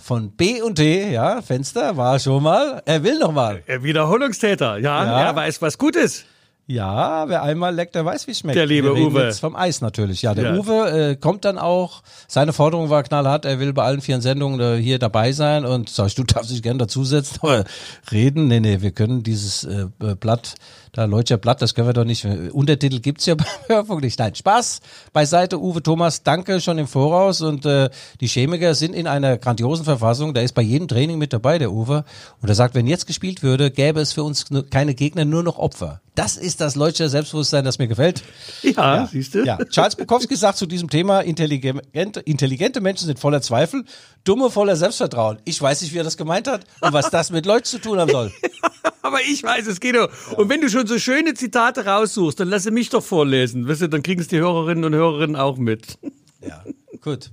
von 0.00 0.30
B 0.30 0.62
und 0.62 0.78
D, 0.78 1.12
ja, 1.12 1.42
Fenster 1.42 1.96
war 1.96 2.18
schon 2.18 2.42
mal. 2.42 2.82
Er 2.84 3.02
will 3.02 3.18
noch 3.18 3.32
mal. 3.32 3.62
Wiederholungstäter, 3.66 4.78
ja, 4.78 5.04
ja. 5.04 5.20
er 5.20 5.36
weiß 5.36 5.60
was 5.62 5.78
Gutes. 5.78 6.24
Ja, 6.66 7.28
wer 7.28 7.42
einmal 7.42 7.74
leckt, 7.74 7.96
der 7.96 8.04
weiß, 8.04 8.26
wie 8.26 8.30
es 8.30 8.38
schmeckt. 8.38 8.56
Der 8.56 8.66
liebe 8.66 8.94
Uwe. 8.94 9.24
Jetzt 9.24 9.40
vom 9.40 9.56
Eis 9.56 9.80
natürlich. 9.80 10.22
Ja, 10.22 10.34
der 10.34 10.54
ja. 10.54 10.56
Uwe 10.56 11.10
äh, 11.10 11.16
kommt 11.16 11.44
dann 11.44 11.58
auch. 11.58 12.02
Seine 12.28 12.52
Forderung 12.52 12.90
war 12.90 13.02
knallhart. 13.02 13.44
Er 13.44 13.58
will 13.58 13.72
bei 13.72 13.82
allen 13.82 14.00
vier 14.00 14.20
Sendungen 14.20 14.60
äh, 14.60 14.80
hier 14.80 15.00
dabei 15.00 15.32
sein 15.32 15.64
und 15.64 15.88
sag 15.88 16.06
ich, 16.06 16.14
du 16.14 16.22
darfst 16.22 16.50
dich 16.50 16.62
gerne 16.62 16.78
dazusetzen, 16.78 17.38
aber 17.42 17.64
reden. 18.12 18.46
Nee, 18.46 18.60
nee, 18.60 18.80
wir 18.82 18.92
können 18.92 19.22
dieses 19.24 19.64
äh, 19.64 19.86
Blatt 19.98 20.54
da 20.92 21.04
Leutscher 21.04 21.36
Blatt, 21.36 21.62
das 21.62 21.74
können 21.74 21.88
wir 21.88 21.92
doch 21.92 22.04
nicht. 22.04 22.24
Untertitel 22.24 23.00
gibt's 23.00 23.26
ja 23.26 23.34
beim 23.36 23.46
Hörfunk 23.68 24.02
nicht. 24.02 24.18
Nein, 24.18 24.34
Spaß 24.34 24.80
beiseite, 25.12 25.60
Uwe 25.60 25.82
Thomas, 25.82 26.22
danke 26.22 26.60
schon 26.60 26.78
im 26.78 26.86
Voraus. 26.86 27.40
Und 27.40 27.66
äh, 27.66 27.90
die 28.20 28.26
Chemiker 28.26 28.74
sind 28.74 28.94
in 28.94 29.06
einer 29.06 29.38
grandiosen 29.38 29.84
Verfassung. 29.84 30.34
Der 30.34 30.42
ist 30.42 30.52
bei 30.52 30.62
jedem 30.62 30.88
Training 30.88 31.18
mit 31.18 31.32
dabei, 31.32 31.58
der 31.58 31.72
Uwe. 31.72 32.04
Und 32.40 32.48
er 32.48 32.54
sagt, 32.54 32.74
wenn 32.74 32.86
jetzt 32.86 33.06
gespielt 33.06 33.42
würde, 33.42 33.70
gäbe 33.70 34.00
es 34.00 34.12
für 34.12 34.24
uns 34.24 34.46
keine 34.70 34.94
Gegner, 34.94 35.24
nur 35.24 35.42
noch 35.42 35.58
Opfer. 35.58 36.00
Das 36.16 36.36
ist 36.36 36.60
das 36.60 36.74
Leutscher 36.74 37.08
Selbstbewusstsein, 37.08 37.64
das 37.64 37.78
mir 37.78 37.88
gefällt. 37.88 38.22
Ja, 38.62 38.96
ja. 38.96 39.06
siehst 39.06 39.34
du? 39.34 39.44
Ja. 39.44 39.58
Charles 39.70 39.96
Bukowski 39.96 40.34
sagt 40.36 40.58
zu 40.58 40.66
diesem 40.66 40.90
Thema, 40.90 41.20
intelligente, 41.20 42.20
intelligente 42.20 42.80
Menschen 42.80 43.06
sind 43.06 43.18
voller 43.18 43.40
Zweifel, 43.40 43.84
dumme 44.24 44.50
voller 44.50 44.76
Selbstvertrauen. 44.76 45.38
Ich 45.44 45.62
weiß 45.62 45.82
nicht, 45.82 45.94
wie 45.94 45.98
er 45.98 46.04
das 46.04 46.16
gemeint 46.16 46.48
hat 46.48 46.64
und 46.80 46.92
was 46.92 47.10
das 47.10 47.30
mit 47.30 47.46
Leuten 47.46 47.64
zu 47.64 47.78
tun 47.78 47.98
haben 47.98 48.10
soll. 48.10 48.32
Aber 49.02 49.18
ich 49.22 49.42
weiß 49.42 49.66
es, 49.66 49.80
Guido. 49.80 50.08
Ja. 50.08 50.36
Und 50.36 50.48
wenn 50.48 50.60
du 50.60 50.68
schon 50.68 50.79
so 50.88 50.98
schöne 50.98 51.34
Zitate 51.34 51.84
raussuchst, 51.86 52.40
dann 52.40 52.48
lasse 52.48 52.70
mich 52.70 52.88
doch 52.90 53.02
vorlesen. 53.02 53.68
Weißt 53.68 53.82
du, 53.82 53.88
dann 53.88 54.02
kriegen 54.02 54.20
es 54.20 54.28
die 54.28 54.38
Hörerinnen 54.38 54.84
und 54.84 54.94
Hörerinnen 54.94 55.36
auch 55.36 55.56
mit. 55.56 55.98
Ja, 56.46 56.64
gut. 57.02 57.30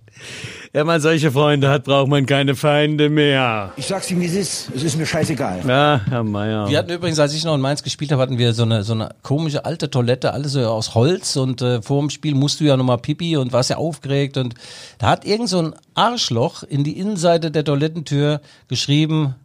Wenn 0.74 0.86
man 0.86 1.00
solche 1.00 1.32
Freunde 1.32 1.70
hat, 1.70 1.86
braucht 1.86 2.10
man 2.10 2.26
keine 2.26 2.56
Feinde 2.56 3.10
mehr. 3.10 3.72
Ich 3.78 3.88
sag's 3.88 4.12
ihm, 4.12 4.20
wie 4.20 4.26
es 4.26 4.36
ist. 4.36 4.70
Es 4.76 4.84
ist 4.84 4.98
mir 4.98 5.06
scheißegal. 5.06 5.62
Ja, 5.68 6.02
Herr 6.08 6.24
Meier. 6.24 6.70
Wir 6.70 6.78
hatten 6.78 6.92
übrigens, 6.92 7.20
als 7.20 7.34
ich 7.34 7.44
noch 7.44 7.56
in 7.56 7.62
Mainz 7.62 7.84
gespielt 7.84 8.12
habe, 8.12 8.22
hatten 8.22 8.38
wir 8.38 8.54
so 8.54 8.64
eine, 8.64 8.84
so 8.84 8.94
eine 8.94 9.10
komische 9.24 9.66
alte 9.66 9.90
Toilette, 9.90 10.34
alles 10.34 10.52
so 10.52 10.62
aus 10.68 10.94
Holz 10.94 11.36
und 11.36 11.62
äh, 11.62 11.82
vor 11.82 12.02
dem 12.02 12.10
Spiel 12.10 12.36
musst 12.36 12.60
du 12.60 12.66
ja 12.66 12.76
nochmal 12.76 12.98
pipi 12.98 13.38
und 13.38 13.54
warst 13.54 13.70
ja 13.70 13.78
aufgeregt 13.78 14.38
und 14.38 14.56
da 14.98 15.08
hat 15.10 15.26
irgend 15.26 15.50
so 15.50 15.60
ein 15.60 15.76
Arschloch 15.94 16.64
in 16.64 16.84
die 16.84 17.00
Innenseite 17.00 17.50
der 17.50 17.64
Toilettentür 17.64 18.42
geschrieben, 18.68 19.36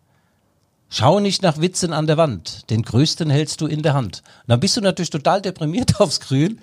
Schau 0.95 1.21
nicht 1.21 1.41
nach 1.41 1.59
Witzen 1.59 1.95
an 1.95 2.07
der 2.07 2.19
Wand, 2.19 2.69
den 2.69 2.83
größten 2.83 3.31
hältst 3.31 3.63
du 3.63 3.67
in 3.67 3.81
der 3.81 3.95
Hand. 3.95 4.19
Und 4.43 4.51
dann 4.51 4.61
bist 4.61 4.77
du 4.77 4.83
natürlich 4.83 5.09
total 5.09 5.41
deprimiert 5.41 5.99
aufs 6.01 6.21
Grün. 6.21 6.59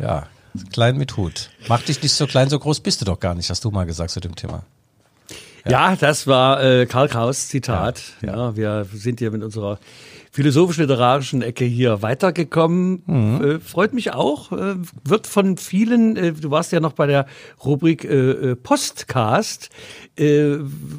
Ja, 0.00 0.26
klein 0.72 0.96
mit 0.96 1.16
Hut. 1.16 1.50
Mach 1.68 1.80
dich 1.80 2.02
nicht 2.02 2.12
so 2.12 2.26
klein, 2.26 2.50
so 2.50 2.58
groß 2.58 2.80
bist 2.80 3.00
du 3.00 3.04
doch 3.04 3.20
gar 3.20 3.36
nicht, 3.36 3.48
hast 3.48 3.64
du 3.64 3.70
mal 3.70 3.86
gesagt 3.86 4.10
zu 4.10 4.18
dem 4.18 4.34
Thema. 4.34 4.64
Ja, 5.64 5.90
ja 5.90 5.96
das 5.96 6.26
war 6.26 6.60
äh, 6.64 6.86
Karl 6.86 7.06
Kraus 7.06 7.46
Zitat. 7.46 8.02
Ja, 8.22 8.28
ja. 8.28 8.36
ja, 8.36 8.56
wir 8.56 8.86
sind 8.92 9.20
hier 9.20 9.30
mit 9.30 9.44
unserer 9.44 9.78
philosophisch-literarischen 10.30 11.42
Ecke 11.42 11.64
hier 11.64 12.02
weitergekommen. 12.02 13.02
Mhm. 13.06 13.44
Äh, 13.44 13.60
freut 13.60 13.92
mich 13.92 14.12
auch. 14.12 14.52
Äh, 14.52 14.76
wird 15.04 15.26
von 15.26 15.56
vielen, 15.56 16.16
äh, 16.16 16.32
du 16.32 16.50
warst 16.50 16.72
ja 16.72 16.80
noch 16.80 16.92
bei 16.92 17.06
der 17.06 17.26
Rubrik 17.64 18.04
äh, 18.04 18.30
äh, 18.30 18.56
Postcast, 18.56 19.70
äh, 20.16 20.56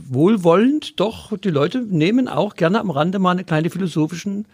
wohlwollend, 0.09 0.99
doch 0.99 1.37
die 1.37 1.49
Leute 1.49 1.81
nehmen 1.81 2.27
auch 2.27 2.55
gerne 2.55 2.79
am 2.79 2.89
Rande 2.89 3.19
mal 3.19 3.31
eine 3.31 3.43
kleine 3.43 3.69
philosophischen 3.69 4.45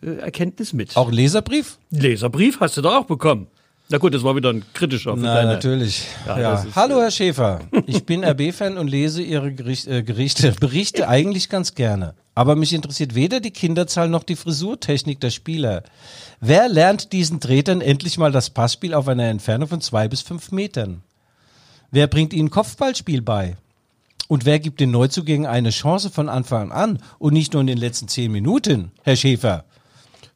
Erkenntnis 0.00 0.74
mit. 0.74 0.98
Auch 0.98 1.10
Leserbrief? 1.10 1.78
Leserbrief 1.90 2.60
hast 2.60 2.76
du 2.76 2.82
doch 2.82 2.94
auch 2.94 3.06
bekommen. 3.06 3.46
Na 3.88 3.98
gut, 3.98 4.14
das 4.14 4.22
war 4.22 4.36
wieder 4.36 4.50
ein 4.50 4.62
kritischer. 4.74 5.14
Na, 5.16 5.34
deine. 5.34 5.52
natürlich. 5.52 6.06
Ja, 6.26 6.38
ja. 6.38 6.66
Hallo, 6.74 7.00
Herr 7.00 7.10
Schäfer. 7.10 7.60
Ich 7.86 8.04
bin 8.04 8.24
RB-Fan 8.24 8.76
und 8.76 8.88
lese 8.88 9.22
Ihre 9.22 9.52
Gericht, 9.52 9.86
äh, 9.86 10.02
Gerichte, 10.02 10.52
Berichte 10.60 11.08
eigentlich 11.08 11.48
ganz 11.48 11.74
gerne. 11.74 12.14
Aber 12.34 12.56
mich 12.56 12.72
interessiert 12.72 13.14
weder 13.14 13.40
die 13.40 13.52
Kinderzahl 13.52 14.08
noch 14.08 14.24
die 14.24 14.36
Frisurtechnik 14.36 15.20
der 15.20 15.30
Spieler. 15.30 15.84
Wer 16.40 16.68
lernt 16.68 17.12
diesen 17.12 17.40
Tretern 17.40 17.80
endlich 17.80 18.18
mal 18.18 18.32
das 18.32 18.50
Passspiel 18.50 18.94
auf 18.94 19.06
einer 19.06 19.28
Entfernung 19.28 19.68
von 19.68 19.80
zwei 19.80 20.08
bis 20.08 20.22
fünf 20.22 20.50
Metern? 20.50 21.02
Wer 21.90 22.08
bringt 22.08 22.32
ihnen 22.32 22.50
Kopfballspiel 22.50 23.22
bei? 23.22 23.56
Und 24.26 24.44
wer 24.46 24.58
gibt 24.58 24.80
den 24.80 24.90
Neuzugängen 24.90 25.46
eine 25.46 25.70
Chance 25.70 26.10
von 26.10 26.28
Anfang 26.28 26.72
an 26.72 26.98
und 27.18 27.34
nicht 27.34 27.52
nur 27.52 27.60
in 27.60 27.68
den 27.68 27.78
letzten 27.78 28.08
zehn 28.08 28.32
Minuten, 28.32 28.90
Herr 29.02 29.16
Schäfer? 29.16 29.64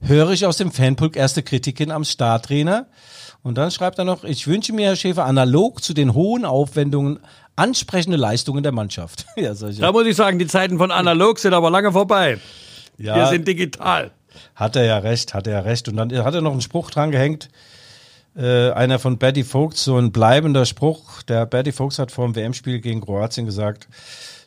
Höre 0.00 0.30
ich 0.30 0.46
aus 0.46 0.58
dem 0.58 0.70
Fanpulk 0.70 1.16
erste 1.16 1.42
Kritiken 1.42 1.90
am 1.90 2.04
Startrainer? 2.04 2.86
Und 3.48 3.56
dann 3.56 3.70
schreibt 3.70 3.98
er 3.98 4.04
noch, 4.04 4.24
ich 4.24 4.46
wünsche 4.46 4.74
mir, 4.74 4.88
Herr 4.88 4.96
Schäfer, 4.96 5.24
analog 5.24 5.82
zu 5.82 5.94
den 5.94 6.12
hohen 6.12 6.44
Aufwendungen 6.44 7.18
ansprechende 7.56 8.18
Leistungen 8.18 8.62
der 8.62 8.72
Mannschaft. 8.72 9.24
ja, 9.36 9.54
da 9.54 9.90
muss 9.90 10.06
ich 10.06 10.16
sagen, 10.16 10.38
die 10.38 10.46
Zeiten 10.46 10.76
von 10.76 10.90
analog 10.90 11.38
sind 11.38 11.54
aber 11.54 11.70
lange 11.70 11.90
vorbei. 11.90 12.38
Ja, 12.98 13.16
Wir 13.16 13.26
sind 13.28 13.48
digital. 13.48 14.10
Hat 14.54 14.76
er 14.76 14.84
ja 14.84 14.98
recht, 14.98 15.32
hat 15.32 15.46
er 15.46 15.54
ja 15.54 15.60
recht. 15.60 15.88
Und 15.88 15.96
dann 15.96 16.12
hat 16.24 16.34
er 16.34 16.42
noch 16.42 16.52
einen 16.52 16.60
Spruch 16.60 16.90
dran 16.90 17.10
gehängt, 17.10 17.48
äh, 18.36 18.70
einer 18.70 18.98
von 18.98 19.16
Betty 19.16 19.44
Vogts, 19.44 19.82
so 19.82 19.96
ein 19.96 20.12
bleibender 20.12 20.66
Spruch. 20.66 21.22
Der 21.22 21.46
Betty 21.46 21.72
Vogts 21.72 21.98
hat 21.98 22.12
vor 22.12 22.26
dem 22.26 22.36
WM-Spiel 22.36 22.80
gegen 22.80 23.00
Kroatien 23.00 23.46
gesagt, 23.46 23.88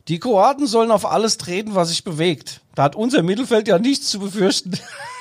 die 0.07 0.19
Kroaten 0.19 0.67
sollen 0.67 0.91
auf 0.91 1.05
alles 1.05 1.37
treten, 1.37 1.73
was 1.73 1.89
sich 1.89 2.03
bewegt. 2.03 2.61
Da 2.75 2.83
hat 2.83 2.95
unser 2.95 3.23
Mittelfeld 3.23 3.67
ja 3.67 3.79
nichts 3.79 4.09
zu 4.09 4.19
befürchten. 4.19 4.73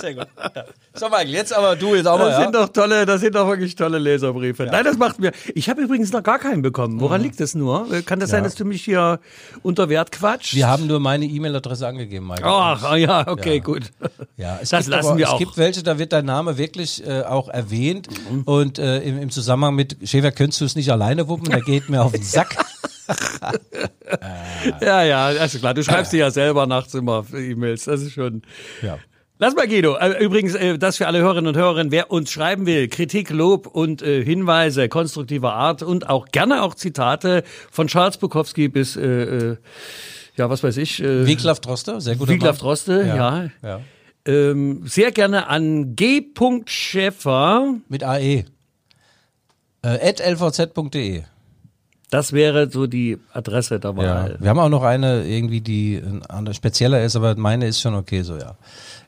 Sehr 0.00 0.14
gut. 0.14 0.26
Ja. 0.54 0.64
So, 0.94 1.08
Michael, 1.08 1.30
jetzt 1.30 1.52
aber 1.52 1.76
du 1.76 1.94
jetzt 1.94 2.06
auch 2.06 2.18
das 2.18 2.24
mal. 2.24 2.30
Das 2.30 2.38
ja? 2.38 2.42
sind 2.44 2.54
doch 2.54 2.68
tolle, 2.68 3.06
das 3.06 3.20
sind 3.20 3.34
doch 3.34 3.46
wirklich 3.46 3.74
tolle 3.74 3.98
Leserbriefe. 3.98 4.64
Ja. 4.64 4.72
Nein, 4.72 4.84
das 4.84 4.96
macht 4.98 5.18
mir. 5.18 5.32
Ich 5.54 5.68
habe 5.68 5.82
übrigens 5.82 6.12
noch 6.12 6.22
gar 6.22 6.38
keinen 6.38 6.62
bekommen. 6.62 7.00
Woran 7.00 7.20
mhm. 7.20 7.26
liegt 7.26 7.40
das 7.40 7.54
nur? 7.54 7.86
Kann 8.04 8.20
das 8.20 8.30
sein, 8.30 8.44
dass 8.44 8.54
du 8.54 8.64
mich 8.64 8.84
hier 8.84 9.20
unter 9.62 9.88
Wert 9.88 10.12
quatscht? 10.12 10.54
Wir 10.54 10.68
haben 10.68 10.86
nur 10.86 11.00
meine 11.00 11.26
E-Mail-Adresse 11.26 11.86
angegeben, 11.86 12.26
Michael. 12.26 12.44
Ach, 12.46 12.96
ja, 12.96 13.28
okay, 13.28 13.60
gut. 13.60 13.92
Ja, 14.36 14.58
es 14.60 14.70
das 14.70 14.86
lassen 14.86 15.10
aber, 15.10 15.18
wir 15.18 15.28
auch. 15.28 15.34
Es 15.34 15.38
gibt 15.38 15.56
welche, 15.56 15.82
da 15.82 15.98
wird 15.98 16.12
dein 16.12 16.24
Name 16.24 16.58
wirklich 16.58 17.06
äh, 17.06 17.22
auch 17.22 17.48
erwähnt. 17.48 18.08
Mhm. 18.30 18.42
Und 18.42 18.78
äh, 18.78 18.98
im, 19.00 19.20
im, 19.20 19.30
Zusammenhang 19.30 19.74
mit 19.74 19.96
Schäfer 20.04 20.32
könntest 20.32 20.60
du 20.60 20.64
es 20.64 20.76
nicht 20.76 20.90
alleine 20.90 21.28
wuppen, 21.28 21.50
der 21.50 21.60
geht 21.60 21.88
mir 21.88 22.02
auf 22.02 22.12
den 22.12 22.22
Sack. 22.22 22.56
ja, 24.80 25.02
ja, 25.02 25.26
also 25.26 25.58
klar, 25.58 25.74
du 25.74 25.82
schreibst 25.82 26.12
dir 26.12 26.18
ja 26.18 26.30
selber 26.30 26.66
nachts 26.66 26.94
immer 26.94 27.24
E-Mails, 27.32 27.84
das 27.84 28.02
ist 28.02 28.12
schon. 28.12 28.42
Ja. 28.82 28.98
Lass 29.42 29.54
mal, 29.54 29.66
Guido. 29.66 29.96
Äh, 29.96 30.22
übrigens, 30.22 30.54
äh, 30.54 30.76
das 30.76 30.98
für 30.98 31.06
alle 31.06 31.20
Hörerinnen 31.20 31.46
und 31.48 31.56
Hörer, 31.56 31.90
wer 31.90 32.10
uns 32.10 32.30
schreiben 32.30 32.66
will, 32.66 32.88
Kritik, 32.88 33.30
Lob 33.30 33.66
und 33.66 34.02
äh, 34.02 34.22
Hinweise 34.22 34.90
konstruktiver 34.90 35.54
Art 35.54 35.82
und 35.82 36.10
auch 36.10 36.26
gerne 36.26 36.62
auch 36.62 36.74
Zitate 36.74 37.42
von 37.70 37.86
Charles 37.86 38.18
Bukowski 38.18 38.68
bis, 38.68 38.96
äh, 38.96 39.02
äh, 39.02 39.56
ja, 40.36 40.50
was 40.50 40.62
weiß 40.62 40.76
ich. 40.76 41.02
Äh, 41.02 41.26
Wiglaf 41.26 41.58
Droste, 41.60 42.02
sehr 42.02 42.16
gut. 42.16 42.28
Wiglaf 42.28 42.58
Droste, 42.58 43.02
ja. 43.02 43.16
ja. 43.16 43.50
ja. 43.62 43.80
Ähm, 44.26 44.82
sehr 44.84 45.10
gerne 45.10 45.46
an 45.46 45.96
g. 45.96 46.32
Schäfer. 46.66 47.76
Mit 47.88 48.04
AE. 48.04 48.44
Äh, 49.82 50.08
at 50.08 50.20
lvz.de. 50.20 51.22
Das 52.10 52.32
wäre 52.32 52.68
so 52.70 52.88
die 52.88 53.18
Adresse 53.32 53.78
Wahl. 53.96 54.32
Ja. 54.34 54.40
Wir 54.40 54.50
haben 54.50 54.58
auch 54.58 54.68
noch 54.68 54.82
eine 54.82 55.24
irgendwie, 55.24 55.60
die 55.60 56.02
spezieller 56.52 57.02
ist, 57.02 57.14
aber 57.14 57.36
meine 57.36 57.66
ist 57.66 57.80
schon 57.80 57.94
okay 57.94 58.22
so, 58.22 58.36
ja. 58.36 58.56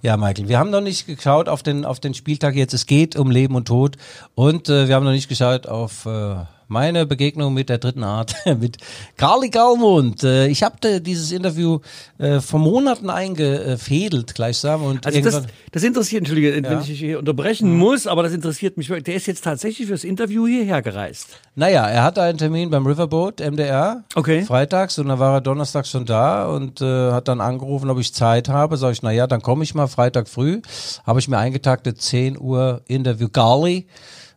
Ja, 0.03 0.17
Michael, 0.17 0.49
wir 0.49 0.59
haben 0.59 0.71
noch 0.71 0.81
nicht 0.81 1.07
geschaut 1.07 1.49
auf 1.49 1.62
den, 1.62 1.85
auf 1.85 2.01
den 2.01 2.15
Spieltag 2.15 2.55
jetzt. 2.55 2.75
Es 2.75 2.87
geht 2.87 3.17
um 3.17 3.31
Leben 3.31 3.55
und 3.55 3.67
Tod. 3.67 3.97
Und 4.35 4.69
äh, 4.69 4.88
wir 4.88 4.95
haben 4.95 5.05
noch 5.05 5.12
nicht 5.12 5.29
geschaut 5.29 5.67
auf 5.67 6.07
äh, 6.07 6.37
meine 6.73 7.07
Begegnung 7.07 7.55
mit 7.55 7.69
der 7.69 7.79
dritten 7.79 8.03
Art, 8.03 8.35
mit 8.59 8.79
Carly 9.17 9.51
Galmund. 9.51 10.25
Äh, 10.25 10.49
ich 10.49 10.63
habe 10.63 11.01
dieses 11.01 11.31
Interview 11.31 11.79
äh, 12.19 12.41
vor 12.41 12.59
Monaten 12.59 13.11
eingefädelt, 13.11 14.35
gleichsam. 14.35 14.83
Und 14.83 15.07
also 15.07 15.21
das, 15.21 15.43
das 15.71 15.83
interessiert, 15.83 16.21
Entschuldige, 16.21 16.57
ja. 16.57 16.63
wenn 16.63 16.81
ich 16.81 16.87
dich 16.87 16.99
hier 16.99 17.19
unterbrechen 17.19 17.71
mhm. 17.71 17.79
muss, 17.79 18.07
aber 18.07 18.23
das 18.23 18.33
interessiert 18.33 18.77
mich 18.77 18.89
wirklich. 18.89 19.05
Der 19.05 19.15
ist 19.15 19.27
jetzt 19.27 19.45
tatsächlich 19.45 19.87
fürs 19.87 20.03
Interview 20.03 20.47
hierher 20.47 20.83
gereist. 20.83 21.39
Naja, 21.55 21.87
er 21.87 22.03
hatte 22.03 22.23
einen 22.23 22.39
Termin 22.39 22.71
beim 22.71 22.87
Riverboat, 22.87 23.41
MDR, 23.41 24.05
okay. 24.15 24.43
freitags 24.43 24.99
und 24.99 25.09
dann 25.09 25.19
war 25.19 25.35
er 25.35 25.41
donnerstags 25.43 25.91
schon 25.91 26.07
da 26.07 26.47
und 26.47 26.81
äh, 26.81 27.13
hat 27.13 27.29
dann 27.29 27.43
angerufen, 27.43 27.91
ob 27.91 27.99
ich 27.99 28.15
Zeit 28.15 28.49
habe. 28.49 28.79
Sag 28.79 28.93
ich, 28.93 29.03
naja, 29.03 29.27
dann 29.27 29.43
komme 29.43 29.63
ich 29.63 29.75
mal 29.75 29.87
Freitag 29.87 30.29
früh. 30.29 30.63
Habe 31.05 31.21
ich 31.21 31.29
mir 31.29 31.37
eingetaktet, 31.37 32.01
10 32.01 32.41
Uhr 32.41 32.81
Interview 32.87 33.29
Carly 33.29 33.87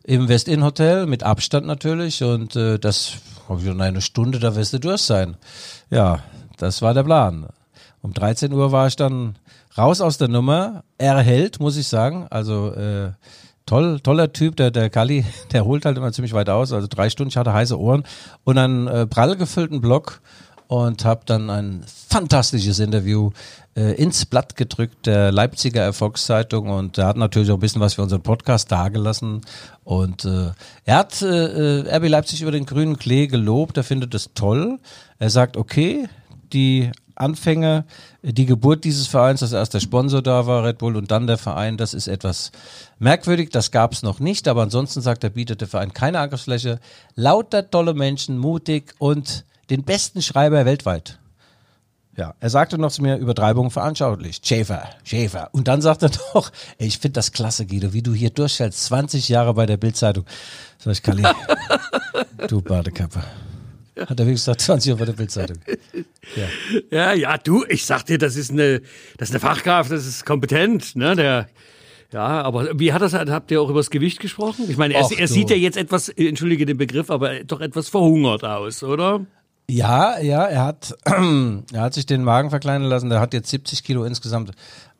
im 0.06 0.28
West-Inn 0.28 0.62
Hotel, 0.62 1.06
mit 1.06 1.24
Abstand 1.24 1.66
natürlich. 1.66 2.22
Und 2.22 2.54
äh, 2.54 2.78
das, 2.78 3.14
glaube 3.46 3.62
ich, 3.62 3.68
in 3.68 3.80
einer 3.80 4.00
Stunde, 4.00 4.38
da 4.38 4.54
wirst 4.54 4.72
du 4.72 4.78
durch 4.78 5.02
sein. 5.02 5.36
Ja, 5.90 6.20
das 6.58 6.80
war 6.80 6.94
der 6.94 7.02
Plan. 7.02 7.48
Um 8.02 8.14
13 8.14 8.52
Uhr 8.52 8.70
war 8.70 8.86
ich 8.86 8.94
dann 8.94 9.36
raus 9.76 10.00
aus 10.00 10.16
der 10.16 10.28
Nummer. 10.28 10.84
Erhält, 10.96 11.58
muss 11.58 11.76
ich 11.76 11.88
sagen. 11.88 12.28
Also 12.30 12.72
äh, 12.72 13.10
toll, 13.66 13.98
toller 14.00 14.32
Typ, 14.32 14.54
der, 14.56 14.70
der 14.70 14.90
Kali, 14.90 15.24
der 15.52 15.64
holt 15.64 15.84
halt 15.84 15.98
immer 15.98 16.12
ziemlich 16.12 16.32
weit 16.32 16.50
aus. 16.50 16.72
Also 16.72 16.86
drei 16.88 17.10
Stunden, 17.10 17.30
ich 17.30 17.36
hatte 17.36 17.52
heiße 17.52 17.78
Ohren 17.78 18.04
und 18.44 18.58
einen 18.58 18.86
äh, 18.86 19.06
prall 19.08 19.36
gefüllten 19.36 19.80
Block 19.80 20.20
und 20.68 21.04
habe 21.04 21.22
dann 21.26 21.50
ein 21.50 21.84
fantastisches 21.86 22.78
Interview 22.78 23.30
ins 23.80 24.24
Blatt 24.24 24.56
gedrückt 24.56 25.06
der 25.06 25.30
Leipziger 25.32 25.82
Erfolgszeitung 25.82 26.70
und 26.70 26.96
er 26.98 27.06
hat 27.06 27.16
natürlich 27.16 27.50
auch 27.50 27.56
ein 27.56 27.60
bisschen 27.60 27.82
was 27.82 27.94
für 27.94 28.02
unseren 28.02 28.22
Podcast 28.22 28.72
dargelassen 28.72 29.42
und 29.84 30.24
äh, 30.24 30.52
er 30.84 30.96
hat 30.96 31.20
äh, 31.22 31.82
äh 31.82 31.96
RB 31.96 32.08
Leipzig 32.08 32.42
über 32.42 32.52
den 32.52 32.66
grünen 32.66 32.98
Klee 32.98 33.26
gelobt, 33.26 33.76
er 33.76 33.84
findet 33.84 34.14
es 34.14 34.30
toll. 34.34 34.78
Er 35.18 35.30
sagt, 35.30 35.56
okay, 35.56 36.08
die 36.52 36.90
Anfänge, 37.16 37.84
die 38.22 38.46
Geburt 38.46 38.84
dieses 38.84 39.06
Vereins, 39.06 39.40
dass 39.40 39.52
erst 39.52 39.74
der 39.74 39.80
Sponsor 39.80 40.22
da 40.22 40.46
war, 40.46 40.64
Red 40.64 40.78
Bull, 40.78 40.96
und 40.96 41.10
dann 41.10 41.26
der 41.26 41.38
Verein, 41.38 41.76
das 41.76 41.94
ist 41.94 42.08
etwas 42.08 42.52
merkwürdig, 42.98 43.50
das 43.50 43.70
gab 43.70 43.92
es 43.92 44.02
noch 44.02 44.20
nicht, 44.20 44.48
aber 44.48 44.62
ansonsten 44.62 45.00
sagt 45.00 45.24
er, 45.24 45.30
bietet 45.30 45.62
der 45.62 45.68
Verein 45.68 45.92
keine 45.92 46.20
Angriffsfläche, 46.20 46.78
lauter 47.14 47.70
tolle 47.70 47.94
Menschen, 47.94 48.38
mutig 48.38 48.94
und 48.98 49.44
den 49.70 49.82
besten 49.82 50.20
Schreiber 50.20 50.66
weltweit. 50.66 51.18
Ja, 52.16 52.34
er 52.40 52.50
sagte 52.50 52.78
noch 52.78 52.90
zu 52.90 53.02
mir, 53.02 53.16
Übertreibung 53.16 53.70
veranschaulicht. 53.70 54.46
Schäfer, 54.46 54.88
Schäfer. 55.04 55.50
Und 55.52 55.68
dann 55.68 55.82
sagt 55.82 56.02
er 56.02 56.10
doch, 56.32 56.50
ey, 56.78 56.86
ich 56.86 56.98
finde 56.98 57.14
das 57.14 57.32
klasse, 57.32 57.66
Guido, 57.66 57.92
wie 57.92 58.02
du 58.02 58.14
hier 58.14 58.30
durchhältst. 58.30 58.84
20 58.84 59.28
Jahre 59.28 59.52
bei 59.52 59.66
der 59.66 59.76
Bildzeitung. 59.76 60.24
Sag 60.78 60.92
ich, 60.92 61.02
Kalli, 61.02 61.22
du 62.48 62.62
Badekappe. 62.62 63.22
Hat 63.98 64.10
er 64.10 64.18
wirklich 64.18 64.34
gesagt, 64.34 64.62
20 64.62 64.88
Jahre 64.88 65.00
bei 65.00 65.04
der 65.06 65.12
Bildzeitung. 65.12 65.58
Ja. 66.36 66.48
ja, 66.90 67.12
ja, 67.12 67.38
du, 67.38 67.64
ich 67.68 67.84
sag 67.84 68.04
dir, 68.04 68.18
das 68.18 68.36
ist 68.36 68.50
eine, 68.50 68.80
das 69.18 69.28
ist 69.28 69.34
eine 69.34 69.40
Fachkraft, 69.40 69.90
das 69.90 70.06
ist 70.06 70.24
kompetent, 70.26 70.96
ne, 70.96 71.16
der, 71.16 71.48
ja, 72.12 72.42
aber 72.42 72.78
wie 72.78 72.92
hat 72.92 73.02
das, 73.02 73.14
habt 73.14 73.50
ihr 73.50 73.60
auch 73.60 73.68
über 73.68 73.80
das 73.80 73.90
Gewicht 73.90 74.20
gesprochen? 74.20 74.66
Ich 74.68 74.76
meine, 74.76 74.94
er, 74.94 75.04
Och, 75.04 75.12
er 75.12 75.28
sieht 75.28 75.50
ja 75.50 75.56
jetzt 75.56 75.76
etwas, 75.76 76.08
entschuldige 76.08 76.66
den 76.66 76.76
Begriff, 76.76 77.10
aber 77.10 77.44
doch 77.44 77.60
etwas 77.60 77.88
verhungert 77.88 78.44
aus, 78.44 78.82
oder? 78.82 79.24
Ja, 79.68 80.20
ja, 80.20 80.44
er 80.44 80.64
hat, 80.64 80.96
er 81.04 81.80
hat 81.80 81.94
sich 81.94 82.06
den 82.06 82.22
Magen 82.22 82.50
verkleinern 82.50 82.88
lassen. 82.88 83.10
Der 83.10 83.20
hat 83.20 83.34
jetzt 83.34 83.50
70 83.50 83.82
Kilo 83.82 84.04
insgesamt 84.04 84.52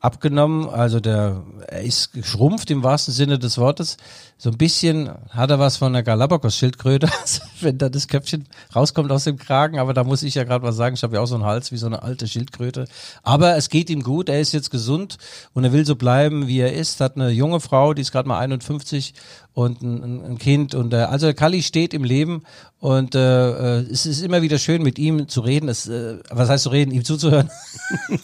abgenommen. 0.07 0.69
Also 0.71 1.01
der, 1.01 1.43
er 1.67 1.83
ist 1.83 2.13
geschrumpft 2.13 2.71
im 2.71 2.85
wahrsten 2.85 3.13
Sinne 3.13 3.41
des 3.41 3.59
Wortes. 3.59 3.97
So 4.39 4.51
ein 4.51 4.57
bisschen 4.57 5.11
hat 5.31 5.51
er 5.51 5.59
was 5.59 5.79
von 5.79 5.93
der 5.93 6.05
Galapagos-Schildkröte, 6.05 7.09
also 7.21 7.43
wenn 7.61 7.77
da 7.77 7.89
das 7.89 8.07
Köpfchen 8.07 8.47
rauskommt 8.75 9.11
aus 9.11 9.25
dem 9.25 9.37
Kragen. 9.37 9.81
Aber 9.81 9.95
da 9.95 10.05
muss 10.05 10.23
ich 10.23 10.37
ja 10.37 10.45
gerade 10.45 10.63
was 10.63 10.77
sagen. 10.77 10.95
Ich 10.95 11.03
habe 11.03 11.17
ja 11.17 11.23
auch 11.23 11.27
so 11.27 11.35
einen 11.35 11.45
Hals 11.45 11.73
wie 11.73 11.77
so 11.77 11.87
eine 11.87 12.05
alte 12.05 12.29
Schildkröte. 12.29 12.87
Aber 13.25 13.57
es 13.57 13.69
geht 13.69 13.91
ihm 13.91 14.05
gut. 14.05 14.29
Er 14.29 14.41
ist 14.41 14.53
jetzt 14.53 14.71
gesund 14.71 15.19
und 15.55 15.65
er 15.65 15.73
will 15.73 15.85
so 15.85 15.97
bleiben, 15.97 16.47
wie 16.47 16.61
er 16.61 16.73
ist. 16.73 17.01
Hat 17.01 17.17
eine 17.17 17.31
junge 17.31 17.59
Frau, 17.59 17.93
die 17.93 18.03
ist 18.03 18.13
gerade 18.13 18.29
mal 18.29 18.39
51 18.39 19.13
und 19.55 19.83
ein, 19.83 20.25
ein 20.25 20.39
Kind. 20.39 20.77
Und 20.77 20.93
äh, 20.93 20.99
also 20.99 21.35
Kali 21.35 21.63
steht 21.65 21.95
im 21.95 22.05
Leben 22.05 22.45
und 22.79 23.17
äh, 23.17 23.81
äh, 23.81 23.87
es 23.91 24.07
ist 24.07 24.21
immer 24.21 24.43
wieder 24.43 24.59
schön, 24.59 24.83
mit 24.83 25.01
ihm 25.01 25.27
zu 25.29 25.41
reden. 25.41 25.69
Es, 25.69 25.89
äh, 25.89 26.19
was 26.31 26.49
heißt 26.49 26.63
zu 26.63 26.69
reden? 26.69 26.93
Ihm 26.93 27.05
zuzuhören. 27.05 27.51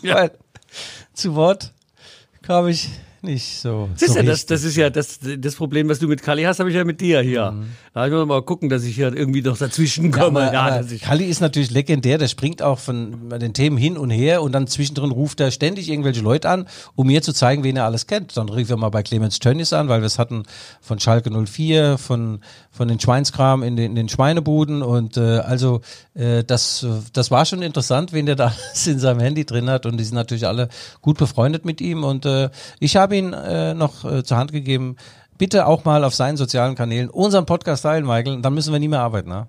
ja. 0.02 0.14
Weil, 0.22 0.30
zu 1.12 1.34
Wort 1.34 1.72
kam 2.42 2.68
ich 2.68 2.88
nicht 3.22 3.60
so. 3.60 3.88
Siehst 3.94 4.14
so 4.14 4.20
du, 4.20 4.26
das, 4.26 4.46
das 4.46 4.64
ist 4.64 4.76
ja 4.76 4.90
das, 4.90 5.20
das 5.38 5.54
Problem, 5.54 5.88
was 5.88 5.98
du 5.98 6.08
mit 6.08 6.22
Kali 6.22 6.42
hast, 6.42 6.58
habe 6.60 6.70
ich 6.70 6.76
ja 6.76 6.84
mit 6.84 7.00
dir 7.00 7.20
hier. 7.20 7.54
Da 7.94 8.08
muss 8.08 8.26
mal 8.26 8.42
gucken, 8.42 8.68
dass 8.68 8.84
ich 8.84 8.94
hier 8.94 9.14
irgendwie 9.14 9.42
noch 9.42 9.56
dazwischen 9.58 10.12
Ja, 10.12 10.18
komme. 10.24 10.40
aber, 10.42 10.52
Ja, 10.52 10.62
aber 10.62 10.78
dass 10.78 10.90
ich, 10.90 11.02
Kalli 11.02 11.26
ist 11.26 11.40
natürlich 11.40 11.70
legendär, 11.70 12.18
der 12.18 12.28
springt 12.28 12.62
auch 12.62 12.78
von 12.78 13.28
den 13.38 13.52
Themen 13.52 13.76
hin 13.76 13.96
und 13.96 14.10
her 14.10 14.42
und 14.42 14.52
dann 14.52 14.66
zwischendrin 14.66 15.10
ruft 15.10 15.40
er 15.40 15.50
ständig 15.50 15.88
irgendwelche 15.88 16.22
Leute 16.22 16.48
an, 16.48 16.66
um 16.94 17.06
mir 17.06 17.22
zu 17.22 17.32
zeigen, 17.32 17.64
wen 17.64 17.76
er 17.76 17.84
alles 17.84 18.06
kennt. 18.06 18.36
Dann 18.36 18.48
rief 18.48 18.70
er 18.70 18.76
mal 18.76 18.88
bei 18.88 19.02
Clemens 19.02 19.38
Tönnies 19.38 19.72
an, 19.72 19.88
weil 19.88 20.00
wir 20.00 20.06
es 20.06 20.18
hatten 20.18 20.44
von 20.80 20.98
Schalke 20.98 21.30
04, 21.30 21.98
von, 21.98 22.40
von 22.70 22.88
den 22.88 22.98
Schweinskram 22.98 23.62
in 23.62 23.76
den, 23.76 23.90
in 23.90 23.96
den 23.96 24.08
Schweinebuden 24.08 24.82
und 24.82 25.16
äh, 25.16 25.38
also 25.38 25.80
äh, 26.14 26.44
das, 26.44 26.86
das 27.12 27.30
war 27.30 27.44
schon 27.44 27.62
interessant, 27.62 28.12
wen 28.12 28.26
der 28.26 28.36
da 28.36 28.46
alles 28.68 28.86
in 28.86 28.98
seinem 28.98 29.20
Handy 29.20 29.44
drin 29.44 29.68
hat 29.70 29.86
und 29.86 29.98
die 29.98 30.04
sind 30.04 30.14
natürlich 30.14 30.46
alle 30.46 30.68
gut 31.02 31.18
befreundet 31.18 31.64
mit 31.64 31.80
ihm 31.80 32.04
und 32.04 32.26
äh, 32.26 32.50
ich 32.80 32.96
habe 32.96 33.11
ihn 33.12 33.32
äh, 33.32 33.74
noch 33.74 34.04
äh, 34.04 34.22
zur 34.24 34.36
Hand 34.36 34.52
gegeben, 34.52 34.96
bitte 35.38 35.66
auch 35.66 35.84
mal 35.84 36.04
auf 36.04 36.14
seinen 36.14 36.36
sozialen 36.36 36.74
Kanälen 36.74 37.08
unseren 37.10 37.46
Podcast 37.46 37.82
teilen, 37.82 38.06
Michael, 38.06 38.40
dann 38.42 38.54
müssen 38.54 38.72
wir 38.72 38.78
nie 38.80 38.88
mehr 38.88 39.00
arbeiten, 39.00 39.28
ne? 39.28 39.46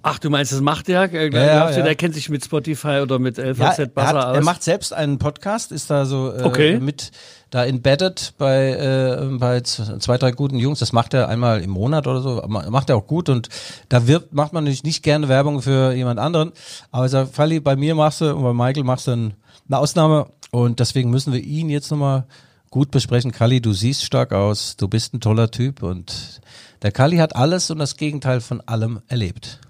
ach, 0.00 0.18
du 0.20 0.30
meinst, 0.30 0.52
das 0.52 0.60
macht 0.62 0.88
der? 0.88 1.12
Äh, 1.12 1.28
Ja, 1.30 1.40
ja, 1.44 1.70
ja. 1.70 1.82
der 1.82 1.94
kennt 1.94 2.14
sich 2.14 2.30
mit 2.30 2.42
Spotify 2.42 3.00
oder 3.02 3.18
mit 3.18 3.36
Ja, 3.36 3.44
LVZ 3.50 3.78
er, 3.78 3.86
besser 3.86 4.06
hat, 4.08 4.16
aus? 4.16 4.36
er 4.36 4.42
macht 4.44 4.62
selbst 4.62 4.92
einen 4.94 5.18
Podcast, 5.18 5.70
ist 5.70 5.90
da 5.90 6.06
so 6.06 6.32
äh, 6.32 6.44
Okay. 6.44 6.78
mit 6.80 7.10
da 7.50 7.66
embedded 7.66 8.32
bei 8.38 8.70
äh, 8.70 9.26
bei 9.38 9.60
zwei 9.60 10.16
drei 10.16 10.30
guten 10.30 10.56
Jungs. 10.56 10.78
Das 10.78 10.92
macht 10.92 11.12
er 11.14 11.28
einmal 11.28 11.60
im 11.62 11.70
Monat 11.70 12.06
oder 12.06 12.20
so. 12.22 12.42
Ma- 12.46 12.70
Macht 12.70 12.88
er 12.90 12.96
auch 12.96 13.06
gut 13.06 13.28
und 13.28 13.48
da 13.90 14.06
wirbt 14.06 14.32
macht 14.32 14.52
man 14.54 14.64
natürlich 14.64 14.84
nicht 14.84 15.02
gerne 15.02 15.28
Werbung 15.28 15.60
für 15.60 15.92
jemand 15.92 16.20
anderen. 16.20 16.52
Aber 16.90 17.04
ich 17.06 17.10
sag, 17.10 17.28
Falli, 17.28 17.60
bei 17.60 17.74
mir 17.76 17.94
machst 17.94 18.20
du 18.22 18.34
und 18.34 18.42
bei 18.44 18.52
Michael 18.54 18.84
machst 18.84 19.08
du 19.08 19.10
ein, 19.12 19.34
eine 19.68 19.78
Ausnahme 19.78 20.26
und 20.52 20.78
deswegen 20.80 21.10
müssen 21.10 21.32
wir 21.34 21.40
ihn 21.42 21.68
jetzt 21.70 21.90
nochmal 21.90 22.24
gut 22.70 22.90
besprechen. 22.90 23.32
Kalli, 23.32 23.60
du 23.60 23.72
siehst 23.72 24.04
stark 24.04 24.32
aus, 24.32 24.76
du 24.76 24.88
bist 24.88 25.14
ein 25.14 25.20
toller 25.20 25.50
Typ 25.50 25.82
und 25.82 26.40
der 26.82 26.92
Kalli 26.92 27.16
hat 27.18 27.34
alles 27.36 27.70
und 27.70 27.78
das 27.78 27.96
Gegenteil 27.96 28.40
von 28.40 28.60
allem 28.66 29.00
erlebt. 29.08 29.60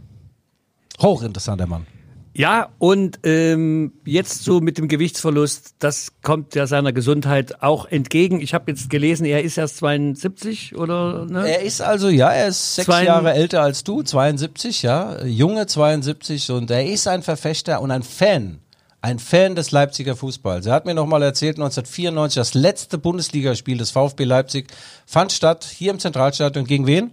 Hochinteressanter 1.00 1.66
Mann. 1.66 1.86
Ja, 2.34 2.68
und 2.78 3.18
ähm, 3.24 3.92
jetzt 4.04 4.44
so 4.44 4.60
mit 4.60 4.78
dem 4.78 4.86
Gewichtsverlust, 4.86 5.74
das 5.80 6.12
kommt 6.22 6.54
ja 6.54 6.68
seiner 6.68 6.92
Gesundheit 6.92 7.62
auch 7.64 7.86
entgegen. 7.86 8.40
Ich 8.40 8.54
habe 8.54 8.70
jetzt 8.70 8.90
gelesen, 8.90 9.24
er 9.24 9.42
ist 9.42 9.58
erst 9.58 9.78
72 9.78 10.76
oder 10.76 11.24
ne? 11.26 11.48
Er 11.50 11.62
ist 11.62 11.80
also, 11.80 12.08
ja, 12.08 12.30
er 12.30 12.48
ist 12.48 12.76
sechs 12.76 12.86
Zwei- 12.86 13.04
Jahre 13.04 13.32
älter 13.32 13.62
als 13.62 13.82
du, 13.82 14.04
72, 14.04 14.82
ja, 14.82 15.24
junge 15.24 15.66
72 15.66 16.52
und 16.52 16.70
er 16.70 16.86
ist 16.86 17.08
ein 17.08 17.22
Verfechter 17.24 17.80
und 17.80 17.90
ein 17.90 18.04
Fan, 18.04 18.60
ein 19.00 19.18
Fan 19.18 19.54
des 19.54 19.70
Leipziger 19.70 20.16
Fußballs. 20.16 20.66
Er 20.66 20.72
hat 20.72 20.84
mir 20.86 20.94
nochmal 20.94 21.22
erzählt, 21.22 21.56
1994, 21.56 22.40
das 22.40 22.54
letzte 22.54 22.98
Bundesligaspiel 22.98 23.78
des 23.78 23.90
VfB 23.90 24.24
Leipzig 24.24 24.68
fand 25.06 25.32
statt, 25.32 25.64
hier 25.64 25.92
im 25.92 25.98
Zentralstadion. 25.98 26.64
Gegen 26.64 26.86
wen? 26.86 27.12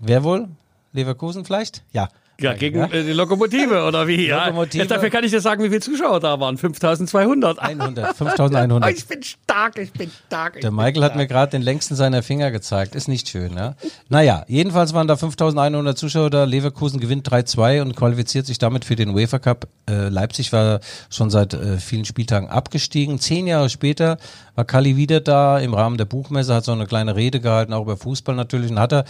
Wer 0.00 0.24
wohl? 0.24 0.48
Leverkusen 0.92 1.44
vielleicht? 1.44 1.82
Ja. 1.92 2.08
Ja, 2.40 2.52
gegen 2.54 2.80
äh, 2.80 3.04
die 3.04 3.12
Lokomotive 3.12 3.84
oder 3.84 4.06
wie? 4.08 4.26
Ja. 4.28 4.46
Lokomotive. 4.46 4.82
Jetzt 4.82 4.90
dafür 4.90 5.10
kann 5.10 5.22
ich 5.24 5.30
dir 5.30 5.40
sagen, 5.40 5.62
wie 5.62 5.68
viele 5.68 5.80
Zuschauer 5.80 6.18
da 6.20 6.40
waren. 6.40 6.56
5200. 6.56 7.58
100, 7.58 8.16
5100. 8.16 8.90
Ich 8.96 9.06
bin 9.06 9.22
stark, 9.22 9.78
ich 9.78 9.92
bin 9.92 10.10
stark. 10.26 10.56
ich 10.56 10.62
Der 10.62 10.70
Michael 10.70 11.02
hat 11.02 11.12
stark. 11.12 11.16
mir 11.16 11.26
gerade 11.26 11.50
den 11.52 11.62
längsten 11.62 11.94
seiner 11.94 12.22
Finger 12.22 12.50
gezeigt. 12.50 12.94
Ist 12.94 13.06
nicht 13.08 13.28
schön, 13.28 13.56
ja. 13.56 13.74
Naja, 14.08 14.44
jedenfalls 14.48 14.94
waren 14.94 15.06
da 15.06 15.16
5100 15.16 15.96
Zuschauer 15.96 16.30
da. 16.30 16.44
Leverkusen 16.44 17.00
gewinnt 17.00 17.28
3-2 17.28 17.82
und 17.82 17.94
qualifiziert 17.96 18.46
sich 18.46 18.58
damit 18.58 18.84
für 18.84 18.96
den 18.96 19.10
UEFA 19.10 19.38
Cup. 19.38 19.68
Äh, 19.88 20.08
Leipzig 20.08 20.52
war 20.52 20.80
schon 21.10 21.30
seit 21.30 21.54
äh, 21.54 21.76
vielen 21.78 22.04
Spieltagen 22.04 22.48
abgestiegen. 22.48 23.18
Zehn 23.18 23.46
Jahre 23.46 23.68
später 23.70 24.16
war 24.54 24.64
Kalli 24.64 24.96
wieder 24.96 25.20
da 25.20 25.58
im 25.58 25.74
Rahmen 25.74 25.98
der 25.98 26.04
Buchmesse, 26.04 26.54
hat 26.54 26.64
so 26.64 26.72
eine 26.72 26.86
kleine 26.86 27.16
Rede 27.16 27.40
gehalten, 27.40 27.72
auch 27.72 27.82
über 27.82 27.96
Fußball 27.96 28.34
natürlich 28.34 28.70
und 28.70 28.78
hat 28.78 28.92
er 28.92 29.04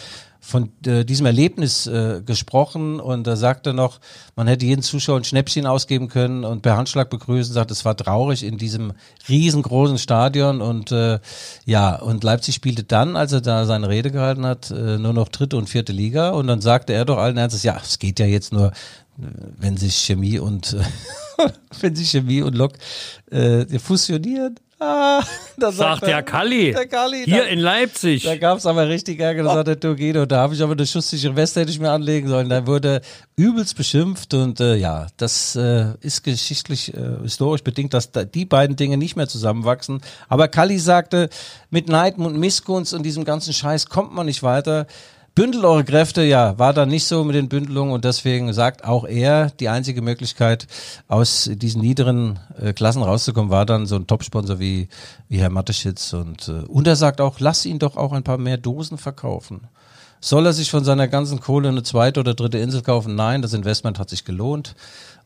von 0.45 0.71
äh, 0.85 1.07
diesem 1.07 1.25
Erlebnis 1.25 1.87
äh, 1.87 2.21
gesprochen 2.25 3.01
und 3.01 3.27
er 3.27 3.37
sagte 3.37 3.73
noch, 3.73 3.99
man 4.37 4.47
hätte 4.47 4.67
jeden 4.67 4.83
Zuschauer 4.83 5.17
ein 5.17 5.25
Schnäppchen 5.25 5.67
ausgeben 5.67 6.09
können 6.09 6.45
und 6.45 6.61
per 6.61 6.77
Handschlag 6.77 7.09
begrüßen, 7.09 7.55
sagt, 7.55 7.71
es 7.71 7.87
war 7.87 7.97
traurig 7.97 8.45
in 8.45 8.59
diesem 8.59 8.93
riesengroßen 9.27 9.97
Stadion 9.97 10.61
und 10.61 10.93
äh, 10.93 11.19
ja, 11.65 11.97
und 11.97 12.23
Leipzig 12.25 12.55
spielte 12.55 12.85
dann, 12.85 13.17
als 13.17 13.33
er 13.33 13.41
da 13.41 13.65
seine 13.65 13.89
Rede 13.89 14.11
gehalten 14.11 14.45
hat, 14.45 14.71
äh, 14.71 14.99
nur 14.99 15.15
noch 15.15 15.29
dritte 15.29 15.57
und 15.57 15.71
vierte 15.71 15.93
Liga 15.93 16.31
und 16.31 16.47
dann 16.47 16.61
sagte 16.61 16.93
er 16.93 17.07
doch 17.07 17.19
allen 17.19 17.39
Ernstes, 17.39 17.63
ja, 17.63 17.81
es 17.83 17.99
geht 17.99 18.21
ja 18.21 18.27
jetzt 18.27 18.53
nur, 18.53 18.73
wenn 19.17 19.79
sich 19.79 19.97
Chemie 19.97 20.39
und 20.39 20.77
wenn 21.81 21.97
sich 21.97 22.11
Chemie 22.11 22.43
und 22.43 22.55
Lok 22.55 22.73
äh, 23.31 23.65
fusionieren. 23.79 24.57
Ah, 24.81 25.23
da 25.57 25.71
Sagt 25.71 26.03
er- 26.03 26.09
der 26.09 26.23
Kalli. 26.25 26.73
Der 26.73 26.87
Kalli. 26.87 27.25
Hier 27.25 27.43
da- 27.43 27.49
in 27.49 27.61
Leipzig. 27.61 28.25
da 28.25 28.37
gab's 28.37 28.67
aber 28.67 28.89
richtig 28.89 29.21
Ärger, 29.21 29.45
da 29.45 29.55
sagte 29.55 29.77
du 29.77 29.95
Guido, 29.95 30.27
da 30.27 30.39
habe 30.39 30.55
ich 30.55 30.63
aber 30.63 30.73
eine 30.73 30.87
schusssichere 30.87 31.37
Weste 31.37 31.61
hätte 31.61 31.71
ich 31.71 31.79
mir 31.79 31.91
anlegen 31.91 32.29
sollen. 32.29 32.49
Da 32.49 32.67
wurde 32.67 33.01
übelst 33.37 33.77
beschimpft 33.77 34.35
und 34.35 34.59
äh, 34.61 34.75
ja, 34.75 35.07
das 35.17 35.55
äh, 35.57 35.93
ist 36.01 36.25
geschichtlich, 36.25 36.93
äh, 36.93 37.01
historisch 37.23 37.63
bedingt, 37.63 37.95
dass 37.95 38.11
da 38.11 38.25
die 38.25 38.45
beiden 38.45 38.75
Dinge 38.77 38.97
nicht 38.97 39.15
mehr 39.17 39.29
zusammenwachsen. 39.29 40.01
Aber 40.29 40.49
Kalli 40.49 40.79
sagte, 40.79 41.29
mit 41.71 41.89
Neid 41.89 42.19
und 42.19 42.37
Missgunst 42.39 42.95
und 42.95 43.05
diesem 43.05 43.25
ganzen 43.25 43.53
Scheiß 43.53 43.89
kommt 43.89 44.13
man 44.13 44.27
nicht 44.27 44.43
weiter. 44.43 44.87
Bündel 45.35 45.65
eure 45.65 45.83
Kräfte, 45.83 46.23
ja, 46.23 46.57
war 46.61 46.73
da 46.73 46.87
nicht 46.87 47.09
so 47.09 47.25
mit 47.25 47.35
den 47.35 47.49
Bündelungen 47.49 47.93
und 47.93 48.05
deswegen 48.05 48.53
sagt 48.53 48.85
auch 48.85 49.05
er, 49.05 49.51
die 49.51 49.69
einzige 49.69 50.01
Möglichkeit, 50.01 50.69
aus 51.09 51.51
diesen 51.53 51.81
niederen 51.81 52.39
äh, 52.57 52.73
Klassen 52.73 53.03
rauszukommen, 53.03 53.51
war 53.51 53.67
dann 53.67 53.87
so 53.87 53.97
ein 53.97 54.07
Topsponsor 54.07 54.61
wie, 54.61 54.87
wie 55.29 55.39
Herr 55.39 55.51
Mateschitz 55.51 56.13
und, 56.13 56.47
äh, 56.47 56.63
und 56.69 56.87
er 56.87 56.95
sagt 56.95 57.21
auch, 57.21 57.41
lass 57.41 57.67
ihn 57.67 57.81
doch 57.81 57.97
auch 57.97 58.13
ein 58.13 58.23
paar 58.23 58.39
mehr 58.39 58.59
Dosen 58.59 58.97
verkaufen. 58.97 59.63
Soll 60.21 60.47
er 60.47 60.53
sich 60.53 60.71
von 60.71 60.85
seiner 60.85 61.09
ganzen 61.09 61.41
Kohle 61.41 61.69
eine 61.69 61.83
zweite 61.83 62.21
oder 62.21 62.35
dritte 62.35 62.59
Insel 62.59 62.83
kaufen? 62.83 63.17
Nein, 63.17 63.43
das 63.43 63.55
Investment 63.55 63.99
hat 63.99 64.11
sich 64.11 64.25
gelohnt. 64.25 64.77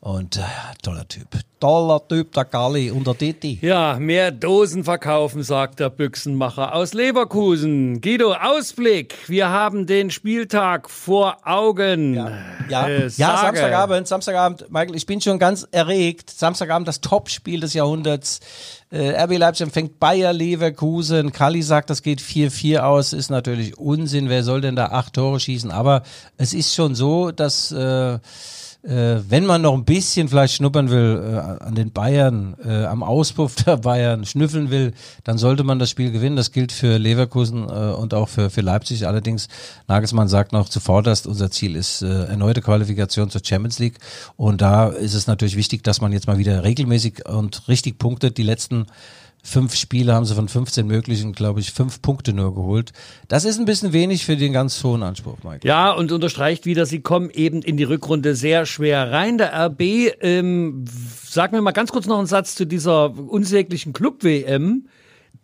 Und 0.00 0.36
äh, 0.36 0.40
toller 0.82 1.06
Typ. 1.08 1.26
Toller 1.58 2.06
Typ, 2.06 2.32
der 2.32 2.44
Gali 2.44 2.88
und 2.92 3.04
der 3.08 3.14
Diti. 3.14 3.58
Ja, 3.62 3.96
mehr 3.98 4.30
Dosen 4.30 4.84
verkaufen, 4.84 5.42
sagt 5.42 5.80
der 5.80 5.90
Büchsenmacher 5.90 6.72
aus 6.72 6.94
Leverkusen. 6.94 8.00
Guido, 8.00 8.32
Ausblick. 8.32 9.16
Wir 9.26 9.48
haben 9.48 9.86
den 9.86 10.12
Spieltag 10.12 10.88
vor 10.88 11.38
Augen. 11.42 12.14
Ja, 12.70 12.86
Äh, 12.86 13.08
ja. 13.08 13.38
Samstagabend, 13.38 14.06
Samstagabend, 14.06 14.70
Michael, 14.70 14.94
ich 14.94 15.04
bin 15.06 15.20
schon 15.20 15.40
ganz 15.40 15.66
erregt. 15.72 16.30
Samstagabend 16.30 16.86
das 16.86 17.00
Topspiel 17.00 17.58
des 17.58 17.74
Jahrhunderts. 17.74 18.38
Äh, 18.90 19.20
RB 19.24 19.36
Leipzig 19.36 19.64
empfängt 19.64 19.98
Bayer 19.98 20.32
Leverkusen. 20.32 21.32
Kali 21.32 21.62
sagt, 21.62 21.90
das 21.90 22.02
geht 22.04 22.20
4-4 22.20 22.78
aus. 22.80 23.12
Ist 23.12 23.30
natürlich 23.30 23.76
Unsinn. 23.76 24.28
Wer 24.28 24.44
soll 24.44 24.60
denn 24.60 24.76
da 24.76 24.86
acht 24.86 25.14
Tore 25.14 25.40
schießen? 25.40 25.72
Aber 25.72 26.04
es 26.36 26.54
ist 26.54 26.72
schon 26.72 26.94
so, 26.94 27.32
dass 27.32 27.72
äh, 27.72 28.18
äh, 28.84 29.16
wenn 29.28 29.44
man 29.44 29.62
noch 29.62 29.74
ein 29.74 29.84
bisschen 29.84 30.28
vielleicht 30.28 30.54
schnuppern 30.54 30.88
will 30.90 31.20
äh, 31.34 31.64
an 31.64 31.74
den 31.74 31.90
Bayern, 31.90 32.56
äh, 32.64 32.84
am 32.84 33.02
Auspuff 33.02 33.56
der 33.56 33.76
Bayern 33.76 34.24
schnüffeln 34.24 34.70
will, 34.70 34.92
dann 35.24 35.36
sollte 35.36 35.64
man 35.64 35.78
das 35.78 35.90
Spiel 35.90 36.12
gewinnen. 36.12 36.36
Das 36.36 36.52
gilt 36.52 36.70
für 36.70 36.96
Leverkusen 36.96 37.64
äh, 37.64 37.92
und 37.92 38.14
auch 38.14 38.28
für, 38.28 38.50
für 38.50 38.60
Leipzig. 38.60 39.06
Allerdings, 39.06 39.48
Nagelsmann 39.88 40.28
sagt 40.28 40.52
noch 40.52 40.68
zuvorderst, 40.68 41.26
unser 41.26 41.50
Ziel 41.50 41.74
ist 41.74 42.02
äh, 42.02 42.24
erneute 42.26 42.62
Qualifikation 42.62 43.30
zur 43.30 43.40
Champions 43.44 43.78
League. 43.80 43.98
Und 44.36 44.60
da 44.60 44.88
ist 44.88 45.14
es 45.14 45.26
natürlich 45.26 45.56
wichtig, 45.56 45.82
dass 45.82 46.00
man 46.00 46.12
jetzt 46.12 46.28
mal 46.28 46.38
wieder 46.38 46.62
regelmäßig 46.62 47.28
und 47.28 47.66
richtig 47.68 47.98
punktet. 47.98 48.38
Die 48.38 48.44
letzten 48.44 48.86
Fünf 49.42 49.74
Spiele 49.76 50.12
haben 50.12 50.24
sie 50.24 50.34
von 50.34 50.48
15 50.48 50.86
möglichen, 50.86 51.32
glaube 51.32 51.60
ich, 51.60 51.72
fünf 51.72 52.02
Punkte 52.02 52.32
nur 52.32 52.54
geholt. 52.54 52.92
Das 53.28 53.44
ist 53.44 53.58
ein 53.58 53.64
bisschen 53.64 53.92
wenig 53.92 54.24
für 54.26 54.36
den 54.36 54.52
ganz 54.52 54.82
hohen 54.82 55.02
Anspruch, 55.02 55.38
Mike. 55.44 55.66
Ja, 55.66 55.92
und 55.92 56.12
unterstreicht 56.12 56.66
wieder, 56.66 56.86
sie 56.86 57.00
kommen 57.00 57.30
eben 57.30 57.62
in 57.62 57.76
die 57.76 57.84
Rückrunde 57.84 58.34
sehr 58.34 58.66
schwer 58.66 59.10
rein. 59.10 59.38
Der 59.38 59.54
RB, 59.54 59.80
ähm, 60.20 60.84
sag 61.24 61.52
mir 61.52 61.62
mal 61.62 61.72
ganz 61.72 61.92
kurz 61.92 62.06
noch 62.06 62.18
einen 62.18 62.26
Satz 62.26 62.56
zu 62.56 62.66
dieser 62.66 63.16
unsäglichen 63.16 63.92
Club-WM, 63.92 64.88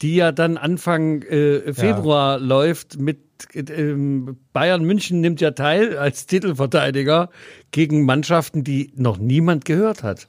die 0.03 0.17
ja 0.17 0.33
dann 0.33 0.57
Anfang 0.57 1.23
äh, 1.23 1.73
Februar 1.73 2.39
läuft 2.39 2.99
mit 2.99 3.21
ähm, 3.55 4.39
Bayern 4.53 4.85
München 4.85 5.21
nimmt 5.21 5.41
ja 5.41 5.53
teil 5.53 5.99
als 5.99 6.27
Titelverteidiger 6.27 7.31
gegen 7.71 8.05
Mannschaften, 8.05 8.65
die 8.65 8.93
noch 8.97 9.19
niemand 9.19 9.65
gehört 9.65 10.03
hat. 10.03 10.29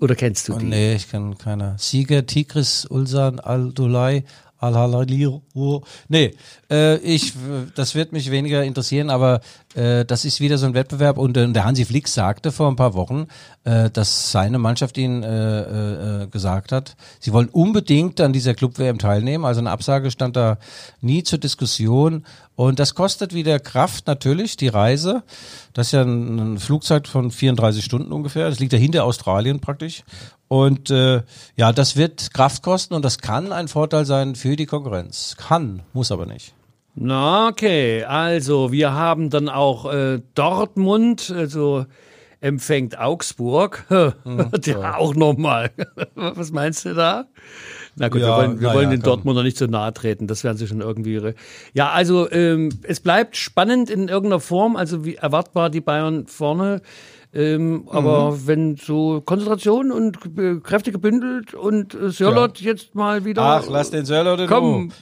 Oder 0.00 0.14
kennst 0.14 0.48
du 0.48 0.54
Oh, 0.54 0.58
die? 0.58 0.66
nee, 0.66 0.94
ich 0.94 1.10
kann 1.10 1.36
keiner. 1.38 1.76
Sieger, 1.78 2.24
Tigris, 2.24 2.86
Ulsan, 2.86 3.40
Al-Dulai, 3.40 4.24
Al-Halali. 4.58 5.40
Nee, 6.08 6.34
äh, 6.70 6.96
ich, 6.98 7.32
das 7.74 7.94
wird 7.94 8.12
mich 8.12 8.30
weniger 8.30 8.64
interessieren, 8.64 9.10
aber 9.10 9.40
Äh, 9.74 10.04
das 10.04 10.24
ist 10.24 10.40
wieder 10.40 10.58
so 10.58 10.66
ein 10.66 10.74
Wettbewerb 10.74 11.18
und 11.18 11.36
äh, 11.36 11.46
der 11.48 11.64
Hansi 11.64 11.84
Flick 11.84 12.08
sagte 12.08 12.52
vor 12.52 12.68
ein 12.68 12.76
paar 12.76 12.94
Wochen, 12.94 13.26
äh, 13.64 13.90
dass 13.90 14.32
seine 14.32 14.58
Mannschaft 14.58 14.98
ihnen 14.98 15.22
äh, 15.22 16.22
äh, 16.22 16.26
gesagt 16.26 16.72
hat, 16.72 16.96
sie 17.20 17.32
wollen 17.32 17.48
unbedingt 17.48 18.20
an 18.20 18.32
dieser 18.32 18.54
Club-WM 18.54 18.98
teilnehmen. 18.98 19.44
Also 19.44 19.60
eine 19.60 19.70
Absage 19.70 20.10
stand 20.10 20.36
da 20.36 20.58
nie 21.00 21.22
zur 21.22 21.38
Diskussion 21.38 22.24
und 22.56 22.78
das 22.78 22.94
kostet 22.94 23.34
wieder 23.34 23.60
Kraft 23.60 24.06
natürlich, 24.06 24.56
die 24.56 24.68
Reise. 24.68 25.22
Das 25.74 25.88
ist 25.88 25.92
ja 25.92 26.02
ein, 26.02 26.54
ein 26.54 26.58
Flugzeit 26.58 27.06
von 27.06 27.30
34 27.30 27.84
Stunden 27.84 28.12
ungefähr. 28.12 28.48
Das 28.48 28.58
liegt 28.58 28.72
ja 28.72 28.78
hinter 28.78 29.04
Australien 29.04 29.60
praktisch. 29.60 30.02
Und 30.48 30.90
äh, 30.90 31.22
ja, 31.56 31.72
das 31.72 31.96
wird 31.96 32.32
Kraft 32.32 32.62
kosten 32.62 32.94
und 32.94 33.04
das 33.04 33.18
kann 33.18 33.52
ein 33.52 33.68
Vorteil 33.68 34.06
sein 34.06 34.34
für 34.34 34.56
die 34.56 34.66
Konkurrenz. 34.66 35.36
Kann, 35.38 35.82
muss 35.92 36.10
aber 36.10 36.26
nicht. 36.26 36.54
Na, 36.94 37.48
okay. 37.48 38.04
Also, 38.04 38.72
wir 38.72 38.92
haben 38.92 39.30
dann 39.30 39.48
auch 39.48 39.92
äh, 39.92 40.20
Dortmund, 40.34 41.32
also 41.34 41.86
empfängt 42.40 42.98
Augsburg. 42.98 43.84
Mhm, 44.24 44.50
ja, 44.64 44.94
auch 44.96 45.14
nochmal. 45.14 45.70
Was 46.14 46.50
meinst 46.50 46.84
du 46.84 46.94
da? 46.94 47.26
Na 47.96 48.08
gut, 48.08 48.20
ja, 48.20 48.28
wir 48.28 48.36
wollen, 48.36 48.60
wir 48.60 48.72
wollen 48.72 48.90
ja, 48.90 48.96
den 48.96 49.02
Dortmunder 49.02 49.42
nicht 49.42 49.58
so 49.58 49.66
nahe 49.66 49.92
treten. 49.92 50.26
Das 50.26 50.44
werden 50.44 50.56
sie 50.56 50.66
schon 50.66 50.80
irgendwie. 50.80 51.34
Ja, 51.72 51.90
also 51.90 52.30
ähm, 52.30 52.70
es 52.82 53.00
bleibt 53.00 53.36
spannend 53.36 53.90
in 53.90 54.08
irgendeiner 54.08 54.40
Form. 54.40 54.76
Also 54.76 55.04
wie 55.04 55.16
erwartbar 55.16 55.68
die 55.68 55.80
Bayern 55.80 56.26
vorne. 56.26 56.80
Ähm, 57.38 57.70
mhm. 57.70 57.88
Aber 57.90 58.46
wenn 58.46 58.76
so 58.76 59.20
Konzentration 59.20 59.92
und 59.92 60.18
Kräfte 60.64 60.90
gebündelt 60.90 61.54
und 61.54 61.94
äh, 61.94 62.10
Sörlot 62.10 62.60
ja. 62.60 62.72
jetzt 62.72 62.96
mal 62.96 63.24
wieder. 63.24 63.42
Ach, 63.42 63.64
lass 63.70 63.90
den 63.90 64.04
Sörlot 64.04 64.40
in 64.40 64.46
Komm. 64.48 64.92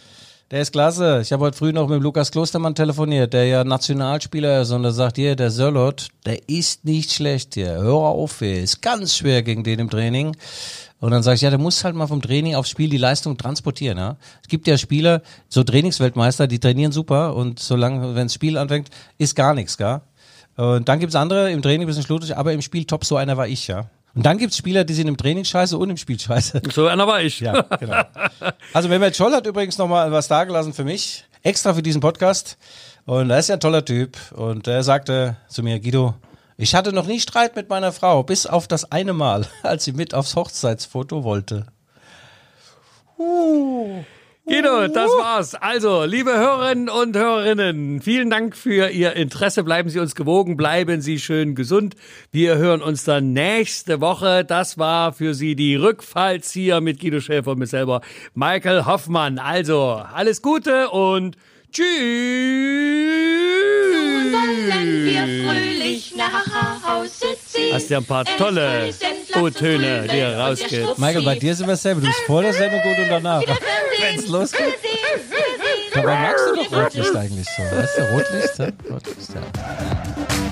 Der 0.51 0.61
ist 0.61 0.71
klasse. 0.71 1.21
Ich 1.23 1.33
habe 1.33 1.45
heute 1.45 1.57
früh 1.57 1.73
noch 1.73 1.89
mit 1.89 2.03
Lukas 2.03 2.31
Klostermann 2.31 2.75
telefoniert, 2.75 3.33
der 3.33 3.47
ja 3.47 3.65
Nationalspieler 3.65 4.61
ist 4.61 4.71
und 4.71 4.85
er 4.85 4.93
sagt, 4.93 5.17
hier, 5.17 5.35
der 5.35 5.51
Sörlot, 5.51 6.09
der 6.27 6.49
ist 6.49 6.85
nicht 6.85 7.13
schlecht 7.13 7.55
hier. 7.55 7.71
Hör 7.79 7.95
auf, 7.95 8.43
ey. 8.43 8.63
ist 8.63 8.83
ganz 8.83 9.17
schwer 9.17 9.43
gegen 9.43 9.65
den 9.65 9.79
im 9.81 9.91
Training. 9.91 10.37
Und 11.01 11.11
dann 11.13 11.23
sage 11.23 11.37
ich, 11.37 11.41
ja, 11.41 11.51
der 11.51 11.59
muss 11.59 11.83
halt 11.85 11.97
mal 11.97 12.07
vom 12.07 12.23
Training 12.23 12.55
aufs 12.55 12.69
Spiel 12.71 12.91
die 12.91 12.99
Leistung 12.99 13.39
transportieren. 13.39 13.99
Ja? 13.99 14.19
Es 14.43 14.49
gibt 14.49 14.67
ja 14.67 14.77
Spieler, 14.77 15.23
so 15.49 15.65
Trainingsweltmeister, 15.65 16.47
die 16.47 16.59
trainieren 16.61 16.93
super 16.93 17.35
und 17.35 17.59
solange, 17.59 18.15
wenn 18.15 18.27
das 18.27 18.35
Spiel 18.35 18.57
anfängt, 18.59 18.91
ist 19.19 19.35
gar 19.35 19.55
nichts, 19.55 19.77
gell? 19.79 20.01
Und 20.57 20.89
dann 20.89 20.99
gibt's 20.99 21.15
andere 21.15 21.51
im 21.51 21.63
Training 21.63 21.83
ein 21.83 21.87
bisschen 21.87 22.03
schludrig, 22.03 22.37
aber 22.37 22.53
im 22.53 22.63
Spiel 22.63 22.85
top, 22.85 23.05
so 23.05 23.17
einer 23.17 23.37
war 23.37 23.47
ich, 23.47 23.69
ja. 23.69 23.91
Und 24.15 24.25
dann 24.25 24.39
gibt's 24.39 24.57
Spieler, 24.57 24.85
die 24.85 24.95
sind 24.95 25.09
im 25.09 25.19
Training 25.19 25.45
scheiße 25.45 25.77
und 25.77 25.91
im 25.91 25.99
Spiel 25.99 26.19
scheiße. 26.19 26.63
So 26.73 26.87
einer 26.87 27.07
war 27.07 27.21
ich. 27.21 27.41
Ja, 27.41 27.61
genau. 27.61 28.03
Also 28.73 28.89
Mehmet 28.89 29.15
Scholl 29.15 29.33
hat 29.33 29.47
übrigens 29.47 29.77
nochmal 29.77 30.11
was 30.11 30.27
dagelassen 30.29 30.73
für 30.73 30.85
mich, 30.85 31.25
extra 31.43 31.75
für 31.75 31.83
diesen 31.83 32.01
Podcast. 32.01 32.57
Und 33.05 33.29
er 33.29 33.39
ist 33.39 33.49
ja 33.49 33.57
ein 33.57 33.61
toller 33.61 33.85
Typ. 33.85 34.17
Und 34.33 34.67
er 34.69 34.83
sagte 34.83 35.37
zu 35.49 35.63
mir, 35.63 35.79
Guido, 35.81 36.15
ich 36.57 36.75
hatte 36.75 36.95
noch 36.95 37.07
nie 37.07 37.21
Streit 37.21 37.57
mit 37.57 37.69
meiner 37.69 37.93
Frau, 37.93 38.23
bis 38.23 38.47
auf 38.47 38.67
das 38.67 38.91
eine 38.91 39.13
Mal, 39.13 39.47
als 39.63 39.85
sie 39.85 39.93
mit 39.93 40.15
aufs 40.15 40.35
Hochzeitsfoto 40.35 41.23
wollte. 41.23 41.67
Uh. 43.19 44.03
Guido, 44.49 44.87
das 44.87 45.11
war's. 45.11 45.55
Also, 45.57 46.05
liebe 46.05 46.33
Hörerinnen 46.33 46.89
und 46.89 47.17
Hörerinnen, 47.17 48.01
vielen 48.01 48.31
Dank 48.31 48.57
für 48.57 48.91
Ihr 48.91 49.15
Interesse. 49.15 49.65
Bleiben 49.65 49.89
Sie 49.89 49.99
uns 49.99 50.15
gewogen, 50.15 50.57
bleiben 50.57 51.01
Sie 51.01 51.19
schön 51.19 51.57
gesund. 51.57 51.97
Wir 52.31 52.57
hören 52.57 52.81
uns 52.81 53.03
dann 53.03 53.33
nächste 53.33 54.01
Woche. 54.01 54.45
Das 54.45 54.79
war 54.79 55.13
für 55.13 55.35
Sie 55.35 55.57
die 55.57 55.75
Rückfallzieher 55.75 56.81
mit 56.81 57.01
Guido 57.01 57.19
Schäfer 57.19 57.51
und 57.51 57.59
mir 57.59 57.67
selber, 57.67 58.03
Michael 58.35 58.85
Hoffmann. 58.87 59.41
Also, 59.41 60.01
alles 60.15 60.43
Gute 60.43 60.91
und 60.91 61.37
tschüss. 61.77 61.87
Nun 63.93 64.33
wollen 64.33 65.05
wir 65.05 65.25
fröhlich 65.45 66.15
nach 66.17 66.89
Hause 66.89 67.27
ziehen. 67.47 67.75
Hast 67.75 67.91
ja 67.91 67.99
ein 67.99 68.05
paar 68.05 68.25
tolle 68.25 68.93
O-Töne, 69.35 70.09
die 70.11 70.19
er 70.19 70.39
rausgibt. 70.39 70.99
Michael, 70.99 71.25
bei 71.25 71.35
dir 71.37 71.55
sind 71.55 71.69
wir 71.69 71.77
selber. 71.77 72.01
Du 72.01 72.07
bist 72.07 72.21
vor 72.27 72.43
der 72.43 72.53
Sendung 72.53 72.81
gut 72.83 72.99
und 72.99 73.09
danach. 73.09 73.43
Wenn 73.43 74.19
es 74.19 74.29
losgeht. 74.29 74.75
Dabei 75.93 76.15
magst 76.15 76.45
du 76.47 76.57
doch 76.57 76.85
Rotlicht 76.85 77.17
eigentlich 77.17 77.47
so. 77.57 77.63
Weißt 77.63 77.99
du, 77.99 78.03
Rotlicht, 78.13 78.59
ja? 78.59 78.69
Rotlicht, 78.91 79.31
ja. 79.35 80.46